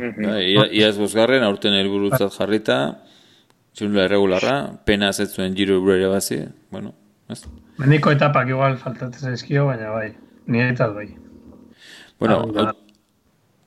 Ia, 0.00 0.66
ia 0.70 0.88
ez 0.88 0.96
bosgarren, 0.98 1.44
aurten 1.46 1.74
helburutzat 1.76 2.34
jarrita, 2.36 2.78
txunula 3.76 4.06
erregularra, 4.08 4.56
pena 4.86 5.10
azetzuen 5.12 5.56
giro 5.56 5.78
eburu 5.80 5.96
ere 5.96 6.12
bazi, 6.12 6.40
bueno, 6.72 6.94
ez? 7.32 7.42
Mendiko 7.80 8.12
etapak 8.12 8.48
igual 8.52 8.78
faltatzen 8.80 9.36
ezkio, 9.36 9.66
baina 9.70 9.92
bai, 9.94 10.08
nire 10.46 10.72
eta 10.74 10.88
bai. 10.92 11.08
Bueno, 12.20 12.42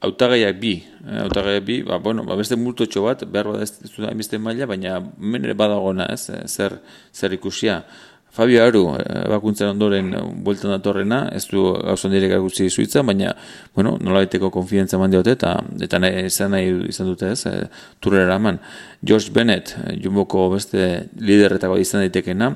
autagaiak 0.06 0.60
bi, 0.62 0.76
eh, 0.84 1.22
autagaiak 1.26 1.66
bi, 1.66 1.80
ba, 1.88 1.98
bueno, 2.00 2.24
ba, 2.28 2.38
beste 2.40 2.58
multotxo 2.60 3.04
bat, 3.06 3.26
behar 3.32 3.52
bada 3.52 3.64
ez, 3.66 3.74
ez, 3.84 4.40
maila, 4.40 4.70
baina 4.70 5.00
menere 5.18 5.56
badagona, 5.58 6.08
ez, 6.14 6.30
zer, 6.46 6.80
zer 7.14 7.34
ikusia. 7.34 7.82
Fabio 8.36 8.64
Aru, 8.66 8.82
eh, 9.00 9.22
bakuntzen 9.32 9.70
ondoren 9.72 10.10
eh, 10.14 10.22
bueltan 10.44 10.74
datorrena, 10.74 11.22
ez 11.32 11.46
du 11.48 11.62
gauzan 11.72 12.12
direk 12.12 12.34
agutzi 12.36 12.68
zuitza, 12.70 13.04
baina, 13.08 13.32
bueno, 13.76 13.94
nola 14.04 14.26
beteko 14.26 14.50
konfidentza 14.52 14.98
eman 14.98 15.14
diote, 15.14 15.38
eta 15.38 15.54
eta 15.86 16.02
nahi, 16.04 16.26
izan 16.28 16.52
nahi 16.52 16.74
izan 16.92 17.08
dute 17.08 17.30
ez, 17.32 17.46
e, 17.48 17.70
turrera 18.04 18.36
eman. 18.36 18.60
George 19.08 19.32
Bennett, 19.32 19.72
jumboko 20.04 20.50
beste 20.52 21.08
liderretako 21.16 21.80
izan 21.80 22.04
daitekena, 22.04 22.52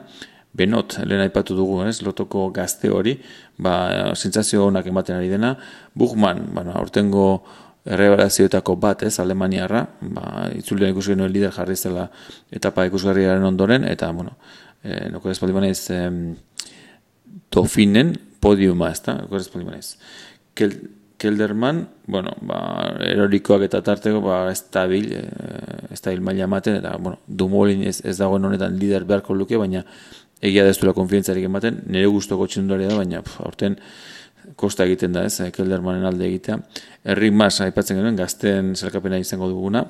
Benot, 0.59 0.95
lehen 1.05 1.21
aipatu 1.21 1.53
dugu, 1.55 1.75
ez, 1.85 1.99
lotoko 2.01 2.47
gazte 2.51 2.89
hori, 2.89 3.13
ba, 3.61 3.73
sentsazio 4.17 4.65
honak 4.65 4.87
ematen 4.89 5.19
ari 5.19 5.29
dena, 5.29 5.53
Buchmann, 5.93 6.41
bueno, 6.55 6.73
aurtengo 6.75 7.27
errebalazioetako 7.85 8.75
bat, 8.81 9.05
ez, 9.05 9.13
Alemaniarra, 9.21 9.85
ba, 10.01 10.47
itzulean 10.57 10.91
ikusi 10.91 11.13
genuen 11.13 11.31
lider 11.31 11.53
jarri 11.55 11.77
zela 11.77 12.09
etapa 12.51 12.87
ikusgarriaren 12.89 13.45
ondoren, 13.45 13.85
eta, 13.87 14.09
bueno, 14.11 14.35
eh, 14.83 15.09
noko 15.11 15.29
ez 15.31 15.39
banez, 15.39 15.79
dofinen 17.51 18.15
podiuma, 18.41 18.91
ez 18.91 19.01
da, 19.05 19.19
noko 19.23 19.37
ez 19.37 19.49
banez. 19.53 19.97
Kel, 20.55 20.73
Kelderman, 21.19 21.83
bueno, 22.07 22.31
ba, 22.47 22.59
erorikoak 23.03 23.65
eta 23.67 23.81
tarteko, 23.83 24.21
ba, 24.23 24.37
ez 24.53 24.61
da 24.71 24.85
bil, 24.87 25.09
e, 25.11 25.23
ez 25.91 25.99
da 25.99 26.13
bil 26.13 26.23
maila 26.23 26.45
ematen, 26.47 26.77
eta, 26.79 26.93
bueno, 26.97 27.19
Dumolin 27.27 27.83
ez, 27.89 27.97
ez 28.07 28.15
dagoen 28.21 28.47
honetan 28.47 28.77
lider 28.79 29.03
beharko 29.09 29.35
luke, 29.35 29.59
baina 29.59 29.83
egia 30.39 30.63
da 30.63 30.71
ez 30.71 30.79
duela 30.79 30.95
konfientzarik 30.95 31.43
ematen, 31.49 31.81
nire 31.91 32.07
guztoko 32.07 32.47
txinduari 32.47 32.87
da, 32.87 32.95
baina, 33.01 33.19
pf, 33.25 33.41
aurten, 33.43 33.75
kosta 34.59 34.87
egiten 34.87 35.17
da, 35.17 35.25
ez, 35.27 35.51
Keldermanen 35.55 36.07
alde 36.07 36.23
egitea. 36.29 36.55
Errik 37.11 37.35
mas, 37.35 37.57
aipatzen 37.67 37.99
genuen, 37.99 38.15
gazten 38.19 38.71
zelkapena 38.79 39.19
izango 39.19 39.51
duguna, 39.51 39.83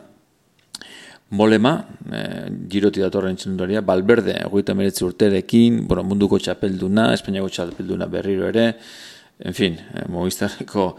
Molema, 1.29 1.75
e, 2.09 2.19
giroti 2.71 3.03
datorren 3.03 3.37
txendoria, 3.37 3.83
Balberde, 3.85 4.33
egoita 4.47 4.73
meretzi 4.73 5.05
urterekin, 5.05 5.83
bueno, 5.87 6.01
munduko 6.09 6.39
txapelduna, 6.41 7.11
Espainiako 7.13 7.51
txapelduna 7.53 8.07
berriro 8.09 8.47
ere, 8.49 8.71
en 9.45 9.57
fin, 9.57 9.77
e, 9.77 10.07
mogistarriko, 10.09 10.95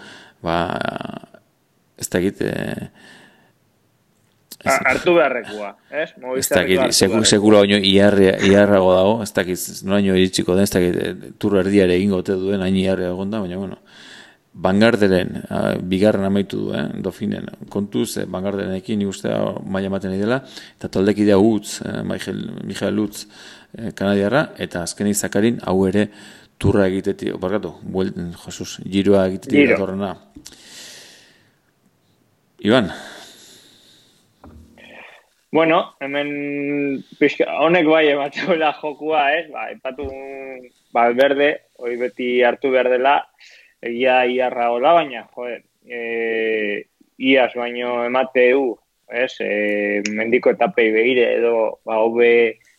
ba, 0.47 0.61
ez 1.99 2.07
da 2.13 2.21
egite... 2.23 2.53
E, 4.61 4.71
Artu 4.93 5.17
beharrekoa, 5.17 5.73
ez? 5.91 6.13
Ez 6.37 6.47
da 6.53 6.63
egite, 6.63 6.93
sekula 7.27 7.65
oino 7.65 7.81
iarrago 7.81 8.95
dago, 8.95 9.19
ez 9.25 9.33
da 9.35 9.43
egite, 9.43 9.81
no 9.89 9.99
haino 9.99 10.15
iritsiko 10.15 10.55
den, 10.55 10.69
ez 10.69 10.71
da 10.71 10.85
egite, 10.85 11.35
erdiare 11.65 11.99
egingo 11.99 12.23
te 12.23 12.39
duen, 12.39 12.63
hain 12.63 12.79
iarra 12.79 13.11
egonda, 13.11 13.43
baina, 13.43 13.59
bueno, 13.59 13.83
Bangarderen, 14.53 15.45
uh, 15.47 15.77
bigarren 15.87 16.25
amaitu 16.27 16.59
du, 16.59 16.73
eh, 16.75 16.89
dofinen, 16.99 17.47
kontuz, 17.71 18.17
eh, 18.19 18.25
Bangarderenekin 18.27 18.99
ni 18.99 19.07
uste 19.07 19.31
maila 19.63 19.87
ematen 19.87 20.17
dela 20.19 20.41
eta 20.75 20.89
taldekidea 20.91 21.39
utz, 21.39 21.81
eh, 21.87 22.03
Michael 22.03 22.95
Lutz, 22.97 23.29
eh, 23.79 23.93
kanadiarra, 23.95 24.51
eta 24.59 24.83
azken 24.83 25.07
izakarin, 25.07 25.61
hau 25.63 25.87
ere, 25.87 26.09
turra 26.59 26.89
egiteti, 26.89 27.31
barkatu, 27.31 27.77
buel, 27.83 28.11
Jesus, 28.45 28.81
giroa 28.85 29.29
egiteti 29.29 29.57
Giro. 29.57 29.79
datorrena. 29.79 30.17
Iban? 32.61 32.91
Bueno, 35.53 35.95
hemen 36.01 37.05
pixka, 37.19 37.47
honek 37.63 37.87
bai 37.87 38.09
ematxoela 38.09 38.75
jokua, 38.83 39.33
ez? 39.39 39.49
Ba, 39.51 39.71
epatu 39.71 40.11
balberde, 40.93 41.57
hoi 41.79 41.97
beti 41.97 42.43
hartu 42.43 42.71
behar 42.71 42.91
dela, 42.91 43.30
egia 43.81 44.25
iarra 44.27 44.71
hola, 44.73 44.93
baina, 44.93 45.27
joder, 45.35 45.63
e, 45.85 46.87
iaz 47.19 47.53
baino 47.57 48.05
emate 48.05 48.51
du, 48.53 48.75
ez, 49.11 49.33
e, 49.41 50.03
mendiko 50.15 50.53
etapei 50.55 50.91
behire 50.95 51.27
edo, 51.39 51.55
ba, 51.85 52.01
hobe 52.05 52.31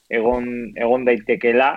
egon, 0.09 0.45
egon 0.77 1.05
daitekela, 1.07 1.71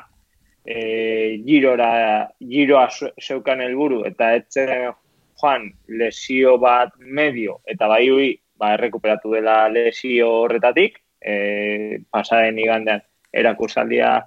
e, 0.65 1.41
girora, 1.47 2.29
giroa 2.41 2.89
zeukan 3.21 3.65
helburu 3.65 4.05
eta 4.09 4.35
etzen 4.39 4.93
joan 5.41 5.71
lesio 5.89 6.57
bat 6.63 6.95
medio, 6.99 7.61
eta 7.67 7.89
bai 7.91 8.05
hui, 8.11 8.31
ba, 8.61 8.75
errekuperatu 8.79 9.35
dela 9.35 9.65
lesio 9.73 10.31
horretatik, 10.45 11.01
e, 11.21 12.01
pasaren 12.13 12.59
igandean 12.61 13.03
erakusaldia 13.35 14.19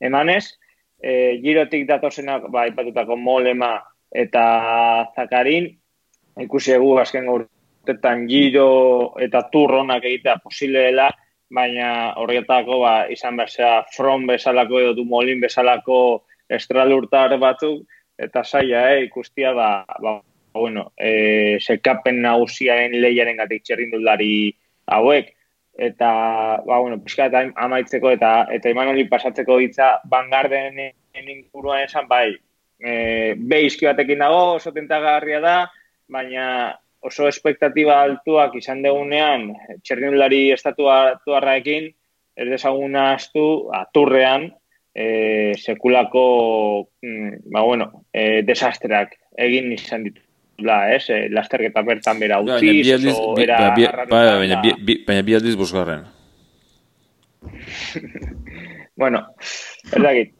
emanez, 0.00 0.44
e, 1.00 1.38
girotik 1.42 1.86
datozenak, 1.88 2.50
ba, 2.52 2.66
ipatutako 2.68 3.16
molema 3.16 3.78
eta 4.10 4.44
zakarin, 5.16 5.70
ikusi 6.40 6.74
egu 6.74 6.96
azken 6.98 7.28
urtetan 7.30 8.26
giro 8.28 9.14
eta 9.20 9.44
turronak 9.52 10.04
egitea 10.04 10.38
posible 10.42 10.86
dela, 10.88 11.10
baina 11.50 12.14
horretako 12.16 12.80
ba, 12.84 12.94
izan 13.10 13.36
behar 13.36 13.86
front 13.94 14.26
bezalako 14.26 14.80
edo 14.80 14.94
du 14.94 15.04
molin 15.04 15.40
bezalako 15.40 16.24
estralurtar 16.48 17.36
batzuk, 17.38 17.82
eta 18.18 18.44
saia, 18.44 18.90
eh, 18.94 19.04
ikustia 19.06 19.52
ba, 19.54 19.84
ba, 20.02 20.20
bueno, 20.54 20.92
e, 20.98 21.58
sekapen 21.60 22.20
nagusiaren 22.22 22.94
lehiaren 23.00 23.38
gatik 23.38 23.62
txerrindulari 23.64 24.52
hauek, 24.86 25.30
eta, 25.78 26.10
ba, 26.66 26.78
bueno, 26.78 26.98
pixka 27.02 27.30
eta 27.30 27.44
amaitzeko 27.66 28.10
eta 28.10 28.32
eta 28.52 28.70
iman 28.70 28.92
pasatzeko 29.10 29.58
hitza 29.60 30.00
bangarden 30.04 30.78
inguruan 31.14 31.84
esan, 31.86 32.06
bai, 32.08 32.34
e, 32.80 33.34
behizki 33.36 33.86
batekin 33.86 34.24
dago, 34.24 34.56
oso 34.56 34.72
tentagarria 34.72 35.40
da, 35.44 35.56
baina 36.10 36.46
oso 37.00 37.28
espektatiba 37.28 38.00
altuak 38.02 38.56
izan 38.60 38.82
degunean, 38.84 39.50
txernulari 39.84 40.50
estatua 40.52 41.20
tuarraekin, 41.24 41.88
ez 42.36 42.48
desaguna 42.48 43.12
astu, 43.14 43.44
aturrean, 43.76 44.50
e, 44.94 45.52
sekulako, 45.56 46.24
mm, 47.02 47.52
ba 47.52 47.62
bueno, 47.64 48.04
e, 48.12 48.42
desastreak 48.46 49.16
egin 49.38 49.72
izan 49.76 50.08
ditu. 50.08 50.22
La, 50.60 50.92
es, 50.92 51.06
eh, 51.08 51.30
lasterketa 51.32 51.80
bertan 51.80 52.18
bera 52.20 52.36
utzi, 52.44 52.82
oso 52.92 53.32
era... 53.40 53.72
Baina 54.10 54.60
bi 55.24 55.36
aldiz 55.38 55.54
bosgarren. 55.56 56.02
bueno, 59.00 59.22
ez 59.88 60.02
dakit, 60.04 60.34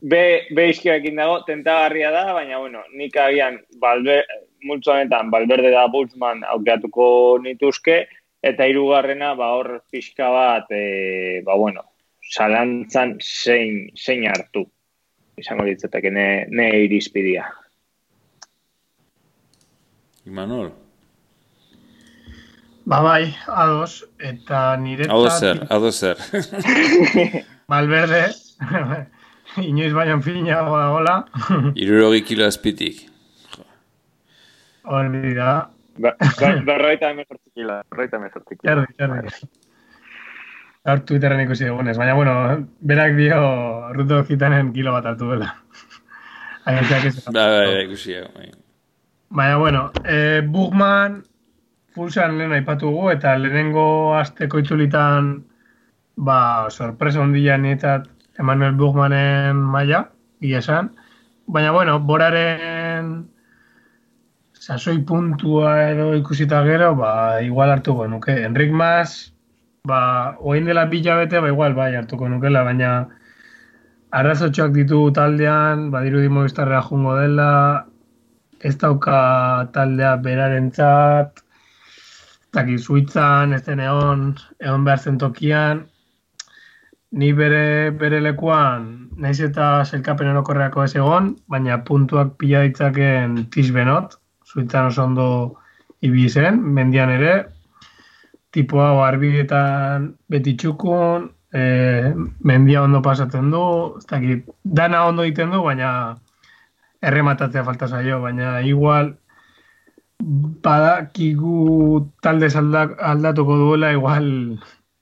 be, 0.00 0.46
be 0.54 0.72
dago, 1.16 1.42
tentagarria 1.44 2.10
da, 2.10 2.32
baina, 2.32 2.58
bueno, 2.58 2.82
nik 2.92 3.16
agian, 3.16 3.60
balbe, 3.80 4.22
multzo 4.64 4.92
honetan, 4.92 5.30
balberde 5.30 5.70
da 5.70 5.86
Bultzman 5.88 6.44
aukeatuko 6.44 7.38
nituzke, 7.42 8.06
eta 8.42 8.66
hirugarrena 8.68 9.34
ba 9.34 9.52
hor 9.56 9.82
pixka 9.90 10.30
bat 10.30 10.70
e, 10.70 11.42
ba 11.46 11.56
bueno 11.56 11.82
salantzan 12.26 13.16
zein 13.22 13.90
zein 13.96 14.26
hartu. 14.30 14.64
Izango 15.36 15.66
ditzateke 15.68 16.10
ne, 16.10 16.46
ne 16.48 16.70
irizpidia 16.86 17.44
Imanol? 20.26 20.70
Ba 22.86 22.98
bai, 23.02 23.34
ados, 23.46 24.06
eta 24.18 24.60
niretzat... 24.78 25.12
Ados 25.14 25.38
zer, 25.38 25.60
ados 25.70 26.00
zer. 26.00 26.16
Malberde, 27.70 28.22
inoiz 29.70 29.92
baina 29.94 30.20
fina 30.22 30.62
da 30.62 30.88
gola. 30.92 31.16
Irurogi 31.82 32.22
kilo 32.22 32.46
azpitik. 32.46 33.06
Hori 34.84 35.34
da. 35.34 35.68
Ba, 35.98 36.12
ba, 36.20 36.50
berroita 36.66 37.10
emezortzik 37.14 37.52
kilo, 37.54 37.80
berroita 37.90 38.20
emezortzik 38.20 38.60
kilo. 38.60 38.72
Jarri, 38.72 38.98
jarri. 39.00 39.52
Hor 40.86 41.00
Twitterren 41.02 41.40
ikusi 41.42 41.66
dugunez, 41.66 41.96
baina 41.98 42.14
bueno, 42.14 42.34
berak 42.86 43.16
dio 43.16 43.38
ruto 43.96 44.20
gitanen 44.28 44.70
kilo 44.74 44.92
bat 44.94 45.08
hartu 45.10 45.32
dela. 45.32 45.48
Aientzak 46.66 47.08
ez. 47.08 47.16
Ba, 47.24 47.32
ba, 47.32 47.64
ba, 47.64 47.80
ikusi 47.86 48.20
bai. 48.36 48.52
Baina 49.34 49.56
bueno, 49.58 49.88
eh, 50.04 50.44
Bugman 50.46 51.24
pulsan 51.96 52.36
lehen 52.38 52.52
aipatugu 52.52 53.08
eta 53.10 53.34
lehenengo 53.40 54.14
asteko 54.14 54.60
itzulitan 54.62 55.32
ba, 56.16 56.68
sorpresa 56.70 57.22
ondila 57.24 57.56
nietat 57.58 58.06
Emanuel 58.38 58.74
Bugmanen 58.76 59.56
maila, 59.56 60.10
esan. 60.40 60.92
Baina, 61.46 61.70
bueno, 61.72 61.98
boraren 62.00 63.28
sasoi 64.52 64.98
puntua 65.06 65.90
edo 65.92 66.14
ikusita 66.16 66.62
gero, 66.64 66.94
ba, 66.96 67.40
igual 67.42 67.70
hartuko 67.70 68.08
nuke. 68.08 68.34
Enrik 68.44 68.72
Mas, 68.72 69.32
ba, 69.84 70.36
oin 70.40 70.66
dela 70.66 70.86
bete, 70.86 71.38
ba, 71.40 71.48
igual, 71.48 71.74
bai, 71.74 71.94
hartuko 71.94 72.28
nukela, 72.28 72.64
baina 72.64 73.08
arrazotxoak 74.10 74.72
ditu 74.72 75.12
taldean, 75.12 75.90
badirudi 75.90 76.28
movistarra 76.28 76.82
jungo 76.82 77.16
dela, 77.16 77.86
ez 78.60 78.76
dauka 78.78 79.68
taldea 79.72 80.16
beraren 80.16 80.70
txat, 80.70 81.42
Zaki, 82.56 82.78
Suitzan, 82.78 83.52
ez 83.52 83.64
den 83.66 83.82
egon, 83.84 84.30
egon 84.64 84.84
behar 84.86 84.98
zen 84.98 85.18
tokian, 85.20 85.82
ni 87.12 87.32
bere, 87.32 87.90
bere 87.90 88.20
lekuan, 88.20 88.86
naiz 89.16 89.38
eta 89.44 89.84
zelkapen 89.84 90.30
erokorreako 90.32 90.84
ez 90.84 90.94
egon, 90.96 91.34
baina 91.52 91.78
puntuak 91.84 92.34
pila 92.40 92.64
ditzaken 92.66 93.46
tisbenot, 93.54 94.18
Suitzan 94.46 94.92
oso 94.92 95.02
ondo 95.02 95.28
ibi 96.06 96.28
zen, 96.28 96.60
mendian 96.62 97.10
ere, 97.10 97.32
tipoa 98.54 98.92
barbietan 98.94 100.12
beti 100.30 100.54
txukun, 100.60 101.26
e, 101.50 101.62
mendia 102.46 102.84
ondo 102.86 103.02
pasatzen 103.02 103.50
du, 103.50 103.64
ez 103.98 104.06
dakit, 104.06 104.46
dana 104.62 105.04
ondo 105.08 105.26
egiten 105.26 105.50
du, 105.50 105.64
baina 105.66 105.90
errematatzea 107.02 107.64
falta 107.66 107.88
zaio, 107.90 108.20
baina 108.22 108.60
igual, 108.62 109.16
badakigu 110.64 112.06
talde 112.24 112.48
aldatuko 112.54 113.56
duela 113.60 113.92
igual 113.92 114.28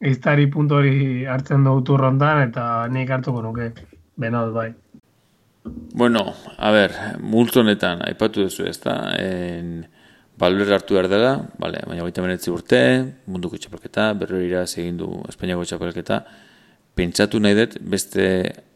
iztari 0.05 0.46
puntu 0.50 0.78
hori 0.80 1.24
hartzen 1.24 1.64
dugu 1.64 1.96
rondan 1.98 2.48
eta 2.48 2.86
nik 2.92 3.11
hartuko 3.11 3.42
nuke. 3.42 3.72
Benot 4.16 4.52
bai. 4.55 4.70
Bueno, 5.64 6.26
a 6.59 6.70
ber, 6.70 6.92
multo 7.20 7.62
honetan, 7.62 8.02
aipatu 8.05 8.44
duzu 8.44 8.66
ez 8.68 8.76
da, 8.82 8.94
en, 9.16 9.86
balber 10.38 10.74
hartu 10.76 10.98
behar 10.98 11.09
dela, 11.09 11.30
vale, 11.59 11.80
baina 11.88 12.05
gaita 12.05 12.24
menetzi 12.24 12.52
urte, 12.52 12.80
munduko 13.30 13.57
txapelketa, 13.57 14.11
berri 14.20 14.42
ira 14.48 14.66
egin 14.66 14.98
du 15.00 15.09
Espainiako 15.30 15.64
txapelketa, 15.70 16.20
pentsatu 16.98 17.40
nahi 17.40 17.57
dut, 17.57 17.78
beste 17.80 18.26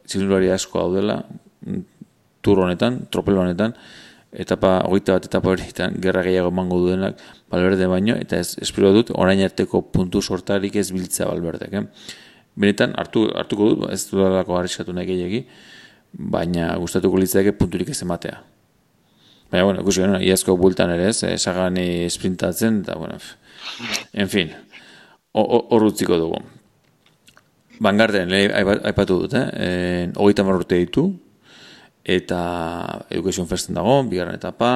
zilulari 0.09 0.49
asko 0.55 0.81
hau 0.81 0.95
dela, 0.95 1.19
tur 2.41 2.65
honetan, 2.65 3.03
tropel 3.13 3.37
honetan, 3.43 3.77
etapa, 4.33 4.83
hogeita 4.85 5.17
bat 5.17 5.27
etapa 5.29 5.53
horietan, 5.53 5.97
gerra 6.03 6.23
gehiago 6.23 6.51
emango 6.53 6.79
duenak 6.83 7.21
balberde 7.51 7.89
baino, 7.89 8.17
eta 8.21 8.41
ez 8.43 8.57
espero 8.61 8.93
dut, 8.93 9.13
orain 9.17 9.41
arteko 9.45 9.83
puntu 9.93 10.21
sortarik 10.23 10.77
ez 10.77 10.91
biltzea 10.93 11.29
balberdek. 11.31 11.73
Eh? 11.73 11.85
Benetan, 12.59 12.93
hartu, 12.99 13.29
hartuko 13.39 13.71
dut, 13.73 13.89
ez 13.93 14.03
dudalako 14.11 14.59
arriskatu 14.59 14.93
nahi 14.93 15.09
gehiagi, 15.09 15.43
baina 16.13 16.75
gustatuko 16.81 17.21
litzake 17.21 17.55
punturik 17.57 17.93
ez 17.95 18.03
ematea. 18.05 18.43
Baina, 19.49 19.65
bueno, 19.65 19.81
ikusi 19.81 20.05
gano, 20.05 20.21
iazko 20.21 20.59
bultan 20.61 20.93
ere 20.93 21.09
ez, 21.09 21.23
esagani 21.25 22.09
sprintatzen, 22.13 22.83
eta, 22.85 22.99
bueno, 23.01 23.17
en 24.13 24.29
fin, 24.29 24.53
hor 25.33 25.89
utziko 25.89 26.19
dugu. 26.21 26.43
Bangarden, 27.81 28.35
aipatu 28.35 29.23
dut, 29.23 29.39
eh? 29.39 30.11
hogeita 30.19 30.45
marrurte 30.45 30.83
ditu, 30.83 31.09
eta 32.09 33.05
Education 33.11 33.47
Festen 33.51 33.77
dago, 33.77 34.01
bigarren 34.09 34.39
etapa, 34.39 34.71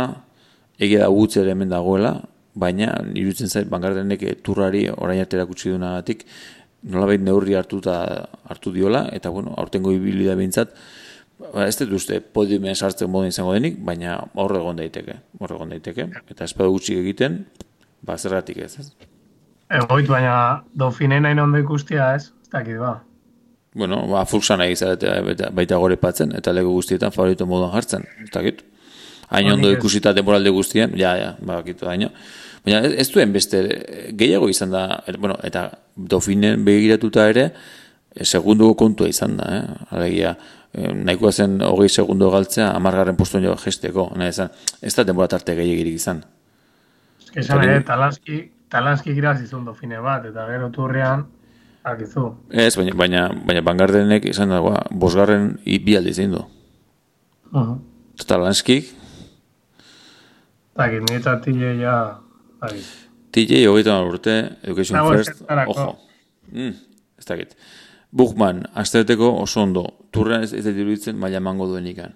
egia 0.79 1.07
da 1.07 1.11
gutze 1.13 1.41
ere 1.41 1.55
hemen 1.57 1.73
dagoela, 1.73 2.19
baina 2.53 2.99
irutzen 3.17 3.49
zait 3.49 3.71
bangardenek 3.73 4.25
turrari 4.45 4.85
orain 4.93 5.23
arte 5.23 5.39
erakutsi 5.39 5.71
duenagatik 5.71 6.27
nolabait 6.83 7.23
neurri 7.23 7.55
hartu 7.57 7.81
hartu 7.89 8.73
diola. 8.73 9.07
Eta 9.13 9.31
bueno, 9.31 9.55
aurtengo 9.57 9.93
ibili 9.93 10.27
da 10.27 10.35
beintzat 10.37 10.75
ba, 11.39 11.67
ez 11.67 11.77
dut 11.79 11.95
uste 11.97 12.21
podiumen 12.21 12.75
sartzen 12.75 13.11
modu 13.11 13.31
izango 13.31 13.55
denik, 13.55 13.79
baina 13.81 14.19
horre 14.35 14.59
egon 14.61 14.83
daiteke, 14.83 15.17
horre 15.39 15.57
egon 15.57 15.73
daiteke. 15.73 16.09
Eta 16.29 16.45
espada 16.45 16.69
gutxi 16.69 16.99
egiten, 17.01 17.45
ba 18.03 18.19
zergatik 18.19 18.61
ez, 18.67 18.75
ez? 18.83 18.91
Egoit, 19.73 20.11
baina 20.11 20.35
dofinen 20.77 21.25
nahi 21.25 21.39
ondo 21.41 21.63
ikustia 21.63 22.13
ez, 22.19 22.29
ez 22.45 22.53
dakit 22.53 22.77
ba 22.83 22.99
bueno, 23.75 24.07
ba, 24.09 24.25
fulsan 24.27 24.61
nahi 24.61 24.75
baita 25.53 25.81
gore 25.81 25.97
patzen, 25.97 26.35
eta 26.37 26.53
lego 26.53 26.73
guztietan 26.77 27.13
favorito 27.13 27.47
moduan 27.47 27.73
jartzen, 27.73 28.05
ez 28.23 28.31
dakit. 28.33 28.63
Hain 29.33 29.49
ondo 29.49 29.71
ikusita 29.73 30.13
temporalde 30.13 30.51
guztien, 30.53 30.93
ja, 30.99 31.15
ja, 31.17 31.37
ba, 31.41 31.63
kitu 31.65 31.87
daino. 31.89 32.11
Baina 32.67 32.83
ez, 32.85 33.09
duen 33.11 33.33
beste 33.33 33.63
gehiago 34.19 34.51
izan 34.53 34.75
da, 34.75 34.85
bueno, 35.19 35.39
eta 35.43 35.71
dofinen 35.97 36.65
begiratuta 36.67 37.27
ere, 37.33 37.49
e, 38.13 38.27
segundu 38.29 38.75
kontua 38.79 39.09
izan 39.09 39.39
da, 39.41 39.49
eh? 39.57 39.87
Alegia, 39.97 40.37
e, 40.71 40.93
nahikoa 40.93 41.33
zen 41.33 41.57
hogei 41.65 41.89
segundo 41.89 42.29
galtzea, 42.31 42.71
amargarren 42.77 43.17
postuen 43.17 43.49
jo 43.49 43.57
gesteko, 43.57 44.11
nahi 44.21 44.35
ezan, 44.35 44.53
ez 44.83 44.93
da 44.95 45.07
temporat 45.09 45.41
arte 45.41 45.57
gehiagirik 45.57 45.97
izan. 45.97 46.23
Esan 47.33 47.65
ere, 47.65 47.81
talanski, 47.89 48.45
talanski 48.71 49.17
giraz 49.17 49.41
izun 49.41 49.65
dofine 49.65 50.05
bat, 50.05 50.29
eta 50.29 50.45
gero 50.53 50.69
turrean, 50.77 51.25
Akizu. 51.83 52.29
Ez, 52.51 52.77
baina, 52.79 52.95
baina, 52.95 53.23
baina 53.47 53.63
bangardenek 53.67 54.27
izan 54.31 54.53
dagoa, 54.55 54.85
bosgarren 54.91 55.57
bi 55.65 55.97
alde 55.99 56.11
izin 56.11 56.31
du. 56.37 56.45
Uh 57.53 57.61
-huh. 57.61 57.79
Eta 58.21 58.39
lanskik? 58.39 58.93
Taki, 60.77 61.01
nita 61.11 61.41
tile 61.41 61.77
ja... 61.81 62.19
Tile 63.33 63.67
hogeita 63.69 63.99
urte, 64.05 64.57
education 64.63 64.97
Nago 64.97 65.13
first, 65.13 65.43
ojo. 65.67 65.99
Mm, 66.53 66.75
ez 67.19 67.25
dakit. 67.25 67.57
Buchman, 68.11 68.63
astereteko 68.75 69.31
oso 69.43 69.63
ondo, 69.63 69.87
turrean 70.11 70.43
ez, 70.43 70.53
ez 70.53 70.65
diruditzen 70.65 71.17
maila 71.17 71.41
mango 71.41 71.67
duen 71.67 71.87
ikan. 71.87 72.13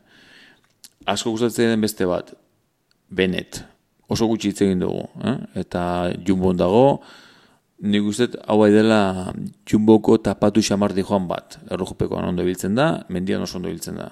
Asko 1.07 1.31
gustatzen 1.31 1.73
den 1.73 1.81
beste 1.81 2.07
bat, 2.07 2.35
Benet, 3.09 3.65
oso 4.09 4.27
gutxi 4.27 4.51
hitz 4.51 4.61
egin 4.63 4.83
dugu, 4.83 5.07
eh? 5.25 5.37
eta 5.63 6.13
jumbon 6.27 6.57
dago, 6.57 7.03
Nik 7.77 8.07
uste, 8.09 8.31
hau 8.49 8.57
bai 8.63 8.71
dela 8.73 9.33
jumboko 9.69 10.17
tapatu 10.25 10.63
xamardi 10.65 11.05
joan 11.05 11.27
bat. 11.29 11.59
Errojupekoan 11.69 12.31
ondo 12.31 12.45
biltzen 12.45 12.75
da, 12.75 13.05
mendian 13.13 13.43
oso 13.45 13.59
ondo 13.59 13.69
biltzen 13.69 14.01
da. 14.01 14.11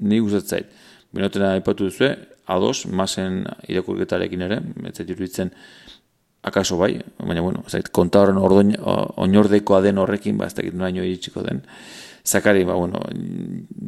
Nik 0.00 0.24
uste 0.24 0.40
zait. 0.40 0.70
Binotena 1.12 1.52
aipatu 1.58 1.90
duzu, 1.90 2.14
ados, 2.50 2.86
masen 2.86 3.42
irakurketarekin 3.68 4.46
ere, 4.46 4.60
ez 4.88 4.94
zait 4.96 5.52
akaso 6.42 6.78
bai, 6.78 6.94
baina 7.18 7.42
bueno, 7.44 7.62
zait, 7.68 7.90
konta 7.92 8.22
horren 8.22 8.38
ordoin, 8.40 8.72
oinordekoa 9.20 9.82
den 9.84 9.98
horrekin, 10.00 10.38
ba, 10.40 10.48
ez 10.48 10.56
dakit 10.56 10.76
noaino 10.76 11.04
iritsiko 11.04 11.42
den. 11.44 11.60
Zakari, 12.24 12.64
ba, 12.64 12.76
bueno, 12.78 13.02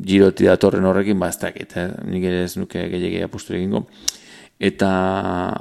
giroti 0.09 0.49
datorren 0.49 0.85
horrekin, 0.89 1.19
ba, 1.21 1.31
ez 1.33 1.39
dakit, 1.41 1.77
eh? 1.81 1.89
nik 2.09 2.27
ere 2.29 2.43
ez 2.45 2.57
nuke 2.61 2.85
gehiagia 2.93 3.29
apustu 3.31 3.57
egingo. 3.57 3.87
Eta 4.63 4.91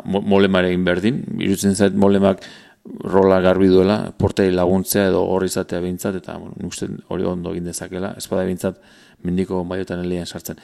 molemare 0.03 0.69
egin 0.69 0.83
berdin, 0.85 1.23
irutzen 1.39 1.75
zait 1.75 1.95
molemak, 1.97 2.43
rola 2.83 3.39
garbi 3.41 3.67
duela, 3.69 4.11
portei 4.17 4.49
laguntzea 4.51 5.07
edo 5.11 5.21
hori 5.29 5.49
izatea 5.51 5.81
bintzat, 5.83 6.17
eta 6.21 6.37
bueno, 6.37 6.71
hori 7.13 7.27
ondo 7.29 7.53
egin 7.53 7.69
dezakela, 7.69 8.13
espada 8.17 8.45
bintzat 8.47 8.81
mendiko 9.23 9.63
baiotan 9.69 10.01
elian 10.05 10.25
sartzen. 10.25 10.59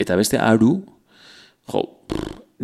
Eta 0.00 0.16
beste 0.16 0.40
aru, 0.40 0.78
jo, 1.70 1.82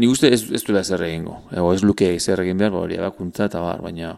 nik 0.00 0.12
uste 0.12 0.32
ez, 0.32 0.42
ez 0.50 0.62
duela 0.64 0.82
zer 0.84 1.04
egingo, 1.06 1.42
ego 1.52 1.72
ez 1.74 1.82
luke 1.84 2.08
zer 2.18 2.40
egin 2.44 2.58
behar, 2.60 2.76
hori 2.86 2.98
abakuntza 2.98 3.50
eta 3.50 3.60
bar, 3.60 3.82
baina, 3.84 4.14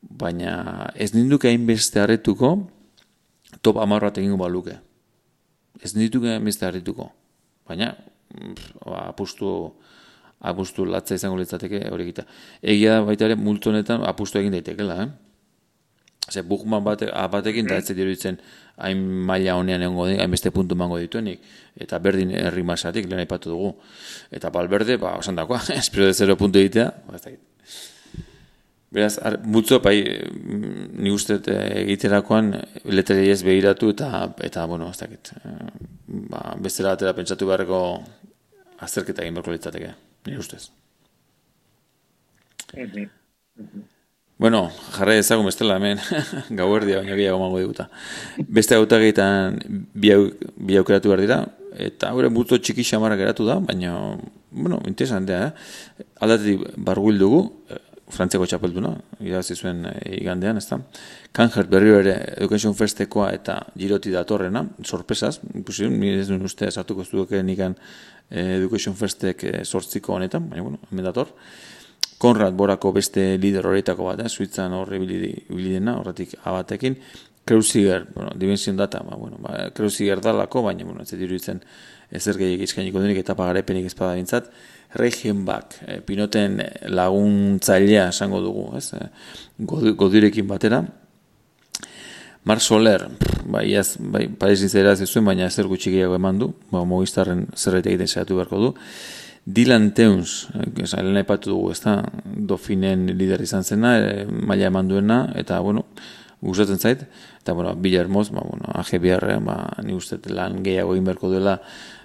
baina 0.00 0.90
ez 0.94 1.12
ninduke 1.14 1.48
hain 1.48 1.66
beste 1.66 2.00
harretuko, 2.02 2.56
top 3.62 3.80
amarrat 3.80 4.18
egingo 4.20 4.38
baluke. 4.40 4.76
Ez 5.82 5.94
ninduke 5.96 6.34
hain 6.34 6.44
beste 6.44 6.68
harretuko. 6.68 7.10
Baina, 7.66 7.94
ba, 8.84 9.08
apustu 9.08 9.48
apustu 10.40 10.84
latza 10.84 11.16
izango 11.16 11.38
litzateke 11.40 11.86
hori 11.90 12.08
egita. 12.08 12.26
Egia 12.62 13.00
baita 13.06 13.26
ere 13.28 13.36
multo 13.36 13.70
honetan 13.70 14.04
apustu 14.04 14.38
egin 14.38 14.52
daitekela, 14.52 14.98
eh? 15.04 15.08
Ze 16.30 16.42
Bukman 16.42 16.82
bate, 16.82 17.06
batekin 17.30 17.68
da 17.70 17.76
ez 17.78 17.86
diruditzen 17.86 18.40
hain 18.82 19.02
maila 19.28 19.54
honean 19.60 19.82
egongo 19.86 20.08
den, 20.08 20.18
hain 20.18 20.30
beste 20.30 20.50
puntu 20.50 20.74
mango 20.74 20.98
dituenik, 20.98 21.44
eta 21.78 22.00
berdin 22.02 22.32
herri 22.34 22.64
masatik 22.66 23.06
lehen 23.06 23.22
aipatu 23.22 23.52
dugu. 23.52 23.76
Eta 24.34 24.50
balberde, 24.50 24.98
ba, 24.98 25.14
osan 25.20 25.38
dakoa, 25.38 25.60
espero 25.80 26.08
de 26.08 26.16
zero 26.18 26.36
puntu 26.36 26.58
egitea, 26.58 26.88
ba, 27.06 27.20
ez 27.20 27.38
Beraz, 28.96 29.16
ar, 29.18 29.40
multzo, 29.42 29.80
bai, 29.82 29.98
mm, 30.00 30.84
ni 31.02 31.10
uste 31.10 31.40
eh, 31.50 31.82
egiterakoan 31.82 32.52
leteri 32.94 33.32
ez 33.32 33.40
behiratu 33.44 33.90
eta, 33.92 34.22
eta 34.46 34.62
bueno, 34.70 34.88
ez 34.90 35.00
dakit, 35.00 35.32
eh, 35.42 35.56
ba, 36.30 36.54
bestela 36.62 36.94
atera 36.94 37.12
pentsatu 37.16 37.48
beharreko 37.50 37.80
azterketa 38.86 39.24
egin 39.24 39.40
berko 39.40 39.52
litzateke, 39.52 39.90
nire 40.26 40.38
ustez. 40.42 40.68
Bueno, 44.38 44.66
jarra 44.92 45.14
ezagun 45.16 45.46
bestela 45.48 45.78
hemen, 45.80 46.00
gau 46.58 46.68
erdia, 46.76 46.98
baina 47.00 47.16
gehiago 47.16 47.38
mango 47.40 47.60
diguta. 47.62 47.88
Beste 48.36 48.76
gauta 48.76 48.98
gehiagotan 49.00 49.56
bi, 49.96 50.76
aukeratu 50.76 51.08
behar 51.08 51.22
dira, 51.24 51.38
eta 51.86 52.10
gure 52.12 52.28
multo 52.32 52.58
txiki 52.60 52.84
xamarra 52.84 53.16
geratu 53.16 53.46
da, 53.48 53.56
baina, 53.64 53.94
bueno, 54.50 54.82
interesantea, 54.88 55.48
eh? 55.48 56.04
Aldatetik 56.20 56.76
barguil 56.76 57.16
dugu, 57.22 57.40
eh, 57.70 57.80
frantziako 58.12 58.46
txapelduna, 58.46 58.92
irazi 59.24 59.56
zuen 59.56 59.86
e, 59.88 59.94
igandean, 60.20 60.60
ezta? 60.60 60.78
Kanger 61.36 61.66
berrio 61.72 61.96
ere 62.02 62.14
Education 62.36 62.76
Festekoa 62.76 63.32
eta 63.34 63.58
giroti 63.76 64.12
datorrena, 64.12 64.66
sorpresaz, 64.84 65.38
ikusi, 65.58 65.88
ni 65.90 66.12
ez 66.20 66.28
uste 66.36 66.70
sartuko 66.70 67.02
ez 67.02 67.10
duke 67.10 67.42
nikan 67.42 67.74
eh, 67.74 68.15
Education 68.30 68.96
Festek 68.98 69.44
e, 69.44 69.64
sortziko 69.64 70.14
honetan, 70.14 70.48
baina, 70.50 70.62
bueno, 70.62 70.80
hemen 70.90 71.04
dator. 71.06 71.30
Konrad 72.18 72.54
Borako 72.56 72.92
beste 72.96 73.36
lider 73.38 73.66
horretako 73.68 74.08
bat, 74.08 74.24
eh? 74.24 74.28
Suitzan 74.28 74.72
horre 74.72 74.98
bilidena, 74.98 75.98
horretik 76.00 76.34
abatekin. 76.44 76.96
Kreuziger, 77.46 78.08
bueno, 78.14 78.32
Dimension 78.34 78.76
Data, 78.76 79.04
ba, 79.06 79.16
bueno, 79.16 79.36
ba, 79.38 79.70
Kreuziger 79.74 80.20
dalako, 80.20 80.64
baina, 80.66 80.84
bueno, 80.84 81.04
ez 81.04 81.12
diruditzen 81.12 81.60
ezer 82.10 82.38
gehiagik 82.40 82.66
izkainiko 82.66 83.02
denik 83.02 83.20
etapa 83.22 83.46
garepenik 83.46 83.86
ezpada 83.86 84.16
bintzat. 84.18 84.50
Reichenbach, 84.98 85.78
e, 85.86 86.00
pinoten 86.06 86.58
laguntzailea 86.90 88.08
esango 88.10 88.40
dugu, 88.42 88.70
ez? 88.80 88.90
Godirekin 89.60 90.48
batera. 90.48 90.82
Mar 92.46 92.60
Soler, 92.60 93.08
bai, 93.50 93.74
ez, 93.74 93.96
bai, 93.98 94.28
Paris 94.30 94.60
izera 94.62 94.92
ez 94.94 95.08
zuen, 95.08 95.24
baina 95.26 95.48
zer 95.50 95.66
gutxi 95.66 95.90
gehiago 95.90 96.14
eman 96.14 96.36
du, 96.38 96.52
ba, 96.70 96.84
mogistarren 96.86 97.40
zerbait 97.58 97.88
egiten 97.90 98.06
saiatu 98.06 98.36
beharko 98.38 98.60
du. 98.62 98.68
Dylan 99.56 99.88
Teuns, 99.98 100.34
esan, 100.84 101.08
lehen 101.08 101.18
aipatu 101.18 101.50
dugu, 101.50 101.72
ez 101.74 101.80
da, 101.82 101.96
dofinen 102.52 103.08
lider 103.18 103.42
izan 103.42 103.66
zena, 103.66 103.96
e, 103.98 104.22
maila 104.30 104.70
eman 104.70 104.86
duena, 104.86 105.18
eta, 105.42 105.58
bueno, 105.58 105.88
gustatzen 106.38 106.78
zait, 106.78 107.02
eta, 107.40 107.50
bueno, 107.50 107.74
bila 107.82 108.04
hermoz, 108.04 108.28
ba, 108.30 108.46
bueno, 108.46 108.70
AG 108.78 108.94
ba, 109.42 109.58
ni 109.82 109.98
gustet 109.98 110.30
lan 110.30 110.62
gehiago 110.62 110.94
egin 110.94 111.10
beharko 111.10 111.34
duela 111.34 111.58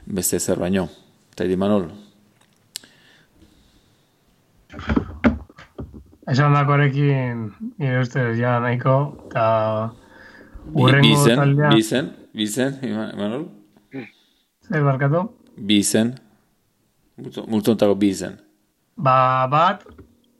beste 0.08 0.39
zer 0.39 0.58
baino. 0.58 0.89
Eta, 1.36 1.46
Manol, 1.56 1.92
Esan 6.32 6.54
dakoarekin, 6.54 7.50
nire 7.78 8.02
ustez, 8.02 8.39
ja, 8.39 8.60
nahiko, 8.64 9.28
eta 9.30 9.50
urrengo 9.84 10.01
bizen. 10.70 11.57
Bizen, 11.70 12.12
bizen, 12.34 12.78
Imanol? 12.84 13.47
Zer 14.68 14.84
barkatu? 14.84 15.26
Bizen, 15.57 16.16
multo 17.18 17.72
ontako 17.72 17.95
bizen. 17.95 18.39
Ba, 18.95 19.47
bat, 19.51 19.84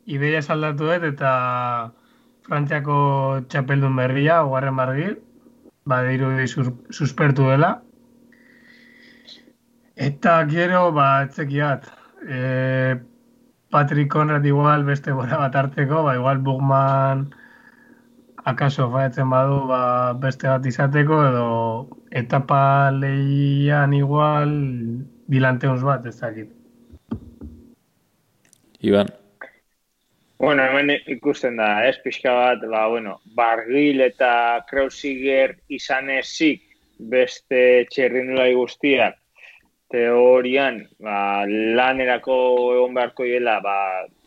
ideia 0.06 0.42
saldatu 0.42 0.88
dut, 0.88 1.04
eta 1.04 1.32
Frantziako 2.48 2.96
txapeldun 3.50 3.96
berria, 3.96 4.42
ogarren 4.46 4.76
bargil, 4.76 5.18
ba, 5.86 6.02
diru 6.08 6.32
suspertu 6.90 7.50
dela. 7.50 7.82
Eta 9.96 10.40
gero, 10.50 10.92
ba, 10.96 11.24
etzekiat, 11.28 11.86
e, 12.26 12.96
Patrick 13.72 14.12
Conrad 14.12 14.46
igual 14.46 14.84
beste 14.84 15.14
bora 15.14 15.38
bat 15.38 15.56
hartzeko, 15.56 16.04
ba, 16.04 16.16
igual 16.16 16.42
Bugman 16.44 17.30
akaso 18.46 18.90
faetzen 18.92 19.30
badu 19.30 19.68
ba, 19.70 20.14
beste 20.14 20.48
bat 20.48 20.66
izateko, 20.66 21.20
edo 21.30 21.48
etapa 22.12 22.92
lehian 22.96 23.94
igual 23.94 24.52
bilanteuz 25.32 25.82
bat, 25.84 26.06
ez 26.06 26.18
dakit. 26.20 26.50
Iban. 28.82 29.12
Bueno, 30.42 30.64
hemen 30.66 30.96
ikusten 31.06 31.60
da, 31.62 31.86
ez 31.86 32.00
pixka 32.02 32.34
bat, 32.34 32.66
ba, 32.70 32.88
bueno, 32.90 33.20
Bargil 33.38 34.02
eta 34.02 34.66
Krausiger 34.70 35.54
izan 35.70 36.10
ezik 36.10 36.64
beste 36.98 37.86
txerrinulai 37.94 38.54
guztiak 38.58 39.22
teorian 39.92 40.82
ba, 41.04 41.44
lanerako 41.46 42.36
egon 42.78 42.96
beharko 42.96 43.28
dela 43.28 43.60
ba, 43.64 43.78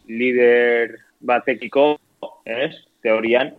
lider 0.06 0.98
batekiko, 1.24 1.94
ez, 2.44 2.74
teorian, 3.02 3.54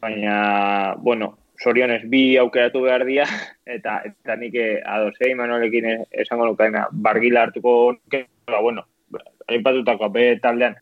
baina, 0.00 0.94
bueno, 0.98 1.36
sorionez 1.60 2.02
bi 2.08 2.36
aukeratu 2.40 2.82
behar 2.86 3.04
dira, 3.04 3.26
eta, 3.76 4.00
eta 4.08 4.36
nik 4.36 4.54
eh, 4.56 4.80
ados, 4.84 5.14
eh, 5.20 5.34
Manolekin 5.36 5.90
esango 6.10 6.48
nukaina, 6.48 6.86
bargila 6.90 7.46
hartuko, 7.46 7.74
ba, 8.46 8.60
bueno, 8.60 8.86
hainpatutako 9.48 10.08
ape 10.08 10.36
taldean, 10.42 10.76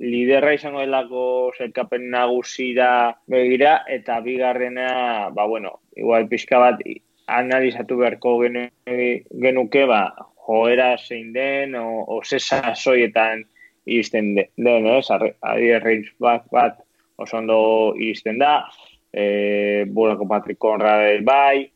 liderra 0.00 0.54
izango 0.56 0.80
delako 0.80 1.22
zerkapen 1.58 2.08
nagusira 2.12 2.90
begira, 3.28 3.80
eta 3.88 4.20
bigarrena, 4.24 5.28
ba, 5.36 5.46
bueno, 5.46 5.80
igual 5.96 6.28
pixka 6.28 6.58
bat, 6.58 6.84
analizatu 7.30 8.00
beharko 8.00 8.38
genuke, 8.44 9.86
ba, 9.86 10.02
joera 10.50 10.96
zein 10.98 11.32
den, 11.32 11.76
o, 11.78 12.04
o 12.08 12.20
zesa 12.24 12.74
soietan 12.74 13.44
iristen 13.86 14.34
den, 14.34 14.86
ez? 14.90 15.06
Adi 15.10 15.68
erreitz 15.76 16.08
bat, 16.18 16.46
bat 16.52 16.80
oso 17.20 17.38
ondo 17.38 17.60
iristen 17.96 18.38
da, 18.38 18.64
e, 19.12 19.84
Bulako 19.86 20.28
Patrick 20.28 20.58
Conrad 20.58 21.24
bai, 21.24 21.70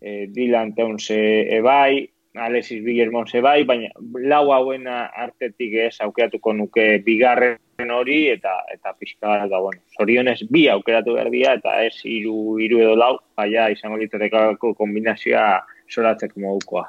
e, 0.00 0.26
Dylan 0.32 0.74
Teunze 0.74 1.18
e 1.50 1.60
bai, 1.60 2.08
Alexis 2.36 2.84
Villermon 2.84 3.26
ze 3.26 3.40
bai, 3.40 3.64
baina 3.64 3.88
lau 4.28 4.52
hauena 4.52 5.06
artetik 5.16 5.72
ez 5.86 5.96
aukeratuko 6.04 6.52
nuke 6.52 6.98
bigarren 7.04 7.92
hori 7.92 8.26
eta 8.28 8.52
eta 8.72 8.92
pixka 8.98 9.38
da 9.48 9.60
bueno. 9.60 9.80
Sorionez 9.96 10.42
bi 10.50 10.66
aukeratu 10.68 11.16
behar 11.16 11.30
dira 11.32 11.54
eta 11.56 11.78
ez 11.84 11.94
hiru 12.04 12.58
hiru 12.60 12.82
edo 12.84 12.94
lau, 12.96 13.16
baina 13.36 13.70
izango 13.72 13.96
literekako 13.96 14.74
kombinazioa 14.74 15.62
soratzeko 15.88 16.40
modukoa. 16.40 16.86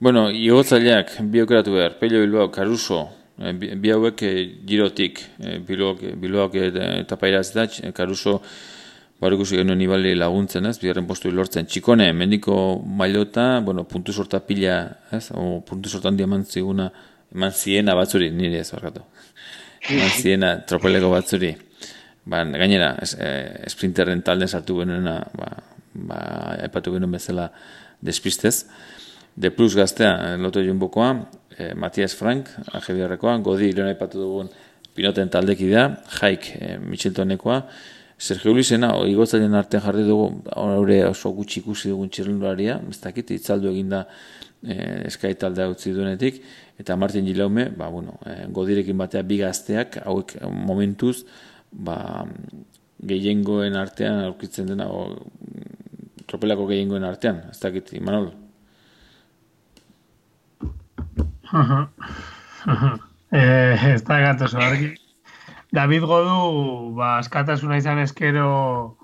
Bueno, 0.00 0.30
igotzaileak 0.32 1.18
bi 1.28 1.42
aukeratu 1.42 1.76
behar, 1.76 1.98
Pello 2.00 2.22
Bilbao, 2.24 2.50
Caruso, 2.50 3.08
eh, 3.40 3.52
bi 3.54 3.90
hauek 3.90 4.22
eh, 4.22 4.44
girotik, 4.66 5.24
eh, 5.40 5.58
Bilbaok 5.64 6.54
eta 6.60 7.16
pairaz 7.16 7.48
da, 7.54 7.66
Caruso 7.96 8.40
Baur 9.20 9.34
ikusi 9.36 9.58
genuen 9.58 9.76
nibali 9.76 10.14
laguntzen, 10.16 10.64
ez, 10.64 10.78
bigarren 10.80 11.04
postu 11.04 11.28
lortzen. 11.28 11.66
Txikone, 11.68 12.06
mendiko 12.16 12.54
mailota, 13.02 13.58
bueno, 13.60 13.82
puntu 13.84 14.14
sorta 14.16 14.38
pila, 14.40 14.78
ez, 15.12 15.26
o 15.36 15.58
puntu 15.66 15.92
sorta 15.92 16.08
handi 16.08 16.24
eman 16.24 16.46
ziguna, 16.48 16.86
eman 17.34 17.52
ziena 17.52 17.92
batzuri, 17.98 18.30
nire 18.32 18.62
ez 18.62 18.70
barkatu. 18.72 19.04
Eman 19.92 20.14
ziena 20.16 20.54
tropeleko 20.64 21.12
batzuri. 21.12 21.52
Ba, 22.32 22.46
gainera, 22.62 22.94
es, 23.04 23.12
eh, 23.20 23.68
sprinterren 23.68 24.24
talden 24.24 24.48
sartu 24.48 24.78
genuena, 24.80 25.18
ba, 25.36 25.50
ba, 25.92 26.22
epatu 26.64 26.96
genuen 26.96 27.12
bezala 27.12 27.50
despistez. 28.00 28.54
De 29.36 29.52
plus 29.52 29.76
gaztea, 29.76 30.38
loto 30.40 30.64
joan 30.64 30.80
eh, 31.60 31.70
Matias 31.76 32.16
Frank, 32.16 32.50
ajebiarrekoa, 32.72 33.36
Godi, 33.44 33.70
lehena 33.76 33.92
epatu 33.94 34.24
dugun 34.24 34.50
pinoten 34.96 35.30
taldekidea, 35.30 35.86
Jaik, 36.18 36.52
eh, 36.58 36.76
Micheltonekoa, 36.82 37.62
Sergio 38.20 38.52
Luisena, 38.52 38.90
igotzaren 39.08 39.54
artean 39.56 39.80
jarri 39.86 40.02
dugu, 40.04 40.26
haure 40.52 40.98
oso 41.08 41.30
gutxi 41.32 41.62
ikusi 41.62 41.88
dugun 41.88 42.10
txirrendularia, 42.12 42.74
ez 42.92 42.98
dakit, 43.00 43.32
itzaldu 43.32 43.70
eginda 43.70 44.02
e, 44.60 44.76
eskai 45.08 45.30
taldea 45.40 45.70
utzi 45.72 45.94
duenetik, 45.96 46.42
eta 46.82 46.98
Martin 47.00 47.24
Gilaume, 47.24 47.70
ba, 47.72 47.88
bueno, 47.88 48.18
e, 48.28 48.44
godirekin 48.52 49.00
batea 49.00 49.24
bi 49.24 49.40
gazteak, 49.40 50.02
hauek 50.04 50.36
momentuz, 50.52 51.22
ba, 51.72 52.26
gehiengoen 53.08 53.80
artean 53.80 54.20
aurkitzen 54.26 54.68
dena, 54.68 54.90
o, 54.92 55.16
tropelako 56.28 56.68
gehiengoen 56.74 57.08
artean, 57.08 57.46
ez 57.54 57.58
dakit, 57.64 57.94
Imanol? 57.96 58.34
Eh, 63.32 63.92
ez 63.94 64.02
da 64.04 64.14
argi. 64.14 64.94
David 65.72 66.02
Godu, 66.02 66.94
ba, 66.96 67.18
askatasuna 67.18 67.76
izan 67.78 67.98
eskero, 67.98 68.96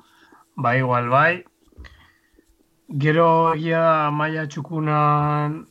ba, 0.56 0.76
igual, 0.76 1.08
bai. 1.08 1.44
Gero 3.02 3.54
egia 3.54 4.10
maia 4.14 4.46
txukunan 4.46 5.66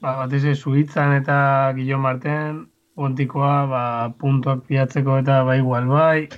ba, 0.00 0.26
bat 0.26 0.32
Suitzan 0.54 1.14
eta 1.16 1.72
Gilo 1.76 1.98
Marten, 1.98 2.66
ontikoa, 2.96 3.66
ba, 3.66 3.82
puntuak 4.18 4.66
piatzeko 4.68 5.18
eta 5.22 5.42
bai 5.44 5.58
igual 5.58 5.86
bai, 5.88 6.28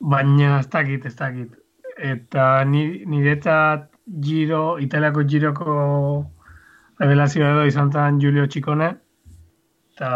baina 0.00 0.60
ez 0.60 0.68
dakit, 0.68 1.06
ez 1.06 1.14
dakit. 1.16 1.50
Eta 1.96 2.64
niretzat 2.64 3.90
giro, 4.20 4.78
italiako 4.78 5.24
giroko 5.24 5.74
revelazioa 7.00 7.52
edo 7.52 7.66
izan 7.68 7.92
zen 7.92 8.20
Julio 8.22 8.46
Txikone, 8.46 8.90
eta 9.96 10.10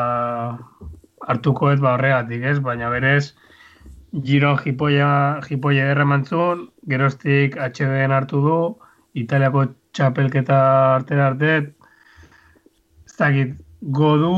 hartuko 1.28 1.70
ez 1.72 1.81
ba 1.81 1.95
horregatik, 1.95 2.45
ez? 2.53 2.59
Baina 2.64 2.91
berez, 2.93 3.33
Giro 4.26 4.57
jipoia, 4.59 5.09
jipoia 5.47 5.91
erremantzun, 5.93 6.64
geroztik 6.91 7.55
HDN 7.55 8.14
hartu 8.16 8.41
du, 8.43 8.57
Italiako 9.20 9.66
txapelketa 9.95 10.57
artera 10.97 11.28
arte, 11.31 11.53
ez 13.07 13.14
dakit, 13.18 13.55
godu, 13.81 14.33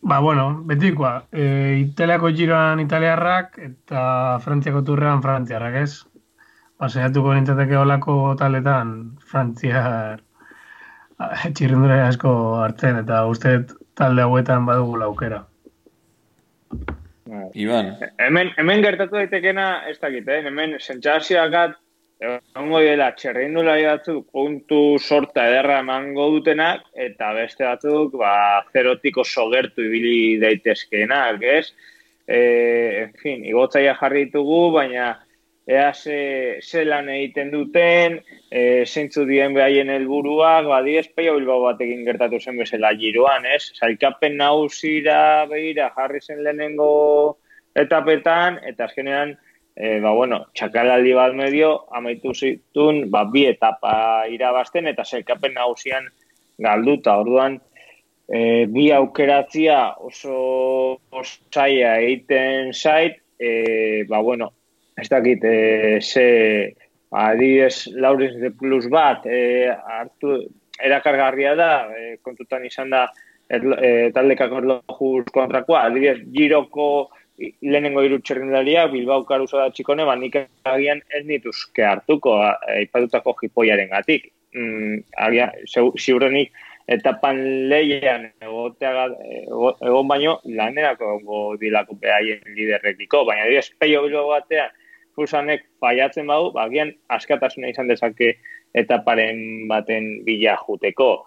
ba, 0.00 0.20
bueno, 0.24 0.46
betikoa, 0.70 1.12
e, 1.32 1.44
Italiako 1.82 2.32
giroan 2.38 2.80
italiarrak 2.80 3.58
eta 3.68 4.02
Frantziako 4.44 4.82
turrean 4.88 5.20
frantziarrak, 5.24 5.76
ez? 5.82 5.92
Ba, 6.80 6.88
saiatuko 6.88 7.34
nintzateke 7.36 7.76
olako 7.76 8.16
taletan 8.40 8.96
frantziar 9.20 10.25
txirrindura 11.54 12.02
asko 12.08 12.30
hartzen, 12.62 13.00
eta 13.02 13.24
uste 13.30 13.58
talde 13.96 14.24
hauetan 14.26 14.66
badugu 14.68 15.00
laukera. 15.00 15.42
Bai. 17.26 17.48
Iban. 17.58 17.94
Hemen, 18.22 18.52
hemen 18.60 18.84
gertatu 18.84 19.18
daitekena, 19.18 19.66
ez 19.90 19.98
dakit, 19.98 20.28
eh? 20.28 20.44
hemen 20.46 20.76
sentsazioak 20.78 21.76
Ongo 22.56 22.78
dela, 22.80 23.10
txerrindula 23.12 23.74
batzuk 23.84 24.30
puntu 24.32 24.96
sorta 24.96 25.42
ederra 25.50 25.82
emango 25.82 26.30
dutenak, 26.32 26.86
eta 26.96 27.34
beste 27.36 27.66
batzuk, 27.66 28.14
ba, 28.16 28.62
zerotiko 28.72 29.24
sogertu 29.24 29.84
ibili 29.84 30.38
daitezkeenak, 30.40 31.44
ez? 31.44 31.74
E, 32.24 32.38
en 33.02 33.12
fin, 33.20 33.44
igotzaia 33.44 33.92
jarri 34.00 34.24
ditugu, 34.30 34.70
baina 34.78 35.10
ea 35.66 35.92
ze, 35.94 36.58
ze 36.62 36.84
lan 36.84 37.08
egiten 37.10 37.50
duten, 37.50 38.20
e, 38.50 38.84
zeintzu 38.86 39.24
dien 39.26 39.54
behaien 39.54 39.90
helburuak, 39.90 40.68
badi 40.70 40.94
espeio 41.00 41.34
bilbao 41.34 41.64
batekin 41.64 42.04
gertatu 42.06 42.38
zen 42.38 42.60
bezala 42.60 42.92
giroan, 42.94 43.48
ez? 43.50 43.72
Zailkapen 43.74 44.36
nausira 44.38 45.46
behira 45.50 45.90
jarri 45.96 46.22
zen 46.22 46.44
lehenengo 46.46 47.38
etapetan, 47.74 48.60
eta 48.70 48.86
azkenean, 48.86 49.34
e, 49.74 49.98
ba, 50.04 50.12
bueno, 50.14 50.44
txakalaldi 50.54 51.14
bat 51.18 51.34
medio, 51.34 51.72
amaitu 51.98 52.34
zitun, 52.34 53.08
ba, 53.10 53.24
bi 53.32 53.48
etapa 53.50 53.96
irabazten, 54.30 54.86
eta 54.86 55.04
zelkapen 55.04 55.58
nagusian 55.58 56.06
galduta, 56.62 57.16
orduan, 57.24 57.58
e, 58.30 58.66
bi 58.70 58.92
aukeratzia 58.94 59.80
oso 59.98 60.38
osaia 61.10 61.96
egiten 62.06 62.70
zait, 62.70 63.18
e, 63.34 64.04
ba, 64.06 64.22
bueno, 64.22 64.52
ez 64.96 65.08
dakit, 65.12 65.44
e, 65.44 66.00
ze, 66.00 66.74
adibidez, 67.10 67.86
laurens 67.94 68.36
de 68.40 68.50
plus 68.50 68.88
bat, 68.88 69.26
e, 69.26 69.68
hartu, 69.68 70.40
erakargarria 70.82 71.54
da, 71.56 71.70
e, 71.92 72.16
kontutan 72.24 72.64
izan 72.64 72.90
da, 72.94 73.06
e, 73.48 74.10
taldekako 74.16 74.62
erlojuz 74.62 75.26
kontrakoa, 75.34 75.84
adibidez, 75.90 76.18
giroko, 76.32 76.88
lehenengo 77.36 78.00
hiru 78.00 78.18
txerrendalaria 78.24 78.86
Bilbao 78.88 79.26
Caruso 79.28 79.58
da 79.60 79.68
Txikone, 79.70 80.06
ba 80.08 80.14
nik 80.16 80.38
agian 80.64 81.02
ez 81.12 81.24
nituzke 81.28 81.84
hartuko 81.84 82.38
aipatutako 82.40 83.36
jipoiaren 83.42 83.92
gatik. 83.92 84.30
Mm, 84.56 85.02
agian, 85.20 85.52
ziurrenik 85.68 86.54
etapan 86.88 87.42
leian 87.68 88.30
egotea 88.40 89.08
egon 89.10 90.08
baino 90.08 90.38
lanerako 90.48 91.18
dilako 91.60 91.98
behaien 92.00 92.40
liderrekiko, 92.56 93.24
baina 93.28 93.50
dira 93.50 93.60
espeio 93.60 94.06
Bilbao 94.06 94.30
batean 94.32 94.72
fusanek 95.16 95.64
faiatzen 95.80 96.28
badu, 96.28 96.52
ba 96.54 96.66
agian 96.68 96.92
askatasuna 97.08 97.72
izan 97.72 97.88
dezake 97.88 98.36
etaparen 98.76 99.66
baten 99.70 100.22
bila 100.26 100.56
juteko. 100.60 101.26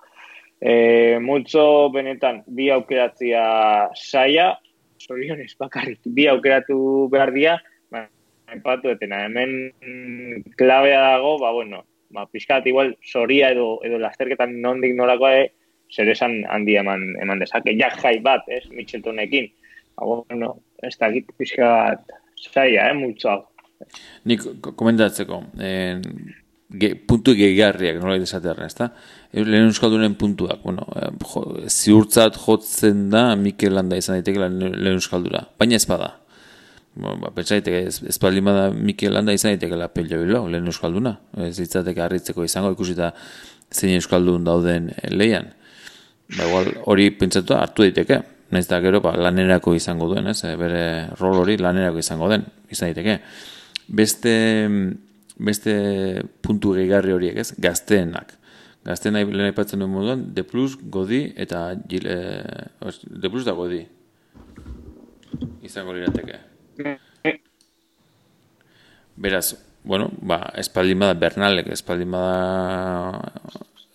E, 0.62 1.18
multzo 1.24 1.90
benetan 1.94 2.44
bi 2.48 2.70
aukeratzia 2.74 3.44
saia, 3.96 4.52
sorionez 5.00 5.54
bakarrik 5.60 6.02
bi 6.06 6.28
aukeratu 6.30 7.08
behar 7.12 7.34
dia, 7.34 7.58
ba, 7.92 8.06
etena, 8.50 9.24
hemen 9.26 9.72
klabea 10.58 11.02
dago, 11.16 11.38
ba, 11.42 11.54
bueno, 11.56 11.84
ba, 12.12 12.26
pixkat 12.28 12.68
igual 12.68 12.96
soria 13.02 13.52
edo, 13.56 13.80
edo 13.86 14.00
lasterketan 14.02 14.60
nondik 14.62 14.96
nolakoa 14.98 15.34
e, 15.42 15.48
zer 15.90 16.10
esan 16.14 16.44
handi 16.50 16.76
eman, 16.78 17.16
eman 17.22 17.40
dezake, 17.42 17.74
jak 17.78 17.98
jai 18.02 18.20
bat, 18.22 18.46
ez, 18.48 18.66
Mitcheltonekin, 18.70 19.50
ba, 19.98 20.06
bueno, 20.06 20.58
ez 20.84 20.96
da 21.00 21.10
pixkat 21.38 22.04
zaila, 22.40 22.90
eh, 22.90 22.94
multzoa. 22.94 23.40
Nik 24.30 24.44
komentatzeko, 24.76 25.44
eh, 25.64 26.00
ge, 26.70 26.94
puntu 27.08 27.34
gehiarriak, 27.38 28.00
nola 28.02 28.18
esaterra, 28.22 28.68
ez 28.68 28.76
da? 28.78 28.90
Lehen 29.34 29.70
Euskaldunen 29.70 30.16
puntuak, 30.20 30.62
bueno, 30.64 30.86
eh, 30.96 31.12
jo, 31.34 31.44
ziurtzat 31.68 32.38
jotzen 32.44 33.10
da 33.14 33.36
Mikel 33.36 33.74
Landa 33.78 33.98
izan 33.98 34.20
daiteke 34.20 34.42
lehen 34.46 34.96
Euskaldura, 34.96 35.46
baina 35.60 35.80
ez 35.80 35.86
bada. 35.90 36.16
Ba, 37.00 37.32
pentsa 37.36 37.60
daiteke, 37.60 37.86
ez, 37.88 38.02
ez 38.04 38.18
baldin 38.22 38.50
bada 38.50 38.70
Mikel 38.74 39.14
Landa 39.16 39.34
izan 39.34 39.56
daiteke 39.56 39.78
la 39.80 39.88
pelio 39.94 40.20
bilo, 40.24 40.48
lehen 40.52 40.68
Euskalduna. 40.68 41.16
Ez 41.48 41.56
ditzateke 41.62 42.04
harritzeko 42.04 42.44
izango 42.44 42.74
ikusita 42.76 43.14
zein 43.72 43.96
Euskaldun 43.96 44.44
dauden 44.48 44.92
leian. 45.14 45.54
Ba, 46.36 46.44
igual, 46.46 46.74
hori 46.92 47.10
pentsatu 47.18 47.56
hartu 47.58 47.88
daiteke. 47.88 48.22
Naiz 48.50 48.66
da 48.66 48.80
gero 48.82 48.98
ba, 49.02 49.14
lanerako 49.14 49.76
izango 49.78 50.08
duen, 50.10 50.28
ez? 50.32 50.42
Bere 50.58 50.84
rol 51.20 51.44
hori 51.44 51.58
lanerako 51.62 52.02
izango 52.02 52.30
den, 52.32 52.48
izan 52.74 52.90
daiteke. 52.90 53.20
Beste 53.90 54.34
beste 55.40 55.74
puntu 56.44 56.74
gehigarri 56.76 57.16
horiek, 57.16 57.40
ez? 57.40 57.54
Gazteenak. 57.58 58.36
Gazteen 58.86 59.16
lehen 59.16 59.48
aipatzen 59.50 59.82
duen 59.82 59.92
moduan, 59.92 60.26
De 60.36 60.44
Plus, 60.48 60.78
Godi 60.92 61.26
eta 61.40 61.64
Gile... 61.90 62.18
De 62.80 63.32
Plus 63.32 63.48
da 63.48 63.56
Godi. 63.58 63.82
Izango 65.64 65.96
lirateke. 65.96 66.40
Beraz, 69.20 69.48
bueno, 69.84 70.10
ba, 70.22 70.42
espaldin 70.60 71.00
bada 71.04 71.18
Bernalek, 71.20 71.74
espaldin 71.76 72.12
bada 72.12 73.20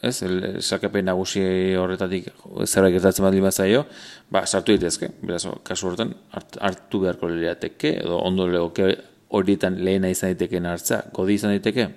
ez, 0.05 0.19
el 0.23 0.61
sakapen 0.61 1.09
nagusi 1.09 1.41
horretatik 1.81 2.29
zerra 2.67 2.91
gertatzen 2.93 3.25
baldin 3.25 3.47
bazaio, 3.47 3.87
ba, 4.29 4.45
sartu 4.45 4.77
ditezke, 4.77 5.09
beraz, 5.25 5.47
kasu 5.65 5.89
horretan, 5.89 6.13
hartu 6.61 7.01
beharko 7.01 7.33
lirateke, 7.33 7.97
edo 8.05 8.21
ondo 8.21 8.47
legoke 8.53 8.93
horietan 9.35 9.81
lehena 9.85 10.11
izan 10.13 10.33
daiteken 10.33 10.69
hartza, 10.71 11.03
godi 11.15 11.39
izan 11.39 11.55
daiteke, 11.55 11.89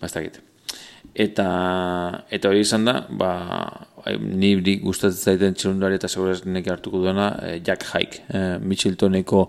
bastakit. 0.00 0.40
Eta, 1.10 1.46
eta 2.30 2.50
hori 2.50 2.62
izan 2.62 2.86
da, 2.86 3.00
ba, 3.10 3.30
ni 4.20 4.54
gustatzen 4.80 5.34
zaiten 5.34 5.56
txerundari 5.58 5.98
eta 5.98 6.08
seguraz 6.08 6.44
neke 6.46 6.70
hartuko 6.70 7.02
duena, 7.02 7.32
eh, 7.42 7.58
Jack 7.66 7.86
Hike, 7.90 8.24
eh, 8.28 8.56
Mitcheltoneko 8.62 9.44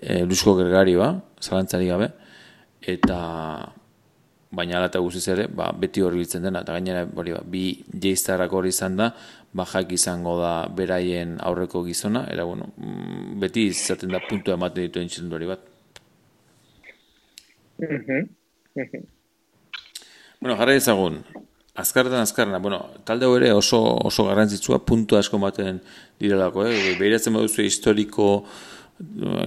eh, 0.00 0.22
lusko 0.24 0.54
gergari 0.60 0.94
ba, 0.96 1.12
zalantzari 1.42 1.90
gabe, 1.90 2.08
eta 2.94 3.18
baina 4.52 4.76
ala 4.78 4.88
eta 4.90 5.00
guztiz 5.00 5.26
ere, 5.32 5.48
ba, 5.48 5.70
beti 5.72 6.04
hori 6.04 6.22
biltzen 6.22 6.46
dena, 6.46 6.62
eta 6.62 6.76
gainera 6.76 7.06
hori 7.16 7.34
ba, 7.34 7.42
bi 7.44 7.64
jeiztarrak 8.04 8.52
hori 8.52 8.70
izan 8.70 8.96
da, 9.00 9.10
ba, 9.52 9.66
izango 9.90 10.38
da 10.40 10.68
beraien 10.68 11.38
aurreko 11.40 11.82
gizona, 11.84 12.26
era 12.30 12.44
bueno, 12.44 12.70
mm, 12.76 13.40
beti 13.40 13.66
izaten 13.72 14.12
da 14.12 14.20
puntu 14.28 14.52
ematen 14.52 14.86
dituen 14.86 15.08
txerundari 15.08 15.50
bat. 15.50 15.71
Bueno, 20.40 20.56
jarra 20.56 20.74
ezagun. 20.74 21.22
Azkarretan 21.74 22.20
azkarrena, 22.20 22.58
bueno, 22.58 22.78
talde 23.08 23.28
ere 23.36 23.52
oso 23.52 23.80
oso 24.04 24.26
garrantzitsua 24.28 24.82
puntu 24.84 25.16
asko 25.16 25.38
ematen 25.40 25.80
direlako, 26.20 26.66
eh? 26.68 26.94
Behiratzen 27.00 27.32
baduzu 27.32 27.64
historiko 27.64 28.44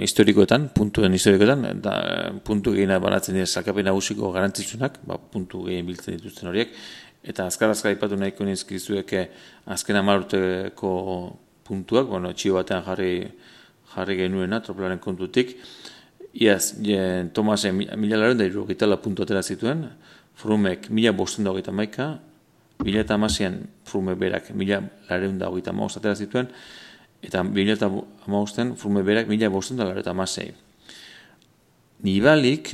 historikoetan, 0.01 0.69
puntuen 0.75 1.13
historikoetan, 1.15 1.65
da, 1.83 1.95
puntu 2.43 2.73
gehien 2.75 2.91
banatzen 3.01 3.37
dira 3.37 3.45
sakapen 3.45 3.85
nagusiko 3.87 4.31
garrantzitsunak, 4.33 4.99
ba, 5.07 5.17
puntu 5.31 5.63
gehien 5.67 5.85
biltzen 5.87 6.17
dituzten 6.17 6.49
horiek, 6.49 6.73
eta 7.23 7.45
azkar 7.47 7.71
azkar 7.71 7.95
ipatu 7.95 8.17
nahiko 8.19 8.45
nizkizuek 8.45 9.13
eh, 9.13 9.25
azken 9.71 10.01
amaruteko 10.01 10.91
puntuak, 11.65 12.09
bueno, 12.09 12.33
txio 12.33 12.57
batean 12.59 12.83
jarri, 12.85 13.13
jarri 13.95 14.17
genuena, 14.19 14.59
tropelaren 14.65 14.99
kontutik, 14.99 15.55
Iaz, 16.35 16.73
yes, 16.83 17.31
Tomase 17.33 17.71
mila 17.71 18.17
laren 18.17 18.37
da 18.37 18.45
irugitala 18.45 18.97
puntu 18.99 19.23
atera 19.23 19.41
zituen, 19.43 19.85
Frumek 20.35 20.89
mila 20.91 21.13
bosten 21.15 21.45
da 21.45 21.53
hogeita 21.53 21.71
maika, 21.71 22.17
mila 22.83 22.99
eta 23.05 23.15
amazian 23.15 23.61
Frume 23.87 24.17
berak 24.19 24.49
mila 24.51 24.81
laren 25.09 25.37
da 25.39 25.47
hogeita 25.47 25.71
maus 25.71 25.95
atera 25.95 26.15
zituen, 26.15 26.49
eta 27.23 27.43
mila 27.43 27.77
eta 27.77 27.87
amausten 28.27 28.75
Frume 28.75 29.03
berak 29.07 29.31
mila 29.31 29.49
bosten 29.49 29.79
da 29.79 29.87
laren 29.87 30.03
eta 30.03 30.11
amazei. 30.11 30.51
Nibalik, 32.03 32.73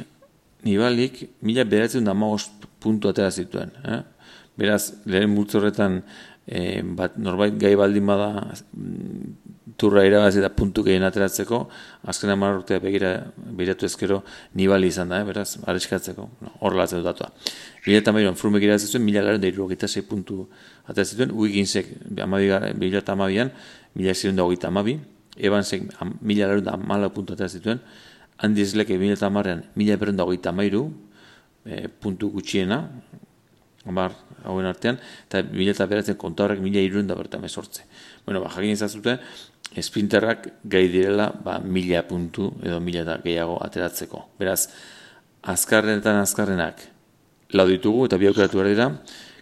nibalik 0.65 1.27
mila 1.45 1.63
beratzen 1.63 2.05
da 2.05 2.17
maus 2.17 2.49
puntu 2.81 3.13
atera 3.13 3.29
zituen. 3.29 3.69
Eh? 3.85 4.01
Beraz, 4.57 4.91
lehen 5.05 5.29
multzo 5.29 5.59
horretan, 5.59 6.01
e, 6.47 6.81
bat, 6.81 7.17
norbait 7.17 7.57
gai 7.57 7.75
baldin 7.75 8.05
bada 8.05 8.29
mm, 8.73 9.51
turra 9.81 10.03
irabazi 10.05 10.41
eta 10.41 10.49
puntu 10.53 10.83
gehien 10.85 11.03
ateratzeko, 11.07 11.61
azken 12.11 12.33
amar 12.33 12.59
urtea 12.59 12.79
begira, 12.83 13.11
begiratu 13.37 13.87
ezkero, 13.87 14.21
nibali 14.59 14.91
izan 14.91 15.09
da, 15.09 15.21
eh, 15.21 15.25
beraz, 15.25 15.57
areskatzeko, 15.65 16.27
no, 16.41 16.53
hor 16.61 16.77
latzen 16.77 17.01
dut 17.01 17.09
datua. 17.09 17.31
Bila 17.85 18.01
eta 18.01 18.13
mairuan, 18.13 18.37
frumek 18.37 18.65
irabazi 18.67 18.99
mila 18.99 19.23
garen 19.25 19.41
da 19.41 19.87
zei 19.87 20.03
puntu 20.03 20.47
ateratzen 20.85 21.17
zituen, 21.17 21.31
uiginsek, 21.31 21.87
bila 22.09 22.97
eta 22.97 23.13
amabian, 23.13 23.51
mila 23.95 24.13
zirun 24.13 24.35
da 24.35 24.43
hogeita 24.43 24.67
amabi, 24.67 24.99
ebansek, 25.37 25.89
mila 26.21 26.47
garen 26.47 26.63
da 26.63 26.73
amala 26.73 27.09
puntu 27.09 27.33
ateratzen 27.33 27.59
zituen, 27.59 27.79
handi 28.37 28.61
ezleke, 28.61 28.97
mila 28.97 29.13
eta 29.13 29.27
amarean, 29.27 29.63
mila 29.75 29.97
berren 29.97 30.17
da 30.17 30.23
hogeita 30.23 30.49
amairu, 30.49 30.91
e, 31.65 31.87
puntu 31.87 32.29
gutxiena, 32.33 32.83
amar, 33.85 34.13
hauen 34.43 34.65
artean, 34.65 34.99
eta 35.27 35.41
mila 35.49 35.73
eta 35.73 35.87
beratzen 35.89 36.17
konta 36.19 36.45
horrek 36.45 36.61
mila 36.61 36.81
iruen 36.83 37.07
da 37.07 37.15
bertan 37.17 37.41
mesortze. 37.41 37.87
Bueno, 38.25 38.41
ba, 38.43 38.51
jakin 38.53 38.75
izazute, 38.75 39.17
esprinterrak 39.75 40.47
gai 40.63 40.87
direla 40.91 41.31
ba, 41.31 41.59
mila 41.59 42.03
puntu 42.07 42.51
edo 42.63 42.79
mila 42.83 43.05
eta 43.05 43.17
gehiago 43.23 43.57
ateratzeko. 43.63 44.25
Beraz, 44.39 44.67
azkarrenetan 45.41 46.19
azkarrenak 46.21 46.83
lau 47.57 47.67
ditugu 47.67 48.05
eta 48.07 48.19
bi 48.19 48.29
aukeratu 48.29 48.59
behar 48.59 48.69
dira, 48.69 48.89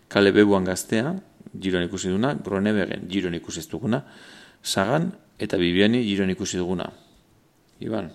kale 0.10 0.32
bebuan 0.34 0.66
gaztea, 0.66 1.16
giroan 1.54 1.86
ikusi 1.90 2.10
duguna, 2.10 2.34
gronebegen 2.34 3.08
giroan 3.10 3.36
ikusi 3.38 3.66
duguna, 3.70 4.04
sagan 4.64 5.12
eta 5.40 5.58
bibiani 5.58 6.04
giroan 6.06 6.34
ikusi 6.34 6.58
duguna. 6.62 6.90
Iban? 7.80 8.12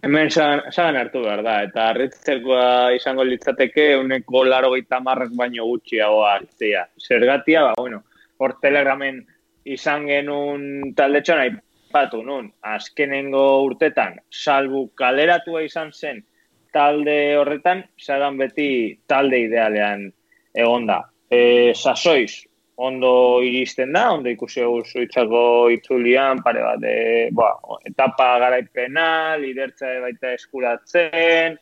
Hemen 0.00 0.30
sagan 0.32 0.96
hartu 0.96 1.20
behar 1.26 1.42
da, 1.44 1.58
eta 1.66 1.90
arritzekoa 1.90 2.92
izango 2.96 3.24
litzateke 3.24 3.96
uneko 4.00 4.44
laro 4.44 4.70
marrak 5.02 5.34
baino 5.36 5.66
gutxiago 5.66 6.24
hartzea. 6.24 6.86
Zergatia, 6.96 7.62
ba, 7.62 7.74
bueno, 7.76 8.02
hor 8.38 8.56
telegramen 8.62 9.26
izan 9.64 10.06
genuen 10.06 10.94
talde 10.96 11.20
txona 11.20 11.44
ipatu 11.50 12.22
nun, 12.22 12.50
azkenengo 12.62 13.62
urtetan, 13.64 14.16
salbu 14.30 14.88
kaleratua 14.96 15.62
izan 15.62 15.92
zen 15.92 16.24
talde 16.72 17.36
horretan, 17.36 17.84
zagan 18.00 18.38
beti 18.38 18.98
talde 19.06 19.42
idealean 19.44 20.10
egonda. 20.54 21.02
E, 21.30 21.74
sasoiz, 21.74 22.46
ondo 22.80 23.42
iristen 23.44 23.92
da, 23.92 24.06
ondo 24.14 24.30
ikusi 24.32 24.64
guzu 24.64 25.04
itzako 25.04 25.42
itzulian, 25.74 26.40
pare 26.44 26.62
bat, 26.64 26.84
e, 26.88 27.28
boa, 27.36 27.76
etapa 27.84 28.30
garaipena, 28.40 29.36
lidertza 29.40 29.90
baita 30.00 30.32
eskuratzen, 30.38 31.58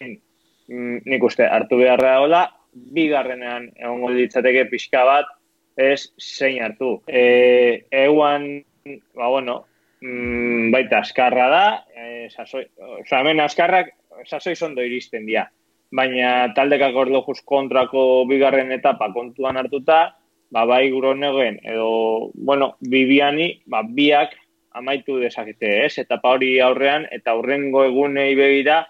mm, 0.00 0.96
nik 1.06 1.28
uste, 1.28 1.46
hartu 1.46 1.78
beharra 1.78 2.16
hola, 2.24 2.42
bigarrenean 2.96 3.70
egongo 3.78 4.10
ditzateke 4.16 4.66
pixka 4.72 5.04
bat, 5.06 5.30
ez 5.76 6.08
zein 6.18 6.58
hartu. 6.64 6.96
E, 7.06 7.86
euan, 8.02 8.48
ba 9.14 9.30
bueno, 9.30 9.60
mm, 10.02 10.72
baita 10.74 11.04
askarra 11.04 11.48
da, 11.52 11.64
e, 11.94 12.26
sasoi, 12.34 12.66
oza, 12.98 13.20
hemen 13.20 13.46
askarrak, 13.46 13.94
sasoi 14.26 14.56
zondo 14.56 14.82
iristen 14.82 15.30
dira. 15.30 15.46
Baina 15.94 16.52
taldekak 16.58 16.96
ordo 16.98 17.22
just 17.28 17.46
kontrako 17.46 18.24
bigarren 18.26 18.74
etapa 18.74 19.12
kontuan 19.14 19.62
hartuta, 19.62 20.16
ba, 20.50 20.64
bai 20.64 20.90
guronegen, 20.90 21.60
edo, 21.64 22.30
bueno, 22.34 22.76
bibiani, 22.80 23.62
ba, 23.66 23.82
biak 23.82 24.36
amaitu 24.76 25.18
dezakete, 25.20 25.86
ez? 25.86 25.98
Etapa 25.98 26.34
hori 26.36 26.56
aurrean, 26.60 27.06
eta 27.12 27.32
aurrengo 27.32 27.84
egunei 27.84 28.34
begira, 28.38 28.84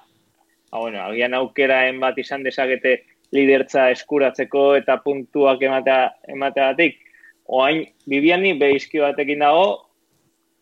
ba, 0.70 0.78
bueno, 0.78 1.02
agian 1.06 1.34
aukeraen 1.38 2.00
bat 2.02 2.18
izan 2.18 2.44
dezakete 2.46 2.98
lidertza 3.34 3.90
eskuratzeko 3.94 4.68
eta 4.78 4.98
puntuak 5.02 5.62
ematea, 5.62 6.10
emateatik, 6.34 7.00
oain, 7.46 7.84
bibiani 8.10 8.54
behizki 8.58 9.02
batekin 9.02 9.44
dago, 9.46 9.66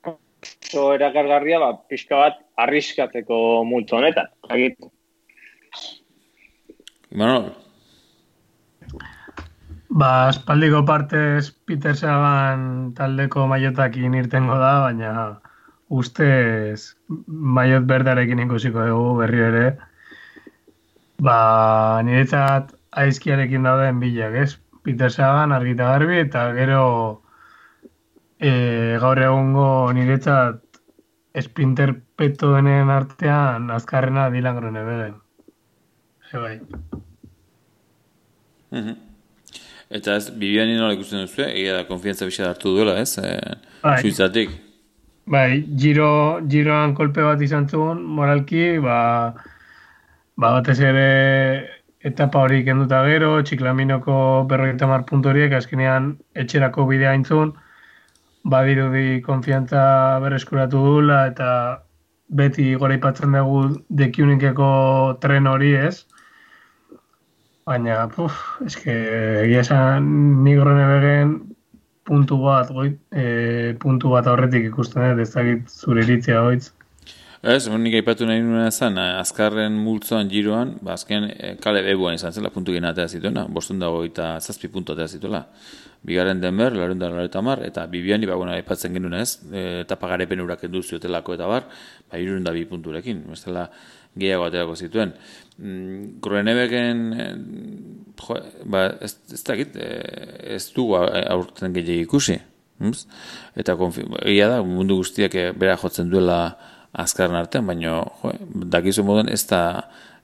oso 0.05 0.93
erakargarria, 0.95 1.61
ba, 1.63 1.73
pixka 1.89 2.21
bat, 2.21 2.41
arriskatzeko 2.61 3.37
multo 3.65 3.97
honetan. 3.97 4.29
Agit. 4.49 4.79
Bueno, 7.11 7.55
Ba, 9.95 10.29
espaldiko 10.29 10.81
partez 10.85 11.53
Peter 11.67 11.95
Sagan 11.95 12.95
taldeko 12.99 13.45
maiotakin 13.47 14.17
irtengo 14.19 14.57
da, 14.59 14.73
baina 14.83 15.11
ustez 16.01 16.97
maiot 17.59 17.87
berdarekin 17.93 18.43
ikusiko 18.43 18.89
dugu 18.89 19.13
berri 19.21 19.45
ere. 19.51 19.63
Ba, 21.29 21.37
niretzat 22.09 22.75
aizkiarekin 23.05 23.71
dauden 23.71 24.03
bilak, 24.03 24.35
ez? 24.43 24.49
Peter 24.83 25.15
Sagan 25.15 25.55
argita 25.55 25.93
garbi 25.93 26.19
eta 26.25 26.45
gero 26.59 26.83
e, 28.41 28.99
gaur 29.07 29.23
egungo 29.29 29.71
niretzat 29.95 30.83
esprinter 31.39 31.95
peto 32.19 32.51
denen 32.59 32.91
artean 32.99 33.71
azkarrena 33.79 34.27
dilan 34.35 34.59
grone 34.59 34.87
beden. 34.91 35.19
Bai. 36.35 36.55
Mm 38.75 39.14
Eta 39.91 40.17
ez, 40.17 40.31
Bibiani 40.31 40.77
nola 40.79 40.95
ikusten 40.97 41.25
duzu, 41.25 41.43
egia 41.47 41.77
da, 41.79 41.87
konfiantza 41.89 42.27
bisa 42.29 42.49
hartu 42.49 42.73
duela, 42.77 42.97
ez? 43.01 43.19
E, 43.19 43.35
bai. 43.83 43.99
Suizatik. 44.01 44.55
Bai, 45.27 45.65
giro, 45.81 46.41
giroan 46.49 46.95
kolpe 46.97 47.25
bat 47.25 47.41
izan 47.41 47.69
zuen, 47.69 48.01
moralki, 48.17 48.79
ba, 48.85 48.99
ba 50.37 50.51
batez 50.59 50.79
ere 50.81 51.09
etapa 52.05 52.43
hori 52.45 52.65
kenduta 52.65 53.01
gero, 53.09 53.31
txiklaminoko 53.43 54.17
berroita 54.49 54.89
mar 54.89 55.07
puntoriek, 55.09 55.53
azkenean 55.57 56.13
etxerako 56.37 56.85
bidea 56.91 57.15
intzun, 57.17 57.55
badirudi 58.45 59.23
konfiantza 59.25 59.85
berreskuratu 60.21 60.83
dula, 60.85 61.23
eta 61.33 61.49
beti 62.29 62.75
gora 62.81 62.99
ipatzen 62.99 63.33
dugu 63.33 63.63
dekiunikeko 63.89 64.69
tren 65.25 65.49
hori 65.49 65.73
ez, 65.81 66.05
Baina, 67.65 68.03
puf, 68.13 68.37
eske, 68.67 68.93
egia 69.47 69.63
esan 69.65 70.09
nigro 70.45 70.75
nebegen 70.77 71.31
puntu 72.05 72.37
bat, 72.43 72.69
goi, 72.69 72.91
e, 73.09 73.73
puntu 73.81 74.11
bat 74.13 74.27
aurretik 74.29 74.67
ikusten 74.69 75.23
ez 75.23 75.31
dakit 75.33 75.71
zure 75.73 76.05
iritzia 76.05 76.43
hoitz. 76.45 76.75
Ez, 77.45 77.65
nik 77.69 77.97
aipatu 77.97 78.29
nahi 78.29 78.41
nuen 78.45 78.67
ezan, 78.67 79.01
azkarren 79.01 79.75
multzoan 79.81 80.29
giroan, 80.33 80.77
ba, 80.85 80.99
azken 80.99 81.27
e, 81.31 81.55
kale 81.65 81.81
bebuan 81.85 82.17
izan 82.17 82.37
zela, 82.37 82.53
puntu 82.53 82.77
gina 82.77 82.93
atea 82.93 83.09
zituena, 83.09 83.47
bostun 83.49 83.81
dago 83.81 84.05
eta 84.05 84.35
zazpi 84.41 84.69
puntu 84.73 84.93
atea 84.93 85.09
zituela. 85.17 85.43
Bigarren 86.05 86.41
denber, 86.41 86.77
larun 86.77 87.01
da 87.01 87.09
lareta 87.13 87.41
mar, 87.45 87.65
eta 87.65 87.87
bibiani, 87.89 88.29
ba, 88.29 88.37
bueno, 88.41 88.53
aipatzen 88.53 88.97
genuen 88.97 89.17
ez, 89.23 89.39
e, 89.49 89.67
eta 89.83 89.97
pagarepen 90.01 90.45
urak 90.45 90.65
enduziotelako 90.69 91.37
eta 91.37 91.49
bar, 91.49 91.69
ba, 92.13 92.21
irun 92.21 92.45
da 92.45 92.53
bi 92.53 92.65
punturekin, 92.69 93.25
bestela, 93.33 93.71
gehiago 94.19 94.49
aterako 94.49 94.77
zituen. 94.77 95.15
Mm, 95.59 96.21
Gruenebeken, 96.23 97.05
eh, 97.13 97.35
jo, 98.21 98.39
ba, 98.65 98.87
ez, 99.01 99.17
ez 99.33 99.43
dakit, 99.47 99.77
eh, 99.77 100.57
ez 100.57 100.65
du 100.75 100.89
aurten 100.95 101.75
gehiagik 101.75 102.09
ikusi. 102.09 102.39
Hm? 102.83 102.95
Eta 103.63 103.77
egia 104.25 104.49
da, 104.51 104.63
mundu 104.67 104.99
guztiak 105.03 105.35
eh, 105.39 105.53
bera 105.55 105.77
jotzen 105.79 106.11
duela 106.11 106.57
azkarren 107.05 107.39
artean, 107.39 107.67
baina 107.67 107.89
jo, 107.91 108.35
dakizu 108.71 109.05
moden 109.07 109.31
ez 109.33 109.43
da, 109.51 109.63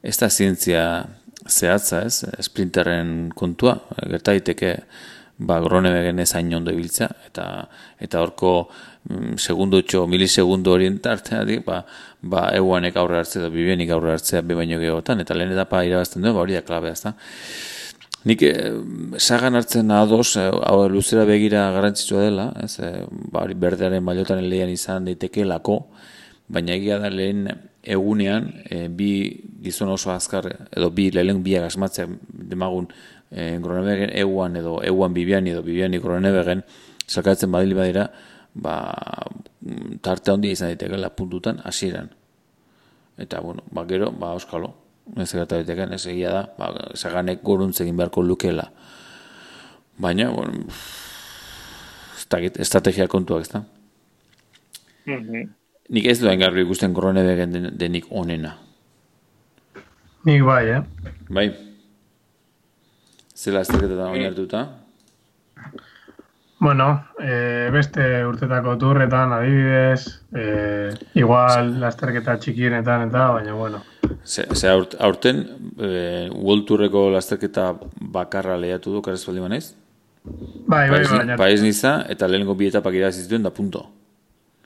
ez 0.03 0.17
da 0.19 0.31
zientzia 0.31 0.85
zehatza, 1.49 2.05
ez? 2.07 2.25
Sprinterren 2.47 3.31
kontua, 3.35 3.79
gerta 4.03 4.35
daiteke 4.35 4.75
ba, 5.41 5.59
Gronebegen 5.65 6.21
ez 6.23 6.31
hain 6.37 6.53
ondo 6.55 6.73
ibiltza, 6.75 7.09
eta 7.27 7.47
eta 8.03 8.21
horko 8.23 8.53
mm, 9.09 9.37
segundo 9.39 9.81
txo, 9.83 10.07
milisegundo 10.07 10.73
orientartea, 10.73 11.45
ba, 11.67 11.83
ba, 12.23 12.49
euanek 12.57 12.97
aurre 13.01 13.21
hartzea, 13.21 13.43
da 13.47 13.51
bibienik 13.53 13.91
aurre 13.95 14.15
hartzea, 14.17 14.43
be 14.43 14.57
baino 14.59 14.81
gehotan, 14.81 15.21
eta 15.25 15.37
lehen 15.37 15.53
etapa 15.53 15.85
irabazten 15.87 16.23
duen, 16.23 16.35
ba, 16.35 16.45
hori 16.45 16.59
da 16.59 16.65
klabea, 16.67 16.93
ez 16.93 17.03
da. 17.07 17.15
Nik 18.29 18.43
eh, 18.45 18.73
sagan 19.17 19.57
hartzen 19.57 19.91
ados, 19.97 20.35
eh, 20.37 20.51
hau 20.51 20.85
luzera 20.93 21.25
begira 21.25 21.71
garantzitsua 21.73 22.27
dela, 22.27 22.51
ez, 22.63 22.75
eh, 22.85 23.07
ba, 23.33 23.47
berdearen 23.49 24.05
baliotan 24.05 24.43
lehian 24.45 24.73
izan 24.73 25.09
daiteke 25.09 25.47
lako, 25.49 25.81
baina 26.51 26.75
egia 26.77 26.99
da 27.01 27.09
lehen 27.09 27.47
egunean, 27.81 28.51
eh, 28.69 28.89
bi 28.89 29.13
gizon 29.65 29.89
oso 29.89 30.13
azkar, 30.13 30.51
edo 30.69 30.91
bi 30.93 31.09
lehen 31.15 31.41
biak 31.47 31.71
asmatzea 31.71 32.11
demagun 32.51 32.91
e, 33.31 33.59
Gronebegen 33.63 34.11
euan 34.19 34.57
edo 34.57 34.81
euan 34.83 35.15
bibiani 35.15 35.55
edo 35.55 35.63
bibiani 35.63 36.01
Gronebegen 36.03 36.65
sakatzen 37.07 37.53
badili 37.53 37.75
badira 37.79 38.09
ba, 38.55 38.77
tarte 40.03 40.33
handi 40.33 40.51
izan 40.55 40.73
daitekela 40.73 41.11
puntutan 41.17 41.61
hasieran. 41.65 42.11
Eta 43.19 43.41
bueno, 43.41 43.63
ba, 43.71 43.85
gero, 43.87 44.11
ba, 44.13 44.33
euskalo 44.33 44.75
ez 45.17 45.31
gerta 45.33 45.59
daiteken, 45.59 45.93
ez 45.93 46.07
egia 46.07 46.31
da 46.31 46.43
ba, 46.59 46.71
zaganek 46.95 47.43
goruntz 47.43 47.81
beharko 47.83 48.23
lukela 48.23 48.71
baina 49.99 50.31
bueno, 50.31 50.69
estrategia 52.63 53.09
kontuak 53.09 53.43
ez 53.43 53.51
da 53.51 53.65
mm 55.07 55.49
nik 55.91 56.07
ez 56.07 56.21
duain 56.21 56.39
garbi 56.39 56.63
ikusten 56.63 56.95
Gronebegen 56.95 57.73
denik 57.75 58.05
onena. 58.11 58.53
Nik 60.23 60.45
bai, 60.47 60.69
eh? 60.71 60.83
bai. 61.29 61.49
Zela 63.35 63.65
azterketa 63.65 63.97
da 63.99 64.11
oinartuta? 64.13 64.61
Bueno, 66.61 67.07
e, 67.17 67.71
beste 67.73 68.03
urtetako 68.29 68.75
turretan, 68.77 69.33
adibidez, 69.33 70.21
e, 70.37 70.91
igual 71.17 71.79
lasterketa 71.81 72.35
txikienetan 72.37 73.07
eta, 73.07 73.31
baina, 73.33 73.55
bueno. 73.57 73.81
Ze, 74.27 74.45
ze 74.53 74.69
aurt, 74.69 74.99
aurten, 75.01 75.41
e, 75.81 76.29
World 76.35 76.67
Tourreko 76.69 77.07
lasterketa 77.15 77.71
bakarra 78.13 78.59
lehiatu 78.61 78.93
du, 78.93 79.01
karez 79.07 79.23
baldi 79.25 79.41
manez? 79.41 79.63
Bai, 80.69 80.85
bai, 80.93 81.01
baina. 81.09 81.41
Paiz 81.41 81.63
niza, 81.65 81.95
eta 82.13 82.29
lehenko 82.29 82.59
bi 82.61 82.69
etapak 82.69 83.01
irazizituen 83.01 83.49
da 83.49 83.55
punto. 83.57 83.87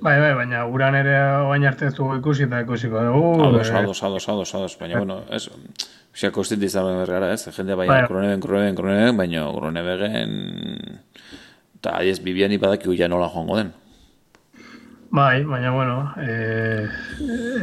Bai, 0.03 0.19
bai, 0.19 0.33
baina 0.35 0.67
uran 0.67 0.99
ere 0.99 1.15
oain 1.47 1.63
arte 1.71 1.87
ez 1.87 1.95
dugu 1.95 2.19
ikusi 2.19 2.49
eta 2.49 2.65
ikusiko 2.67 3.07
dugu. 3.07 3.31
Ados, 3.53 3.71
ados, 3.71 4.03
ados, 4.03 4.29
ados, 4.35 4.55
ados, 4.59 4.77
baina, 4.83 4.99
bueno, 4.99 5.23
ez, 5.31 5.47
Osea, 6.15 6.31
kostit 6.31 6.63
izan 6.63 6.91
bergara, 7.01 7.33
ez? 7.35 7.49
Jende 7.55 7.75
bai, 7.79 7.89
bai. 7.91 8.03
kroneben, 8.07 8.43
kroneben, 8.43 8.77
kroneben, 8.83 9.17
baina 9.19 9.47
kronebegen... 9.51 10.37
Eta 11.85 11.99
adiez, 12.01 12.23
bibian 12.25 12.49
ipadakigu 12.49 12.95
ja 12.97 13.11
nola 13.13 13.27
joango 13.29 13.59
den. 13.59 13.75
Bai, 15.13 15.43
baina, 15.45 15.69
bueno, 15.71 15.97
e, 16.17 16.87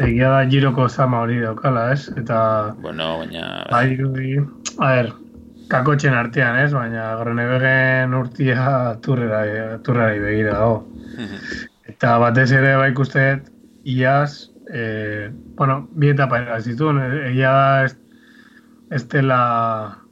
egia 0.06 0.28
da 0.30 0.44
giroko 0.52 0.86
zama 0.90 1.24
hori 1.26 1.40
daukala, 1.42 1.88
ez? 1.96 2.04
Eta... 2.22 2.76
Bueno, 2.84 3.08
baina... 3.18 3.48
Bai, 3.72 3.98
bai, 3.98 4.36
a 4.78 4.92
ver, 4.92 5.10
kakotxen 5.72 6.14
artean, 6.14 6.60
ez? 6.62 6.70
Baina 6.78 7.08
kronebegen 7.18 8.14
urtia 8.14 8.68
turrera, 9.02 9.42
turrera 9.82 10.14
begira 10.22 10.54
dago. 10.60 10.86
Eta 11.90 12.14
batez 12.22 12.52
ere, 12.52 12.76
bai, 12.78 12.92
ikusteet, 12.94 13.50
iaz, 13.90 14.52
e, 14.70 15.32
bueno, 15.58 15.88
bi 15.98 16.14
etapa 16.14 16.44
zituen, 16.62 17.02
egia 17.32 17.58
da, 17.58 17.90
ez 17.90 17.98
ez 18.92 19.08
dela 19.10 19.42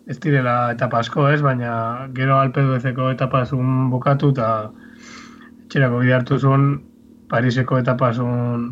ez 0.09 0.17
direla 0.17 0.71
etapa 0.73 1.03
asko 1.03 1.27
ez, 1.29 1.39
baina 1.45 1.71
gero 2.17 2.39
alpedu 2.39 2.75
ezeko 2.79 3.11
etapa 3.13 3.43
zuen 3.45 3.89
bukatu 3.93 4.31
eta 4.33 4.47
txerako 5.69 6.01
bide 6.03 6.15
hartu 6.17 6.39
zuen 6.39 6.69
Pariseko 7.29 7.77
etapa 7.77 8.09
zuen 8.13 8.63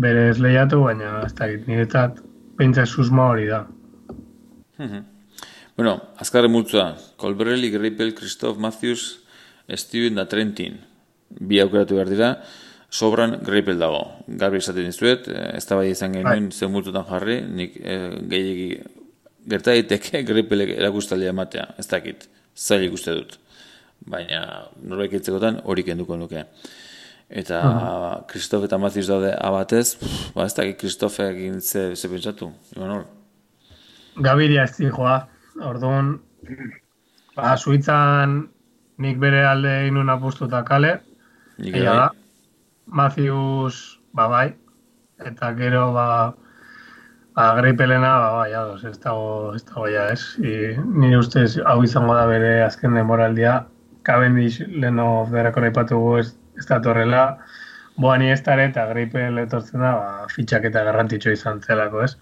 berez 0.00 0.40
lehiatu, 0.42 0.80
baina 0.82 1.20
ez 1.22 1.34
da 1.38 1.46
niretzat 1.46 2.18
pentsa 2.58 2.86
susma 2.86 3.28
hori 3.30 3.46
da. 3.46 3.60
bueno, 5.76 6.00
azkarre 6.18 6.48
multzua, 6.48 6.96
Colbrelli, 7.16 7.70
Greipel, 7.70 8.14
Christoph 8.14 8.58
Matthews, 8.58 9.20
Steven 9.70 10.18
da 10.18 10.26
Trentin, 10.26 10.80
bi 11.30 11.60
aukeratu 11.62 11.94
behar 11.94 12.10
dira, 12.10 12.30
sobran 12.90 13.38
greipel 13.42 13.78
dago. 13.78 14.02
Garbi 14.40 14.60
esaten 14.62 14.86
dizuet, 14.86 15.28
eh, 15.28 15.56
ez 15.58 15.64
da 15.66 15.78
bai 15.78 15.88
izan 15.90 16.12
genuen 16.14 16.50
bai. 16.50 16.58
zen 16.58 16.70
multutan 16.70 17.06
jarri, 17.08 17.40
nik 17.42 17.78
e, 17.80 17.96
gehiagi 18.30 18.68
gerta 19.48 19.74
daiteke 19.74 20.22
greipelek 20.28 20.74
erakustaldia 20.78 21.32
ematea, 21.34 21.68
ez 21.78 21.86
dakit, 21.90 22.28
zail 22.56 22.86
ikuste 22.88 23.14
dut. 23.16 23.38
Baina 24.10 24.40
norbek 24.82 25.16
itzekotan 25.20 25.60
hori 25.64 25.84
kenduko 25.86 26.16
nuke. 26.20 26.44
Eta 27.34 27.60
Kristof 28.28 28.66
eta 28.66 28.76
Maziz 28.78 29.06
daude 29.08 29.30
abatez, 29.32 29.96
ba 30.34 30.44
ez 30.44 30.52
dakit 30.54 30.76
Kristof 30.80 31.16
egin 31.24 31.60
ze, 31.60 31.94
ze 31.96 32.08
pentsatu, 32.08 32.50
Imanol? 32.76 33.06
Gabiria 34.22 34.66
ez 34.68 34.76
joa, 34.76 35.16
orduan, 35.64 36.18
ba, 37.34 37.56
Suitzan 37.56 38.42
nik 39.02 39.18
bere 39.18 39.40
alde 39.48 39.72
inun 39.88 40.12
apustu 40.12 40.46
eta 40.46 40.62
kale, 40.68 40.98
Nik 41.58 41.76
da, 41.86 42.10
Matthews, 42.86 43.98
ba, 44.12 44.28
bai, 44.28 44.48
eta 45.22 45.52
gero, 45.58 45.92
ba, 45.94 46.34
greipelena, 47.34 48.18
ba, 48.18 48.30
bai, 48.38 48.52
ados, 48.52 48.84
ez 48.84 48.98
dago, 49.02 49.54
ez 49.56 49.64
dago, 49.66 49.88
ja, 49.90 50.06
ez, 50.12 50.22
I, 50.38 50.76
nire 50.78 51.18
ustez, 51.18 51.56
hau 51.66 51.80
izango 51.82 52.14
da 52.14 52.26
bere 52.30 52.62
azken 52.62 52.94
demoraldia, 52.94 53.64
Cavendish, 54.06 54.60
leno 54.68 55.24
berako 55.32 55.64
naipatugu 55.64 56.18
ez, 56.20 56.28
ez 56.58 56.66
da 56.68 56.78
torrela, 56.84 57.24
boa 57.96 58.18
ni 58.20 58.30
ez 58.30 58.40
dara, 58.46 58.68
eta 58.70 58.86
greipel 58.92 59.40
etortzen 59.42 59.82
da, 59.82 59.92
ba, 59.98 60.28
fitxak 60.30 60.68
eta 60.70 60.84
garrantzitsu 60.86 61.34
izan 61.34 61.60
zelako, 61.64 62.04
ez. 62.06 62.14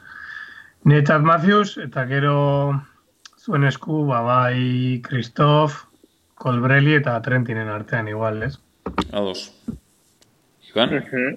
Nire 0.89 1.19
Matthews, 1.19 1.77
eta 1.79 2.07
gero 2.09 2.37
zuen 3.39 3.69
esku, 3.69 4.07
ba, 4.09 4.23
bai, 4.25 5.01
Christoph, 5.05 5.85
Colbrelli 6.43 6.97
eta 6.99 7.21
Trentinen 7.23 7.69
artean 7.69 8.09
igual, 8.09 8.43
ez? 8.43 8.57
Ados. 9.13 9.53
Iban? 10.71 10.95
Uh 10.97 11.03
-huh. 11.13 11.35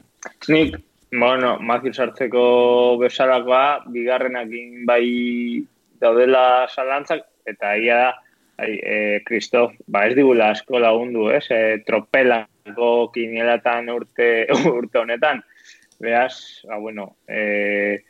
Nik, 0.48 0.80
bueno, 1.20 1.58
mazio 1.60 1.94
sartzeko 1.94 2.98
besarakoa, 3.02 3.86
bigarrenakin 3.92 4.86
bai 4.86 5.66
daudela 6.02 6.68
salantzak, 6.70 7.26
eta 7.46 7.76
ia 7.78 7.98
da, 7.98 8.14
e, 8.66 9.22
Kristof, 9.26 9.76
ba 9.88 10.06
ez 10.08 10.16
digula 10.16 10.52
asko 10.56 10.80
lagundu, 10.80 11.30
ez? 11.36 11.46
E, 11.52 11.62
tropelako 11.88 13.12
kinielatan 13.14 13.90
urte, 13.94 14.48
urte 14.78 15.02
honetan. 15.02 15.44
Beaz, 16.02 16.64
ba, 16.68 16.78
bueno, 16.78 17.16
e, 17.28 18.04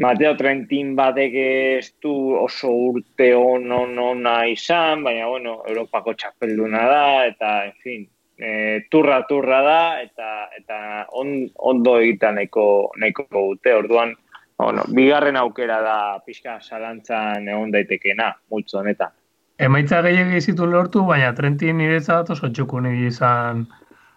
Mateo 0.00 0.32
Trentin 0.36 0.94
batek 0.96 1.34
ez 1.36 1.90
du 2.00 2.14
oso 2.40 2.70
urte 2.70 3.34
on 3.36 3.70
ona 3.72 4.36
izan, 4.48 5.04
baina, 5.04 5.26
bueno, 5.28 5.60
Europako 5.68 6.14
txapelduna 6.14 6.86
da, 6.88 7.04
eta, 7.26 7.50
en 7.66 7.76
fin, 7.82 8.06
e, 8.40 8.86
turra 8.90 9.20
turra 9.28 9.60
da 9.62 10.00
eta 10.00 10.48
eta 10.56 10.80
on, 11.20 11.44
ondo 11.54 11.98
egita 12.00 12.32
nahiko 12.32 12.66
nahiko 12.96 13.26
gute. 13.30 13.74
Orduan, 13.76 14.14
bueno, 14.58 14.84
bigarren 14.96 15.36
aukera 15.36 15.80
da 15.84 15.96
pixka 16.24 16.58
salantzan 16.60 17.48
egon 17.48 17.72
daitekeena 17.76 18.32
multzo 18.50 18.80
honetan. 18.80 19.12
Emaitza 19.60 20.00
gehiago 20.02 20.40
zitu 20.40 20.66
lortu, 20.66 21.04
baina 21.04 21.34
Trentin 21.36 21.76
niretzat 21.76 22.30
oso 22.32 22.48
txukun 22.48 22.88
izan 23.04 23.66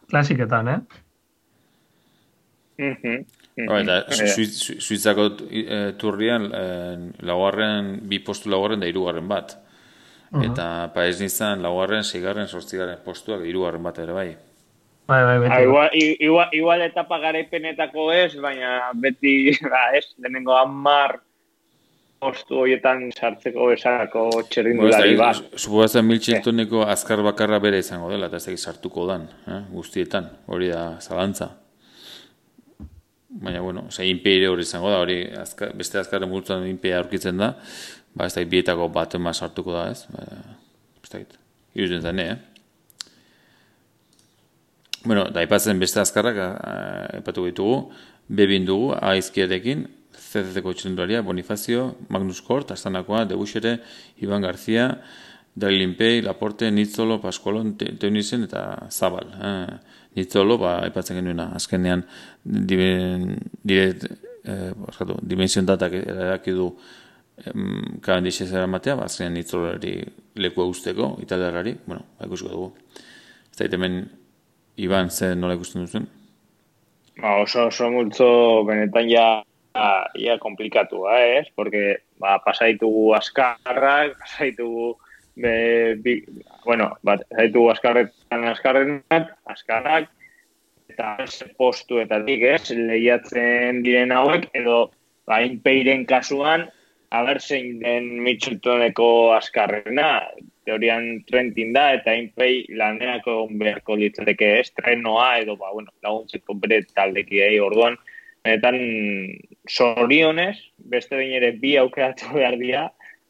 klasiketan, 0.09 0.67
eh? 0.67 0.79
Mm 2.79 2.95
-hmm. 3.01 3.25
Eta, 3.53 3.97
Suizako 4.79 5.25
e, 5.51 5.93
turrian, 5.97 6.47
e, 6.47 6.63
laugarren, 7.21 7.99
bi 8.09 8.19
postu 8.19 8.49
laugarren 8.49 8.79
da 8.79 8.87
irugarren 8.87 9.27
bat. 9.27 9.57
Eta 10.41 10.89
paez 10.95 11.19
nizan, 11.21 11.61
laugarren, 11.61 12.03
zigarren, 12.03 12.47
sortzigarren 12.47 13.03
postuak, 13.05 13.43
irugarren 13.45 13.83
bat 13.85 13.99
ere 14.01 14.15
bai. 14.15 14.29
Bai, 15.05 15.19
bai, 15.27 15.35
beti. 15.43 15.51
Ah, 15.51 15.61
igual, 15.61 15.89
igual, 15.93 16.47
igual 16.55 16.81
etapa 16.81 17.19
garaipenetako 17.19 18.07
ez, 18.15 18.31
baina 18.41 18.89
beti, 18.95 19.51
ba, 19.73 19.89
ez, 19.97 20.07
denengo 20.17 20.55
amar 20.57 21.19
postu 22.23 22.61
horietan 22.63 23.09
sartzeko 23.11 23.67
besarako 23.73 24.29
txerrindulari 24.49 25.17
bat. 25.19 25.41
Supozatzen 25.59 26.07
miltxiltoneko 26.07 26.85
eh. 26.85 26.93
azkar 26.95 27.21
bakarra 27.25 27.59
bere 27.63 27.81
izango 27.83 28.07
dela, 28.13 28.31
eta 28.31 28.39
ez 28.39 28.61
sartuko 28.61 29.05
dan, 29.09 29.27
eh, 29.45 29.59
guztietan, 29.73 30.31
hori 30.47 30.71
da 30.71 30.85
zalantza. 31.01 31.49
Baina, 33.43 33.59
bueno, 33.65 33.87
ose, 33.89 34.05
impeire 34.07 34.47
hori 34.47 34.63
izango 34.63 34.91
da, 34.93 35.01
hori 35.03 35.17
azkar, 35.41 35.73
beste 35.75 35.99
azkarren 35.99 36.31
multuan 36.31 36.67
impeire 36.69 37.01
aurkitzen 37.01 37.41
da, 37.41 37.55
ba, 38.13 38.27
ez 38.27 38.33
da, 38.35 38.45
bietako 38.45 38.89
bat 38.93 39.15
ema 39.15 39.33
sartuko 39.33 39.75
da, 39.75 39.87
ez? 39.91 40.05
Ba, 40.13 40.25
ez 41.03 41.11
da, 41.13 41.23
iruzen 41.73 42.01
zen, 42.01 42.19
eh? 42.19 42.35
Bueno, 45.03 45.25
da, 45.35 45.43
ipatzen 45.43 45.79
beste 45.81 45.99
azkarrak, 45.99 46.39
ipatu 47.19 47.43
ditugu, 47.49 47.91
bebin 48.31 48.65
dugu, 48.65 48.93
aizkiarekin, 48.95 49.87
CCC-ko 50.33 50.73
txilindularia, 50.73 51.21
Bonifazio, 51.25 51.93
Magnus 52.13 52.41
Kort, 52.45 52.71
Astanakoa, 52.73 53.25
Debuxere, 53.29 53.77
Iban 54.23 54.41
García, 54.45 54.87
Dalilin 55.55 55.93
Pei, 55.97 56.21
Laporte, 56.25 56.71
Nitzolo, 56.71 57.19
Paskolon, 57.21 57.75
Teunisen 57.77 58.47
eta 58.47 58.87
Zabal. 58.89 59.33
Eh? 59.37 59.75
Nitzolo, 60.17 60.57
ba, 60.61 60.77
ipatzen 60.89 61.19
genuena, 61.19 61.51
azkenean, 61.57 62.05
diben, 62.43 63.35
dire, 63.61 63.87
eh, 64.45 64.71
dimension 65.21 65.65
datak 65.65 65.93
eraki 66.01 66.53
du 66.53 66.71
kaben 67.41 68.27
dixe 68.27 68.45
zera 68.45 68.67
matea, 68.69 68.95
ba, 68.99 69.07
azkenean 69.09 69.33
nitzolari 69.39 69.95
leku 70.35 70.67
usteko, 70.69 71.15
italiarari, 71.23 71.75
bueno, 71.85 72.05
ba, 72.17 72.27
ikusko 72.27 72.51
dugu. 72.51 72.73
Ez 73.51 73.57
da, 73.57 73.69
hemen 73.77 74.03
Iban, 74.77 75.09
ze 75.09 75.35
nola 75.35 75.53
ikusten 75.53 75.85
duzuen? 75.85 76.07
Ba, 77.19 77.35
oso, 77.43 77.67
oso 77.69 77.89
multzo 77.93 78.27
benetan 78.65 79.09
ja, 79.09 79.43
ja 80.17 80.37
komplikatu, 80.41 81.05
eh, 81.13 81.39
ez? 81.41 81.47
Porque, 81.55 81.99
ba, 82.21 82.39
pasaitugu 82.45 83.11
askarrak, 83.13 84.17
pasaitugu, 84.21 84.95
be, 85.37 85.53
bi, 86.01 86.17
bueno, 86.65 86.89
ba, 87.05 87.19
pasaitugu 87.29 87.69
askarretan 87.75 88.47
askarretan, 88.49 89.29
askarrak, 89.53 90.09
eta 90.89 91.15
postu 91.57 92.01
eta 92.01 92.17
dik, 92.25 92.45
ez? 92.49 92.73
Lehiatzen 92.73 93.83
diren 93.85 94.13
hauek, 94.13 94.49
edo, 94.57 94.87
ba, 95.29 95.43
inpeiren 95.45 96.07
kasuan, 96.09 96.65
aber 97.13 97.39
zein 97.39 97.79
den 97.79 98.07
Mitcheltoneko 98.25 99.07
askarrena, 99.35 100.07
teorian 100.65 101.23
Trentin 101.29 101.73
da, 101.75 101.91
eta 101.99 102.15
inpei 102.17 102.65
laneako 102.79 103.35
beharko 103.59 103.97
litzateke 103.99 104.49
estrenoa, 104.63 105.27
edo, 105.43 105.55
ba, 105.59 105.69
bueno, 105.75 105.93
laguntzeko 106.01 106.57
bere 106.63 106.81
taldeki 106.95 107.43
egin 107.45 107.67
orduan, 107.67 107.99
Etan 108.43 108.75
sorionez, 109.71 110.57
beste 110.91 111.15
bain 111.15 111.31
ere 111.37 111.53
bi 111.61 111.77
aukeratu 111.79 112.33
behar 112.35 112.57
dira, 112.59 112.81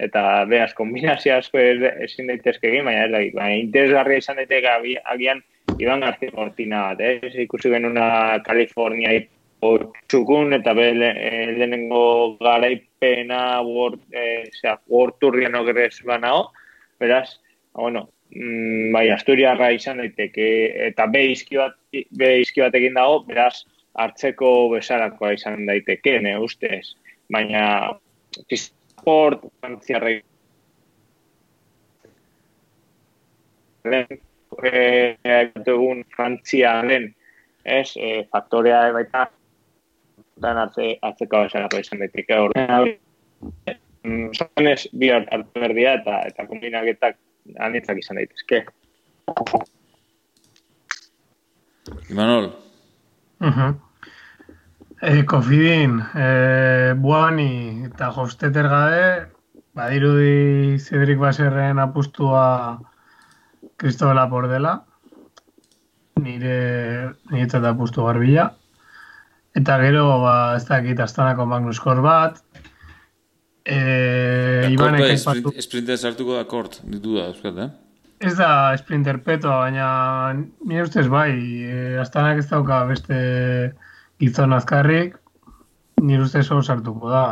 eta 0.02 0.24
beaz, 0.50 0.72
kombinazio 0.74 1.36
asko 1.36 1.62
ezin 1.62 2.32
daitezke 2.32 2.72
egin, 2.72 2.88
baina 2.88 3.04
ez 3.06 3.12
da, 3.12 3.22
baina 3.36 3.60
interesgarria 3.60 4.24
izan 4.24 4.42
daiteke 4.42 4.72
agian 5.14 5.44
Iban 5.80 6.02
García 6.06 6.32
Cortina 6.32 6.82
bat, 6.90 7.00
eh? 7.02 7.30
ikusi 7.46 7.70
genuna 7.74 8.42
Kalifornia 8.46 9.14
txukun, 10.11 10.53
eta 10.57 10.74
be 10.78 10.89
eh, 10.93 11.53
lehenengo 11.57 12.38
garaipena 12.39 13.61
World, 13.61 14.01
sea, 14.59 14.80
World 14.88 15.20
Tourrian 15.20 15.55
ogrez 15.55 16.01
banao, 16.05 16.51
beraz, 16.99 17.39
bueno, 17.74 18.09
mm, 18.32 18.91
bai, 18.93 19.09
Asturiarra 19.16 19.72
izan 19.76 20.01
daiteke, 20.03 20.49
eta 20.89 21.07
be 21.11 21.26
izki 21.32 21.59
bat, 21.61 21.78
be 21.91 22.34
izki 22.41 22.64
bat 22.66 22.76
egin 22.80 22.99
dago, 22.99 23.24
beraz, 23.28 23.66
hartzeko 23.93 24.70
besarakoa 24.74 25.34
izan 25.38 25.66
daiteke, 25.70 26.20
ne, 26.22 26.38
ustez. 26.41 26.95
Baina, 27.34 27.66
sport, 28.57 29.43
frantziarra 29.61 30.16
egun 35.66 36.03
frantziaren, 36.16 37.09
ez, 37.64 37.95
e, 37.97 38.24
faktorea 38.32 38.91
baita, 38.95 39.28
dan 40.42 40.58
atze, 40.58 40.98
atzeko 41.02 41.44
besarako 41.46 41.82
izan 41.84 42.02
daiteke 42.04 42.38
hori. 42.38 42.96
Zonez, 44.04 44.88
bi 45.00 45.10
hartu 45.14 45.62
berdia 45.62 45.96
eta, 46.00 46.20
eta 46.28 46.48
kombinaketak 46.50 47.18
anitzak 47.64 48.00
izan 48.02 48.20
daitezke. 48.20 48.64
Imanol? 52.10 52.52
Uh 53.44 53.58
-huh. 53.58 53.76
e, 55.02 55.26
Kofidin, 55.26 56.00
e, 56.16 56.94
Buani 56.96 57.86
eta 57.86 58.10
Hosteter 58.10 58.68
gabe, 58.68 59.28
badirudi 59.74 60.80
Cedric 60.80 61.18
Baserren 61.20 61.80
apustua 61.80 62.80
Cristobela 63.78 64.30
por 64.30 64.48
dela, 64.48 64.86
nire 66.16 67.14
nire 67.32 67.68
apustu 67.68 68.06
garbila. 68.06 68.56
Eta 69.54 69.78
gero, 69.84 70.06
ba, 70.24 70.36
ez 70.58 70.66
dakit, 70.66 70.99
astanako 70.99 71.45
Magnus 71.45 71.80
Kor 71.82 72.01
bat. 72.01 72.39
E, 73.64 73.78
Ibanek 74.74 75.14
aipatu... 75.14 75.54
Sprinter 75.62 75.99
sartuko 75.99 76.36
da 76.39 76.43
kort, 76.49 76.80
ditu 76.89 77.20
da, 77.20 77.30
euskat, 77.30 77.60
eh? 77.62 77.70
Ez 78.24 78.34
da 78.39 78.74
sprinter 78.80 79.20
peto, 79.24 79.51
baina 79.51 79.88
nire 80.34 80.86
ustez 80.86 81.06
bai, 81.12 81.34
e, 81.68 81.80
astanak 81.99 82.39
ez 82.39 82.47
dauka 82.49 82.82
beste 82.88 83.18
gizon 84.24 84.56
azkarrik, 84.56 85.18
nire 86.01 86.24
ustez 86.24 86.45
hor 86.51 86.64
sartuko 86.64 87.12
da. 87.12 87.26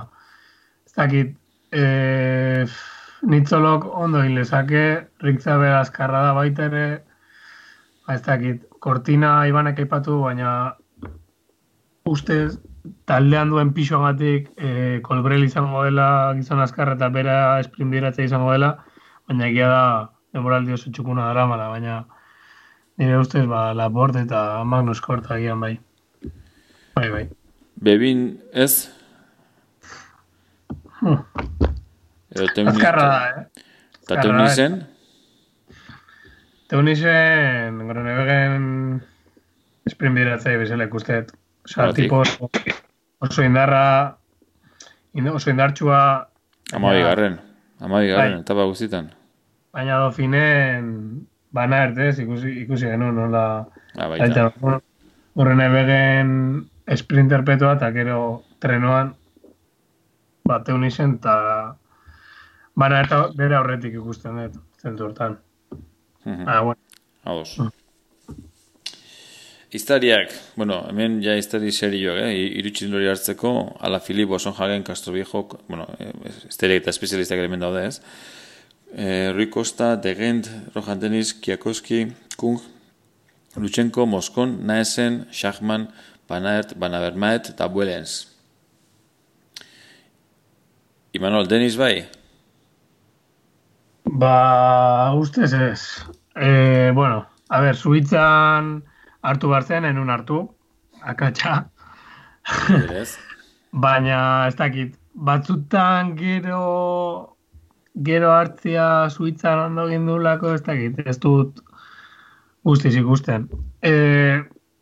Ez 0.85 0.93
dakit, 0.97 1.33
e, 1.71 2.65
nitzolok 3.31 3.87
ondo 3.87 4.23
hilezake, 4.27 4.83
rikza 5.23 5.55
bera 5.61 5.79
azkarra 5.81 6.25
da 6.27 6.35
baita 6.37 6.67
ere, 6.67 6.85
ba, 8.05 8.17
ez 8.17 8.21
dakit, 8.27 8.67
kortina 8.83 9.39
ibanek 9.47 9.81
aipatu, 9.85 10.19
baina 10.27 10.75
ustez 12.05 12.59
taldean 13.05 13.51
duen 13.51 13.73
pixoagatik 13.75 14.49
e, 14.57 14.99
kolbrel 15.05 15.43
izango 15.45 15.83
dela 15.85 16.33
gizon 16.37 16.61
azkarra 16.63 16.95
eta 16.97 17.09
bera 17.13 17.59
esprindiratzea 17.61 18.25
izango 18.25 18.51
dela, 18.51 18.71
baina 19.29 19.47
egia 19.49 19.67
da 19.69 19.83
demoraldi 20.33 20.73
oso 20.73 20.91
txukuna 20.91 21.27
dara 21.29 21.45
mala, 21.49 21.69
baina 21.69 22.05
nire 22.97 23.19
ustez 23.21 23.45
ba, 23.49 23.71
Laport 23.77 24.17
eta 24.21 24.63
Magnus 24.63 25.01
Kort 25.01 25.29
agian 25.31 25.59
bai. 25.61 25.75
Bai, 26.95 27.09
bai. 27.09 27.25
Bebin 27.81 28.39
ez? 28.53 28.89
Hmm. 31.01 31.21
Azkarra 32.37 33.05
da, 33.05 33.21
eh? 33.29 33.65
Eta 34.03 34.21
teunizen? 34.21 34.81
Teunizen, 36.71 37.79
gero 37.89 38.03
nebegen 38.05 38.65
esprindiratzea 39.89 40.59
bezala 40.61 40.87
ikustet. 40.87 41.33
Osa, 41.65 41.93
tipo, 41.93 42.23
oso 43.19 43.43
indarra, 43.43 44.17
oso 45.33 45.49
indartsua... 45.49 46.27
Ama 46.73 46.93
bigarren, 46.93 47.39
ama 47.79 47.99
bigarren, 47.99 48.33
bai. 48.33 48.41
etapa 48.41 48.65
guztietan. 48.65 49.11
Baina 49.75 49.99
dofinen, 50.01 50.87
bana 51.53 51.83
ertez, 51.87 52.17
ikusi, 52.23 52.55
ikusi 52.63 52.89
genu, 52.89 53.11
nola... 53.15 53.45
Ah, 53.97 54.07
baita. 54.07 54.49
Horren 55.37 55.61
ebegen 55.63 56.31
sprinter 56.97 57.45
petoa, 57.47 57.75
eta 57.77 57.91
gero 57.95 58.43
trenoan, 58.63 59.13
bat 60.47 60.67
egun 60.67 60.87
izen, 60.87 61.19
eta 61.21 61.35
bana 62.75 63.03
eta 63.05 63.21
bere 63.37 63.55
aurretik 63.59 63.95
ikusten 64.01 64.41
dut, 64.41 64.57
zentu 64.81 65.07
hortan. 65.07 65.37
Uh 66.25 66.33
-huh. 66.33 66.43
ah, 66.47 66.61
bueno. 66.61 66.81
Ados. 67.23 67.59
Uh 67.59 67.65
-huh. 67.65 67.80
Iztariak, 69.71 70.33
bueno, 70.57 70.81
hemen 70.89 71.21
ja 71.23 71.31
iztari 71.39 71.69
serioak, 71.71 72.17
eh? 72.25 72.31
irutxin 72.59 72.91
hori 72.91 73.05
hartzeko, 73.07 73.51
ala 73.79 74.01
Filip, 74.03 74.33
Oson 74.35 74.51
Hagen, 74.57 74.83
Castro 74.83 75.13
Viejo, 75.15 75.45
bueno, 75.69 75.85
esteriak 76.49 76.81
eta 76.81 76.91
espezialistak 76.91 77.39
hemen 77.39 77.63
daude 77.63 77.85
ez. 77.87 78.01
E, 78.91 79.31
Rui 79.31 79.47
Costa, 79.47 79.93
Degent, 79.95 80.49
Rohan 80.75 80.99
Denis, 80.99 81.31
Kiakoski, 81.39 82.01
Kung, 82.35 82.59
Lutsenko, 83.55 84.03
Moskon, 84.05 84.57
Naesen, 84.67 85.21
Schachman, 85.31 85.87
Banaert, 86.27 86.75
Banabermaet 86.75 87.53
eta 87.55 87.71
Buelens. 87.71 88.27
Imanol, 91.15 91.47
Denis 91.47 91.79
bai? 91.79 92.09
Ba, 94.03 95.15
ustez 95.15 95.53
ez. 95.55 95.81
E, 96.35 96.91
bueno, 96.91 97.23
a 97.47 97.63
ver, 97.63 97.77
Suitzan 97.79 98.81
hartu 99.21 99.51
bartzen, 99.51 99.85
enun 99.85 100.09
hartu, 100.09 100.41
akatsa. 101.01 101.57
Baina, 103.85 104.47
ez 104.47 104.55
dakit, 104.59 104.95
batzutan 105.13 106.15
gero 106.17 107.37
gero 108.07 108.31
hartzia 108.31 109.09
suitzan 109.09 109.59
ondo 109.59 109.87
gindulako, 109.89 110.55
ez 110.55 110.63
dakit, 110.63 110.99
ez 111.05 111.17
dut 111.19 111.61
guztiz 112.63 112.95
ikusten. 112.95 113.47
E, 113.83 113.93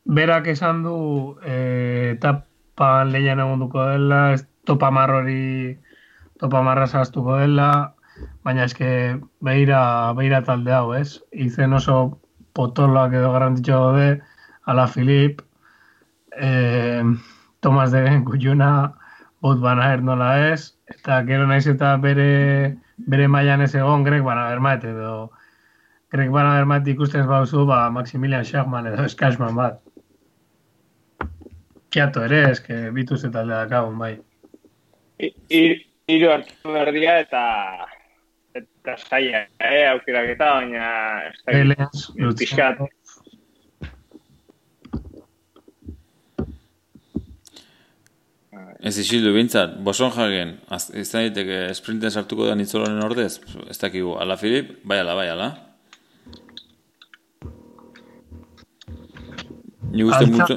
berak 0.06 0.48
esan 0.54 0.84
du 0.84 0.96
e, 1.44 2.16
etapan 2.16 3.12
lehian 3.14 3.42
egon 3.42 3.66
duko 3.66 3.86
dela, 3.92 4.34
ez 4.34 4.46
topa 4.66 4.92
marrori 4.94 5.78
topa 6.40 6.62
marra 6.64 6.88
zaztuko 6.88 7.38
dela, 7.42 7.96
baina 8.48 8.66
eske 8.70 9.20
beira, 9.44 10.14
beira 10.16 10.42
talde 10.48 10.74
hau, 10.76 10.94
ez? 10.96 11.20
Izen 11.32 11.74
oso 11.76 12.20
potoloak 12.56 13.14
edo 13.16 13.32
garantitxo 13.34 13.80
gode, 13.86 14.10
ala 14.70 14.86
Filip, 14.88 15.42
eh, 16.38 17.04
Tomas 17.60 17.92
de 17.92 18.02
Ben 18.06 18.24
Kuyuna, 18.26 18.94
bot 19.42 19.60
bana 19.60 19.96
nola 19.98 20.52
ez, 20.52 20.76
eta 20.88 21.24
gero 21.28 21.48
naiz 21.48 21.66
eta 21.68 21.96
bere, 21.98 22.76
bere 23.08 23.28
mailan 23.28 23.62
ez 23.66 23.74
egon 23.76 24.04
grek 24.04 24.24
bana 24.24 24.50
bermat, 24.52 24.84
edo 24.84 25.32
grek 26.12 26.32
bana 26.32 26.58
bermat 26.60 26.88
ikusten 26.88 27.28
bauzu, 27.28 27.66
ba, 27.66 27.90
Maximilian 27.90 28.46
Schachman 28.46 28.88
edo 28.92 29.06
Eskashman 29.08 29.56
bat. 29.56 29.80
Kiato 31.90 32.24
ere, 32.26 32.44
eske 32.52 32.90
bituz 32.94 33.24
eta 33.26 33.42
alde 33.42 33.56
dakagun, 33.56 33.98
bai. 33.98 34.18
Iru 35.50 36.32
hartu 36.34 36.76
berdia 36.76 37.20
eta 37.24 37.44
eta 38.60 38.96
saia, 38.98 39.46
eh, 39.62 39.86
aukerak 39.90 40.34
eta, 40.36 40.54
baina... 40.60 40.86
Elias, 41.54 42.10
Lutzat. 42.18 42.82
Ez 48.80 48.94
isildu 49.02 49.34
bintzat, 49.36 49.74
boson 49.84 50.12
jagen, 50.16 50.54
ez 50.72 51.08
da 51.12 51.24
diteke 51.26 51.58
sprinten 51.76 52.14
sartuko 52.16 52.46
da 52.48 52.54
nitzolonen 52.56 53.04
ordez, 53.04 53.42
ez 53.68 53.76
dakigu, 53.82 54.14
ala 54.24 54.38
Filip, 54.40 54.78
bai 54.88 55.02
ala, 55.02 55.16
bai 55.20 55.26
ala. 55.34 55.50
Ni 59.92 60.06
guste 60.08 60.30
mucho... 60.32 60.56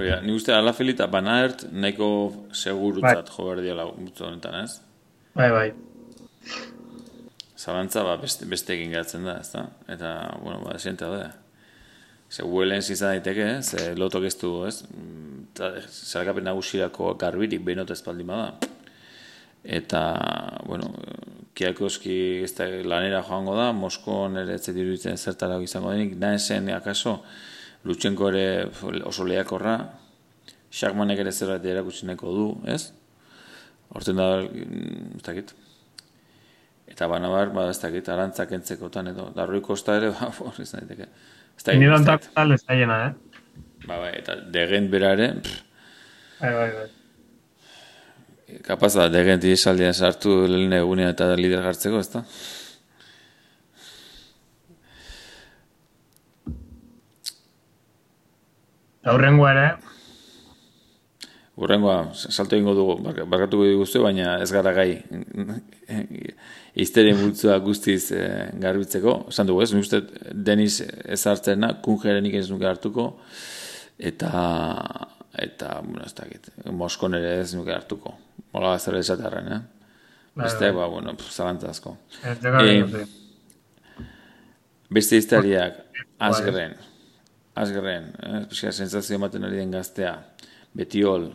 Oia, 0.00 0.22
ni 0.24 0.32
guste 0.32 0.54
ala 0.56 0.72
Filip 0.72 0.96
eta 0.96 1.10
Banaert 1.12 1.66
nahiko 1.68 2.08
segurutzat 2.56 3.28
bai. 3.28 3.36
jo 3.36 3.48
behar 3.50 3.60
diala 3.66 3.84
honetan, 3.90 4.56
ez? 4.62 4.80
Bai, 5.36 5.50
bai. 5.52 5.68
Zalantza, 7.60 8.06
ba, 8.08 8.16
beste, 8.22 8.48
beste 8.48 8.72
egin 8.78 8.96
gatzen 8.96 9.28
da, 9.28 9.36
ez 9.42 9.52
da? 9.52 9.66
Eta, 9.84 10.14
bueno, 10.40 10.62
ba, 10.64 10.78
esientea 10.80 11.12
da. 11.12 11.28
Ze 12.30 12.44
huelen 12.46 12.82
zizan 12.82 13.16
daiteke, 13.16 13.62
ze 13.62 13.96
lotok 13.98 14.24
ez 14.28 14.36
du, 14.38 14.50
ez? 14.66 14.84
Zalakapen 15.58 16.44
nagusirako 16.46 17.14
garbirik 17.18 17.64
behinot 17.66 17.90
ez 17.90 18.02
baldin 18.06 18.28
bada. 18.30 18.68
Eta, 19.64 20.02
bueno, 20.64 20.92
kiakoski 21.58 22.14
ez 22.44 22.52
da 22.54 22.68
lanera 22.86 23.24
joango 23.26 23.56
da, 23.58 23.72
Moskon 23.76 24.38
ere 24.40 24.54
ez 24.56 24.62
diruditzen 24.68 25.18
zertara 25.18 25.58
izango 25.60 25.90
denik, 25.92 26.14
nahezen 26.22 26.70
akaso, 26.72 27.18
Lutsenko 27.84 28.28
ere 28.30 28.44
oso 29.08 29.26
lehakorra, 29.26 29.74
Shakmanek 30.70 31.24
ere 31.24 31.32
zerbait 31.32 31.66
erakutsi 31.66 32.06
du, 32.06 32.46
ez? 32.64 32.92
Horten 33.90 34.16
da, 34.16 34.28
ez 34.44 35.22
dakit. 35.26 35.52
Eta 36.86 37.08
bana 37.08 37.28
bar, 37.28 37.50
ba, 37.50 37.68
ez 37.70 37.78
dakit, 37.78 38.08
arantzak 38.08 38.52
entzekotan 38.52 39.08
edo, 39.08 39.30
darroi 39.34 39.60
kosta 39.60 39.96
ere, 39.96 40.10
ba, 40.14 40.30
bo, 40.38 40.52
ez 40.58 40.70
daiteke. 40.70 41.08
Ez 41.60 41.64
dakit. 41.66 41.80
Nire 41.82 41.92
ontak 41.92 42.22
talde 42.32 42.56
zaiena, 42.56 42.94
eh? 43.04 43.12
Ba, 43.84 43.98
bai, 44.00 44.14
eta 44.16 44.38
degen 44.54 44.86
bera 44.88 45.10
ere, 45.12 45.26
bai, 46.38 46.52
bai, 46.56 46.68
bai. 46.72 46.86
Kapaz 48.64 48.94
da, 48.94 49.10
degen 49.12 49.42
tiesaldian 49.42 49.92
sartu 49.92 50.38
lehen 50.48 50.72
egunean 50.78 51.12
eta 51.12 51.28
lider 51.36 51.60
jartzeko, 51.66 52.00
ez 52.00 52.08
da? 52.14 52.24
Aurrengoa 59.12 59.52
ere, 59.52 59.68
Urrengoa, 61.60 62.14
salto 62.14 62.56
ingo 62.56 62.72
dugu, 62.72 62.94
barkatuko 63.04 63.66
dugu 63.68 64.02
baina 64.02 64.38
ez 64.40 64.48
gara 64.52 64.72
gai 64.72 65.02
izteren 66.80 67.18
multzua 67.20 67.58
guztiz 67.60 68.12
e, 68.16 68.22
garbitzeko. 68.62 69.16
Esan 69.28 69.50
dugu 69.50 69.64
ez, 69.64 69.72
uste 69.76 70.00
Denis 70.32 70.80
ez 70.80 71.20
hartzena, 71.26 71.74
kunjerenik 71.84 72.38
ez 72.40 72.46
nuke 72.50 72.68
hartuko, 72.68 73.10
eta, 73.98 74.30
eta 75.36 75.74
bueno, 75.84 76.06
ez 76.06 76.14
dakit, 76.16 76.48
Moskon 76.72 77.18
ere 77.18 77.36
ez 77.42 77.52
nuke 77.58 77.74
hartuko. 77.74 78.14
Mola 78.54 78.78
zer 78.78 78.96
esatarren, 79.02 79.52
eh? 79.52 79.60
Bai, 80.32 80.46
beste, 80.46 80.70
bai. 80.70 80.76
ba, 80.78 80.88
bueno, 80.94 81.14
zalantza 81.28 81.74
asko. 81.74 81.96
E, 82.24 83.04
beste 84.90 85.20
iztariak, 85.20 85.84
azgren, 86.30 86.72
azgren, 87.58 88.10
eh? 88.24 88.42
sensazio 88.72 89.20
ematen 89.20 89.44
ari 89.44 89.60
den 89.60 89.76
gaztea, 89.76 90.16
Betiol, 90.72 91.32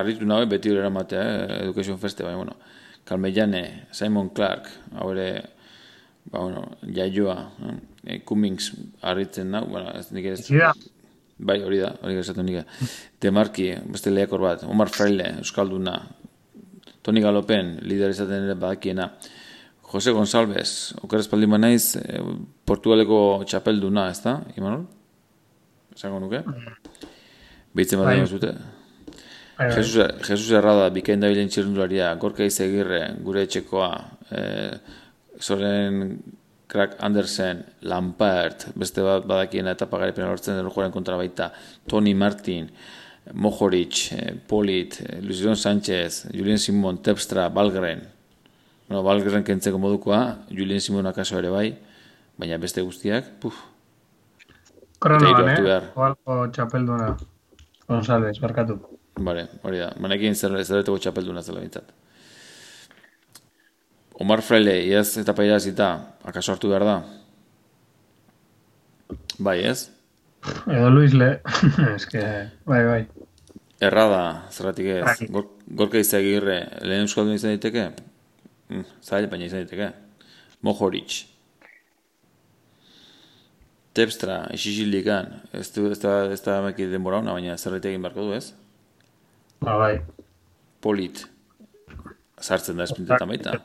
arritu 0.00 0.26
nahi 0.28 0.48
beti 0.50 0.72
hori 0.72 0.82
eramatea, 0.82 1.22
eh? 1.22 1.60
Education 1.66 1.98
Feste, 2.02 2.24
baina, 2.26 2.40
bueno, 2.40 2.56
Kalmeiane, 3.06 3.62
Simon 3.94 4.30
Clark, 4.36 4.68
hau 4.96 5.10
ere, 5.14 5.28
ba, 6.30 6.40
bueno, 6.40 6.66
jaioa, 6.82 7.38
eh? 8.06 8.20
Cummings 8.26 8.72
arritzen 9.02 9.50
nahi, 9.54 9.70
bueno, 9.72 9.94
ez 9.98 10.10
nik 10.16 10.30
ez... 10.32 10.46
Bai, 11.36 11.58
hori 11.60 11.82
da, 11.82 11.90
hori 12.00 12.14
gazatu 12.16 12.40
nik. 12.40 12.62
Demarki, 13.20 13.68
beste 13.92 14.12
lehiakor 14.12 14.40
bat, 14.40 14.62
Omar 14.72 14.88
Fraile, 14.88 15.34
Euskalduna, 15.42 15.98
Toni 17.04 17.20
Galopen, 17.20 17.76
lider 17.86 18.14
izaten 18.14 18.48
ere 18.48 18.56
badakiena, 18.58 19.10
Jose 19.86 20.10
González, 20.10 20.94
okeraz 21.04 21.28
paldi 21.30 21.46
naiz, 21.46 21.96
eh, 22.00 22.22
Portugaleko 22.66 23.44
txapelduna, 23.46 24.08
ez 24.10 24.22
da, 24.24 24.40
Imanol? 24.56 24.86
Zango 25.96 26.18
nuke? 26.20 26.42
Beitzen 27.76 28.00
bat 28.00 28.10
bai. 28.10 28.26
zute? 28.26 28.52
Bai, 29.56 29.68
bai. 29.68 29.76
Jesus, 29.76 30.28
Jesus 30.28 30.50
Errada, 30.52 30.90
bikain 30.92 31.20
da 31.20 31.30
bilen 31.32 31.48
txirrundularia, 31.48 32.10
Gorka 32.20 32.44
Izegirre, 32.44 33.00
gure 33.24 33.46
etxekoa, 33.46 33.88
eh, 34.36 34.74
Soren 35.40 36.18
Krak 36.68 36.98
Andersen, 37.06 37.62
Lampert, 37.88 38.66
beste 38.76 39.04
bat 39.06 39.24
badakiena 39.24 39.72
etapa 39.76 40.00
garipena 40.02 40.28
lortzen 40.28 40.58
den 40.58 40.68
joaren 40.68 40.92
kontra 40.92 41.16
baita, 41.16 41.50
Tony 41.88 42.12
Martin, 42.14 42.68
Mohoric, 43.32 44.02
eh, 44.12 44.34
Polit, 44.48 45.00
eh, 45.00 45.20
Luis 45.22 45.40
Leon 45.40 45.56
Sánchez, 45.56 46.26
Julien 46.34 46.58
Simon, 46.58 46.98
Tepstra, 46.98 47.48
Balgren, 47.48 48.02
bueno, 48.88 49.02
Balgren 49.02 49.44
kentzeko 49.44 49.78
modukoa, 49.78 50.20
Julien 50.50 50.80
Simon 50.80 51.06
akaso 51.06 51.38
ere 51.38 51.50
bai, 51.50 51.70
baina 52.36 52.58
beste 52.58 52.84
guztiak, 52.84 53.32
puf. 53.40 53.56
Kronoan, 55.00 55.48
eh? 55.48 55.80
Oalko 55.96 56.46
txapelduna. 56.52 57.16
González, 57.88 58.38
barkatu. 58.42 58.95
Bale, 59.16 59.46
hori 59.64 59.80
da. 59.80 59.92
Manekin 60.02 60.34
zer 60.36 60.52
zerreteko 60.62 60.98
txapeldu 61.00 61.32
nazela 61.32 61.62
bintzat. 61.62 61.92
Omar 64.20 64.42
Freile, 64.44 64.76
iaz 64.88 65.16
eta 65.20 65.34
paira 65.36 65.58
zita, 65.60 65.90
akaso 66.24 66.52
hartu 66.52 66.72
behar 66.72 66.84
da? 66.88 66.96
Bai, 69.38 69.58
ez? 69.68 69.90
Edo 70.66 70.90
Luis 70.90 71.12
Le, 71.12 71.30
que, 72.12 72.24
bai, 72.64 72.82
bai. 72.84 73.00
Errada, 73.80 74.20
zerratik 74.52 74.88
ez. 74.94 75.04
Bai. 75.04 75.28
Gor, 75.32 75.48
gorka 75.80 76.00
izagirre, 76.00 76.58
lehen 76.84 77.04
euskaldun 77.04 77.36
izan 77.36 77.56
diteke? 77.56 77.90
Mm, 78.72 78.84
zail, 79.04 79.28
baina 79.32 79.48
izan 79.48 79.64
diteke. 79.64 79.90
Mohoric. 80.64 81.22
Tepstra, 83.96 84.42
isizildikan, 84.52 85.32
ez 85.56 85.70
du, 85.72 85.90
ez 85.92 86.00
da, 86.00 86.18
ez 86.32 86.40
da 86.44 86.60
meki 86.64 86.88
denbora 86.92 87.20
hona, 87.20 87.36
baina 87.36 87.56
zerretik 87.56 87.94
egin 87.94 88.04
barko 88.04 88.28
du, 88.28 88.36
ez? 88.36 88.52
Ba, 89.60 89.76
bai. 89.78 89.94
Polit. 90.80 91.24
Sartzen 92.40 92.76
da 92.76 92.84
espintetan 92.84 93.28
baita. 93.28 93.56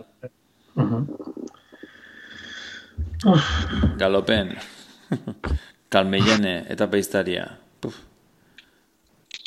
Galopen. 3.99 4.55
Kalmeiane 5.91 6.55
eta 6.71 6.87
peiztaria. 6.87 7.45
Puf. 7.81 7.99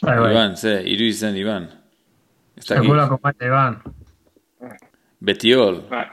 Bai, 0.03 0.19
bai. 0.21 0.31
Iban, 0.33 0.57
ze, 0.57 0.77
iru 0.85 1.09
izen, 1.09 1.37
Iban. 1.41 1.71
Sekulako 2.61 3.19
baita, 3.23 3.47
Iban. 3.49 3.81
Betiol. 5.25 5.81
Bai, 5.89 6.05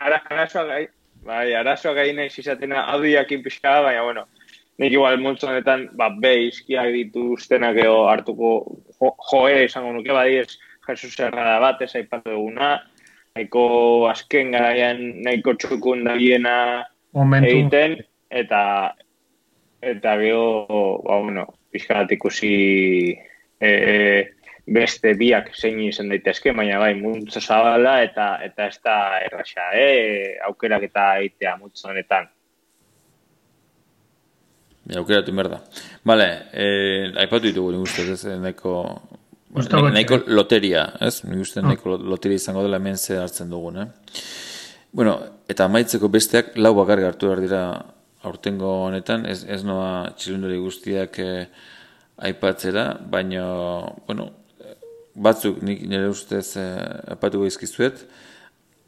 arazoa 0.00 0.64
gai, 0.64 0.86
bai, 1.26 1.52
arazoa 1.54 1.92
gai 1.98 2.12
nahi 2.16 2.30
zizatena 2.30 2.86
audiakin 2.94 3.42
pixka, 3.44 3.82
baina, 3.84 4.04
bueno, 4.06 4.24
nik 4.80 4.96
igual 4.96 5.20
multzo 5.20 5.50
honetan, 5.50 5.90
ba, 5.98 6.08
be, 6.08 6.32
izkiak 6.48 6.88
dituztenak 6.94 7.76
eo 7.84 8.06
hartuko 8.08 8.54
joe 9.30 9.64
izango 9.64 9.92
nuke 9.92 10.12
badiez 10.14 10.58
Jesus 10.86 11.18
Errada 11.20 11.58
bat 11.62 11.82
ez 11.82 11.92
aipatu 11.98 12.30
duguna 12.30 12.74
nahiko 13.34 13.64
azken 14.10 14.52
garaian 14.52 15.00
nahiko 15.24 15.54
txukun 15.54 16.04
da 16.04 16.16
egiten 16.16 17.96
eta 18.30 18.62
eta 19.82 20.16
geho 20.20 21.02
ba, 21.02 21.18
bueno, 21.18 21.46
pixkat 21.72 22.12
ikusi 22.14 22.52
e, 23.60 23.70
beste 24.66 25.14
biak 25.18 25.50
zein 25.58 25.80
izan 25.82 26.12
daitezke, 26.12 26.52
baina 26.54 26.78
bai, 26.78 26.94
multzo 26.94 27.40
zabala 27.40 27.96
eta 28.04 28.36
eta 28.46 28.68
ez 28.70 28.78
da 28.84 28.96
erraxa, 29.26 29.72
eh? 29.74 30.38
aukerak 30.46 30.86
eta 30.90 31.08
aitea 31.18 31.56
multzo 31.58 31.88
honetan. 31.90 32.28
Aukeratu 34.90 35.32
merda. 35.32 35.60
Vale, 36.04 36.28
eh, 36.52 37.12
aipatu 37.22 37.46
ditugu 37.46 37.70
nik 37.72 37.84
uste, 37.86 38.02
ez, 38.12 38.24
nahiko, 38.42 38.72
bueno, 39.54 39.90
nahiko 39.94 40.18
loteria, 40.26 40.88
ez? 41.00 41.20
Nik 41.24 41.44
uste, 41.44 41.60
ah. 41.62 41.68
nahiko 41.68 41.96
loteria 42.02 42.40
izango 42.40 42.64
dela 42.66 42.80
hemen 42.82 42.98
ze 42.98 43.18
hartzen 43.20 43.50
dugun, 43.50 43.78
eh? 43.78 43.86
Bueno, 44.92 45.14
eta 45.48 45.68
maitzeko 45.70 46.10
besteak 46.12 46.56
lau 46.58 46.74
bakar 46.74 47.00
hartu 47.06 47.30
behar 47.30 47.40
dira 47.40 47.62
aurtengo 48.26 48.72
honetan, 48.88 49.24
ez, 49.26 49.44
ez 49.44 49.62
noa 49.64 50.10
txilundori 50.18 50.58
guztiak 50.58 51.18
eh, 51.22 51.46
aipatzera, 52.18 52.88
baina, 53.10 53.46
bueno, 54.08 54.28
batzuk 55.14 55.62
nik 55.62 55.86
nire 55.86 56.10
ustez 56.10 56.56
eh, 56.56 57.14
aipatu 57.14 57.46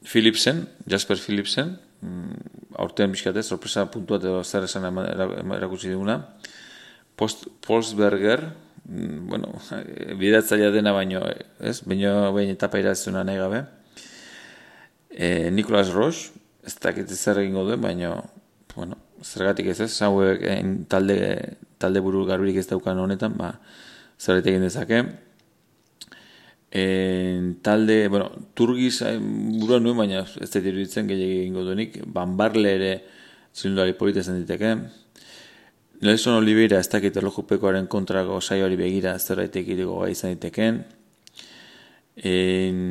Philipsen, 0.04 0.66
Jasper 0.86 1.16
Philipsen, 1.16 1.78
mm, 2.00 2.76
aurtean 2.82 3.12
bizkate, 3.14 3.42
sorpresa 3.42 3.86
puntua 3.90 4.18
edo 4.18 4.42
zer 4.44 4.66
esan 4.68 4.86
erakutsi 5.56 5.92
duguna. 5.92 6.18
Post, 7.16 7.46
Polsberger, 7.66 8.48
mm, 8.84 9.26
bueno, 9.28 9.52
bidatzaia 10.20 10.70
dena 10.74 10.92
baino, 10.92 11.22
ez? 11.60 11.80
Baino 11.86 12.32
bain 12.34 12.50
etapa 12.50 12.80
irazuna 12.82 13.24
nahi 13.24 13.38
gabe. 13.38 13.64
E, 15.10 15.50
Nicolas 15.50 15.92
Roche, 15.94 16.32
ez 16.66 16.74
dakit 16.80 17.10
zer 17.14 17.38
egingo 17.44 17.64
duen, 17.68 17.80
baino, 17.80 18.16
bueno, 18.74 18.98
zergatik 19.22 19.68
ez 19.70 19.80
ez, 19.80 19.92
zauek 19.92 20.42
talde, 20.90 21.18
talde 21.78 22.00
buru 22.02 22.24
garbirik 22.26 22.58
ez 22.58 22.66
daukan 22.68 22.98
honetan, 22.98 23.36
ba, 23.38 23.54
zer 24.18 24.42
egin 24.42 24.64
dezake 24.66 25.04
en, 26.76 27.60
talde, 27.62 28.08
bueno, 28.08 28.32
turgiz 28.54 29.00
eh, 29.02 29.14
burua 29.20 29.78
nuen, 29.78 29.96
baina 29.96 30.24
ez 30.42 30.48
da 30.50 30.58
iruditzen 30.58 31.06
gehiagin 31.06 31.44
egingo 31.44 31.62
duenik, 31.68 32.00
banbarle 32.16 32.72
ere 32.74 32.90
zilundari 33.54 33.94
polita 33.94 34.24
zen 34.26 34.40
diteke. 34.40 34.72
Nelson 36.02 36.34
Oliveira 36.40 36.80
ez 36.82 36.88
dakit 36.90 37.14
erlojupekoaren 37.20 37.86
kontrako 37.86 38.40
saioari 38.42 38.74
begira 38.80 39.14
zerbaitek 39.20 39.70
irego 39.76 40.00
gai 40.02 40.10
izan 40.16 40.34
diteken. 40.34 40.82
En, 42.32 42.82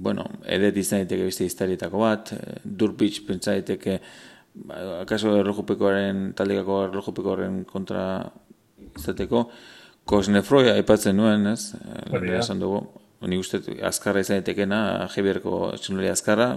bueno, 0.00 0.24
edet 0.48 0.80
izan 0.80 1.04
diteke 1.04 1.28
beste 1.28 1.44
iztarietako 1.44 2.02
bat, 2.06 2.32
Durbitz 2.64 3.20
pentsa 3.28 3.52
diteke, 3.60 4.00
ba, 4.64 4.80
akaso 5.02 5.36
erlojupekoaren, 5.42 6.30
taldekako 6.40 6.86
erlojupekoaren 6.88 7.64
kontra 7.68 8.06
izateko, 8.96 9.50
Kosnefroia 10.06 10.76
aipatzen 10.78 11.16
nuen, 11.18 11.48
ez? 11.50 11.74
Lehen 12.12 12.38
esan 12.38 12.62
dugu. 12.62 12.84
Ni 13.26 13.38
uste 13.40 13.58
azkarra 13.86 14.22
izan 14.22 14.42
etekena, 14.42 14.78
Jebierko 15.14 15.72
txunuri 15.80 16.10
azkarra, 16.12 16.50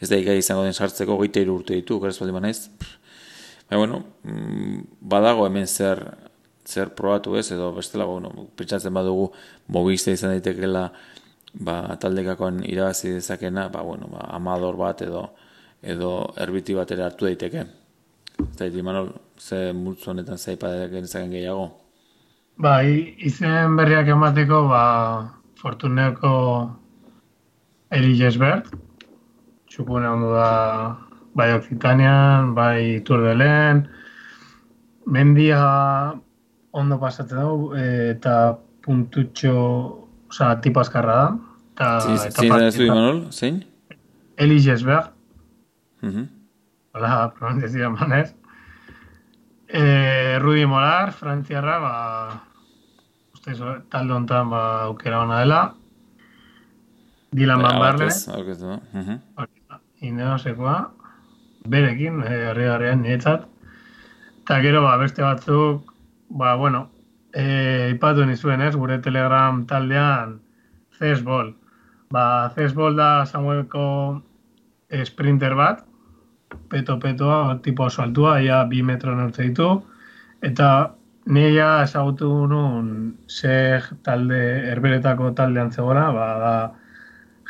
ez 0.00 0.08
da 0.10 0.18
ikai 0.18 0.38
izango 0.40 0.64
den 0.64 0.74
sartzeko, 0.74 1.18
goite 1.20 1.44
urte 1.50 1.76
ditu, 1.76 2.00
gara 2.02 2.14
espaldi 2.14 2.34
manaiz. 2.34 2.70
Baina, 3.68 3.78
bueno, 3.78 4.00
mm, 4.24 4.80
badago 5.12 5.46
hemen 5.46 5.68
zer, 5.68 6.02
zer 6.66 6.90
probatu 6.96 7.36
ez, 7.38 7.46
edo 7.52 7.70
bestela, 7.76 8.08
bueno, 8.08 8.32
pentsatzen 8.56 8.94
badugu, 8.96 9.30
mobizte 9.68 10.16
izan 10.16 10.34
daitekela 10.34 10.88
ba, 11.54 11.78
taldekakoan 12.00 12.64
irabazi 12.66 13.12
dezakena, 13.14 13.68
ba, 13.68 13.84
bueno, 13.86 14.08
ba, 14.10 14.26
amador 14.34 14.80
bat 14.80 15.04
edo 15.06 15.28
edo 15.84 16.10
erbiti 16.40 16.74
bat 16.74 16.90
ere 16.90 17.04
hartu 17.04 17.28
daiteke. 17.28 17.64
Eta 18.40 18.66
iti, 18.66 18.82
Manol, 18.82 19.12
ze 19.38 19.68
multzu 19.76 20.10
honetan 20.10 20.40
zaipa 20.40 20.72
genezaken 20.90 21.34
gehiago? 21.36 21.66
Ba, 22.56 22.82
izen 22.86 23.74
berriak 23.76 24.08
emateko, 24.14 24.68
ba, 24.70 24.84
Fortuneko 25.58 26.34
Eli 27.90 28.14
Jesbert, 28.18 28.68
txukune 29.70 30.06
ondo 30.06 30.30
da, 30.36 30.50
bai 31.34 31.50
Occitanean, 31.56 32.52
bai 32.54 33.00
Tour 33.06 33.24
de 33.26 33.34
Len, 33.40 33.82
mendia 35.06 35.58
ondo 36.74 36.98
pasatzen 37.02 37.42
dugu, 37.42 37.72
eta 37.80 38.36
puntutxo, 38.86 39.56
oza, 40.30 40.54
tipo 40.62 40.82
azkarra 40.82 41.18
da. 41.18 41.26
Ta, 41.74 41.90
Zein 42.30 42.54
da 42.54 42.68
ez 42.68 42.76
du, 42.76 42.86
Imanol? 42.86 43.20
Zein? 43.34 43.64
Eli 44.38 44.60
Jesberg. 44.62 45.10
Uh 46.02 46.08
-huh. 46.08 46.26
Hola, 46.94 47.32
pronunciazioa 47.34 47.90
manez. 47.90 48.34
Eh, 49.76 50.38
Rudi 50.38 50.66
Molar, 50.66 51.10
frantziarra, 51.10 51.78
ba, 51.82 51.94
ustez, 53.34 53.56
talde 53.90 54.14
honetan, 54.14 54.52
ba, 54.52 54.60
aukera 54.84 55.24
hona 55.24 55.40
dela. 55.40 55.62
Dylan 57.34 57.64
Van 57.64 57.80
Barle. 57.82 58.06
Aurkeztu, 58.36 58.68
uh 58.70 58.78
-huh. 58.92 59.48
Indeosekoa. 59.98 60.92
Berekin, 61.66 62.22
eh, 62.22 62.46
harri 62.50 62.68
harrian, 62.70 63.02
niretzat. 63.02 63.48
Eta 64.42 64.60
gero, 64.62 64.82
ba, 64.82 64.96
beste 64.96 65.22
batzuk, 65.22 65.92
ba, 66.28 66.54
bueno, 66.54 66.90
eh, 67.32 67.90
ipatu 67.94 68.24
nizuen 68.24 68.60
ez, 68.60 68.76
gure 68.76 68.98
telegram 68.98 69.66
taldean 69.66 70.40
Cesbol. 70.98 71.56
Ba, 72.10 72.52
Cesbol 72.54 72.94
da 72.94 73.26
Samuelko 73.26 74.22
eh, 74.88 75.04
sprinter 75.04 75.54
bat, 75.54 75.84
peto-petoa, 76.70 77.60
tipo 77.62 77.84
oso 77.84 78.02
altua, 78.02 78.40
ia 78.42 78.64
bi 78.64 78.82
metro 78.82 79.14
nortze 79.14 79.48
ditu, 79.48 79.68
eta 80.42 80.68
nire 81.26 81.66
ezagutu 81.82 82.28
nun 82.50 82.88
seg 83.26 83.86
talde, 84.04 84.40
erberetako 84.72 85.32
taldean 85.38 85.72
zegoela, 85.72 86.10
ba, 86.12 86.26
da 86.44 86.54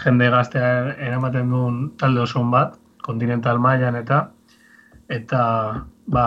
jende 0.04 0.30
gaztea 0.30 0.94
eramaten 1.08 1.50
duen 1.50 1.82
talde 1.98 2.24
oso 2.26 2.42
bat, 2.50 2.78
kontinental 3.04 3.58
mailan 3.58 3.96
eta 3.96 4.28
eta 5.12 5.42
ba, 6.06 6.26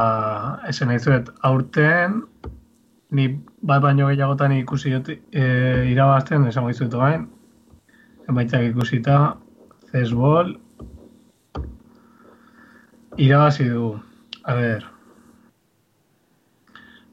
esen 0.70 0.92
nahi 0.92 1.24
aurten 1.50 2.22
ni 3.12 3.28
bat 3.62 3.82
baino 3.82 4.08
gehiagotan 4.08 4.52
ikusi 4.52 4.92
dut 4.92 5.10
e, 5.10 5.44
irabazten, 5.92 6.48
esango 6.48 6.70
dizuet 6.70 6.92
gain, 6.92 7.28
emaitzak 8.30 8.68
ikusita, 8.68 9.38
Zesbol, 9.92 10.58
irabazi 13.18 13.66
du, 13.70 14.00
a 14.44 14.54
ber, 14.54 14.86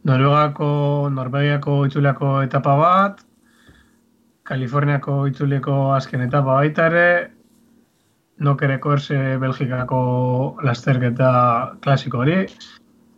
Noruegako, 0.04 1.08
Norvegiako 1.10 1.78
itzuleako 1.88 2.42
etapa 2.44 2.74
bat, 2.76 3.22
Kaliforniako 4.44 5.22
itzuleko 5.30 5.94
azken 5.96 6.26
etapa 6.26 6.58
baita 6.60 6.90
ere, 6.90 7.06
nokereko 8.44 8.92
erse 8.98 9.16
Belgikako 9.40 10.00
lasterketa 10.66 11.30
klasiko 11.80 12.20
hori, 12.20 12.42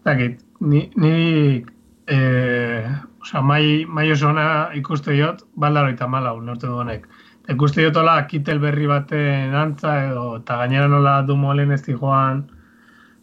Zakit, 0.07 0.39
ni, 0.61 0.85
ni 0.95 1.65
eh, 2.07 2.87
oza, 3.19 3.43
mai, 3.43 3.83
mai 3.89 4.13
oso 4.15 4.31
ona 4.31 4.71
ikuste 4.79 5.11
diot, 5.17 5.43
baldaro 5.59 5.91
eta 5.91 6.07
malau, 6.07 6.39
norte 6.41 6.71
du 6.71 6.79
honek. 6.79 7.09
Ikuste 7.51 7.83
diot 7.83 7.99
hola, 7.99 8.21
kitel 8.31 8.63
berri 8.63 8.87
baten 8.87 9.59
antza, 9.59 9.97
edo, 10.05 10.37
eta 10.45 10.61
gainera 10.63 10.87
nola 10.87 11.23
du 11.27 11.35
molen 11.35 11.75
ez 11.75 11.83
joan 11.89 12.47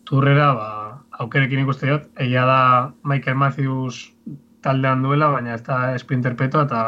turrera, 0.09 0.49
ba, 0.57 0.67
aukerekin 1.23 1.63
ikuste 1.63 1.87
diot, 1.89 2.09
egia 2.25 2.43
da 2.49 2.59
Michael 3.03 3.39
Matthews 3.39 4.03
taldean 4.63 5.03
duela, 5.03 5.29
baina 5.33 5.55
ez 5.55 5.63
da 5.65 5.97
sprinter 5.99 6.35
peto, 6.39 6.63
eta 6.67 6.83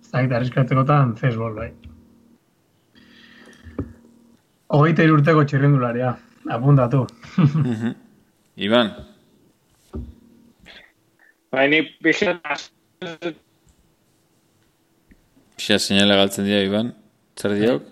ez 0.00 0.10
da 0.10 0.24
gita 0.24 0.38
arriskatzeko 0.40 0.84
tan 0.88 1.16
zesbol, 1.20 1.54
bai. 1.58 1.70
Hogeita 4.72 5.04
irurteko 5.04 5.44
txirrindularia, 5.44 6.14
apuntatu. 6.56 7.06
Iban, 8.66 8.92
Bai, 11.52 11.66
ni 11.68 11.82
pixat 12.00 12.70
Pixat 15.56 15.82
seinale 15.84 16.16
galtzen 16.16 16.46
dira, 16.48 16.62
Iban. 16.64 16.94
Zer 17.36 17.52
diok? 17.58 17.91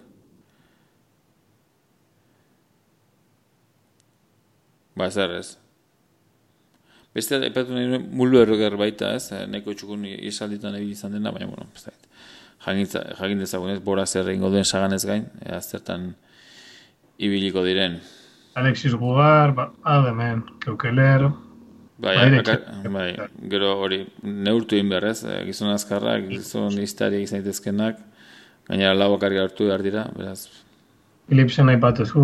Ba, 4.97 5.11
zer 5.11 5.35
ez. 5.39 5.57
Beste, 7.15 7.41
epatu 7.47 7.75
nahi 7.75 7.89
nuen, 7.91 8.07
mulu 8.15 8.41
erroger 8.43 8.77
baita, 8.79 9.15
ez? 9.19 9.33
Eh, 9.35 9.47
Neko 9.51 9.75
txukun 9.75 10.07
isalditan 10.07 10.77
egin 10.79 10.95
izan 10.95 11.17
dena, 11.17 11.33
baina, 11.35 11.49
bueno, 11.51 11.67
ez 11.75 11.87
da. 11.87 11.95
Jagin 12.67 13.41
dezagun 13.41 13.73
ez, 13.75 13.81
bora 13.83 14.07
zer 14.07 14.29
egin 14.31 14.45
duen 14.45 14.67
saganez 14.69 15.03
gain, 15.09 15.27
ea 15.47 15.61
zertan 15.61 16.11
ibiliko 17.19 17.65
diren. 17.65 17.99
Alexis 18.61 18.95
Gugar, 18.99 19.55
ba, 19.57 19.71
Ademen, 19.85 20.45
Keukeler, 20.61 21.31
Bai, 22.01 22.15
Bai, 22.17 22.89
bai, 22.89 23.09
gero 23.53 23.75
hori, 23.77 23.99
neurtu 24.25 24.79
egin 24.79 24.89
behar 24.89 25.11
ez, 25.11 25.19
eh, 25.29 25.43
gizon 25.45 25.69
azkarrak, 25.69 26.31
gizon 26.31 26.79
iztari 26.81 27.21
izan 27.21 27.43
daitezkenak, 27.43 27.99
gainera 28.71 28.95
lau 28.97 29.11
bakarri 29.13 29.37
hartu 29.43 29.67
behar 29.69 29.85
dira, 29.85 30.07
beraz, 30.17 30.47
Philipsen 31.31 31.69
aipatu 31.71 32.07
zu, 32.07 32.23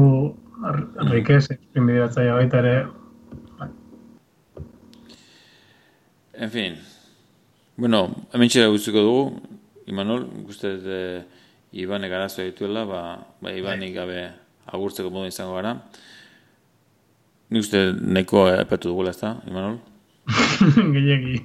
Enriquez, 0.56 1.50
espinbideratzaia 1.50 2.34
baita 2.38 2.62
ere, 2.62 2.76
en 6.36 6.50
fin. 6.50 6.76
Bueno, 7.76 8.06
hemen 8.32 8.50
txera 8.52 8.68
guztiko 8.72 9.00
dugu, 9.04 9.22
Imanol, 9.88 10.26
guzti 10.44 10.68
e, 10.68 11.00
Ibanek 11.80 12.12
arazoa 12.12 12.44
dituela, 12.44 12.84
ba, 12.88 13.00
ba 13.40 13.52
Ibanik 13.52 13.94
gabe 13.94 14.20
agurtzeko 14.68 15.10
modu 15.12 15.30
izango 15.30 15.56
gara. 15.56 15.74
Nik 17.50 17.64
uste 17.64 17.82
nahiko 18.00 18.46
epatu 18.52 18.92
dugula 18.92 19.12
ez 19.14 19.20
da, 19.20 19.36
Imanol? 19.48 19.78
gehiagi. 20.96 21.40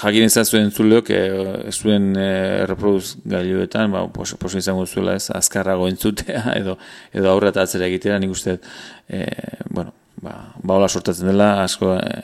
Jakin 0.00 0.24
ez 0.24 0.48
zuen 0.48 0.70
zuleok, 0.72 1.10
e, 1.10 1.70
zuen 1.70 2.14
e, 2.16 2.64
reproduz 2.66 3.18
gailuetan, 3.28 3.92
ba, 3.92 4.06
pos, 4.08 4.32
poso 4.40 4.58
izango 4.58 4.86
zuela 4.86 5.16
ez, 5.18 5.28
azkarrago 5.34 5.88
entzutea, 5.90 6.44
edo, 6.60 6.78
edo 7.12 7.30
aurra 7.30 7.52
eta 7.52 7.66
atzera 7.66 7.88
egitera, 7.90 8.18
nik 8.22 8.32
uste, 8.32 8.56
e, 9.08 9.26
bueno, 9.68 9.92
ba, 10.22 10.38
ba 10.62 10.78
hola 10.78 10.88
sortatzen 10.88 11.28
dela, 11.28 11.62
asko 11.62 11.92
e, 11.98 12.22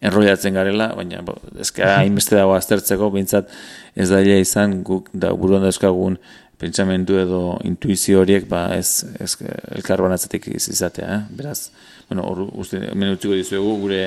enrollatzen 0.00 0.56
garela, 0.56 0.94
baina 0.96 1.20
bo, 1.26 1.36
ezka 1.60 1.92
hainbeste 2.00 2.38
dago 2.40 2.56
aztertzeko, 2.56 3.10
behintzat 3.12 3.52
ez 4.00 4.08
da 4.08 4.22
izan, 4.24 4.80
guk 4.86 5.12
da 5.12 5.34
buruan 5.36 5.66
dauzkagun 5.68 6.16
pentsamendu 6.60 7.16
edo 7.20 7.40
intuizio 7.64 8.20
horiek 8.20 8.44
ba 8.48 8.66
ez, 8.76 9.04
ez 9.20 9.34
elkar 9.76 10.02
banatzetik 10.04 10.48
iz- 10.52 10.68
izatea, 10.72 11.08
eh? 11.14 11.22
beraz, 11.36 11.70
bueno, 12.08 12.24
hor 12.28 12.46
uste, 12.60 12.80
hemen 12.92 13.14
utziko 13.14 13.36
dizuegu 13.36 13.76
gure 13.84 14.06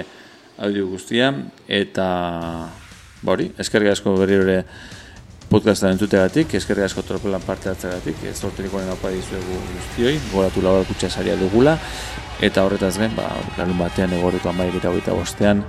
audio 0.61 0.85
guztia, 0.91 1.31
eta 1.67 2.07
ba 3.23 3.33
hori, 3.33 3.49
eskerrik 3.59 3.93
asko 3.93 4.15
berriro 4.19 4.43
ere 4.43 4.63
podcasta 5.49 5.91
entzutegatik, 5.93 6.55
eskerrik 6.57 6.87
asko 6.87 7.03
tropelan 7.07 7.43
parte 7.45 7.69
hartzegatik, 7.71 8.23
ez 8.27 8.35
sorterikoen 8.39 8.89
haupa 8.89 9.11
dizuegu 9.13 9.59
guztioi, 9.69 10.15
goratu 10.31 10.63
labar 10.65 10.87
kutsa 10.89 11.09
saria 11.09 11.35
dugula, 11.39 11.77
eta 12.43 12.65
horretaz 12.65 12.97
gain, 12.97 13.13
ba, 13.15 13.29
larun 13.57 13.77
batean 13.79 14.15
egorriko 14.17 14.51
amaik 14.51 14.79
eta 14.79 14.91
hogeita 14.91 15.15
bostean, 15.15 15.63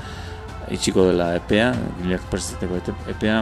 itxiko 0.74 1.06
dela 1.10 1.34
EPEA, 1.38 1.70
bilak 2.00 2.26
presidentzeko 2.32 2.96
EPEA, 3.12 3.38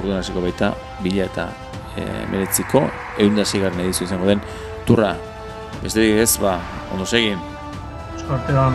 orduan 0.00 0.18
hasiko 0.22 0.42
baita, 0.42 0.72
bila 1.04 1.28
eta 1.28 1.48
e, 1.94 2.08
meretziko, 2.32 2.86
eundasigarren 3.20 3.84
edizio 3.84 4.08
izango 4.08 4.30
den, 4.32 4.42
turra, 4.88 5.14
besterik 5.84 6.24
ez, 6.24 6.32
ba, 6.42 6.58
ondo 6.96 7.06
segin. 7.06 7.42
Sorte 8.24 8.56
da. 8.56 8.70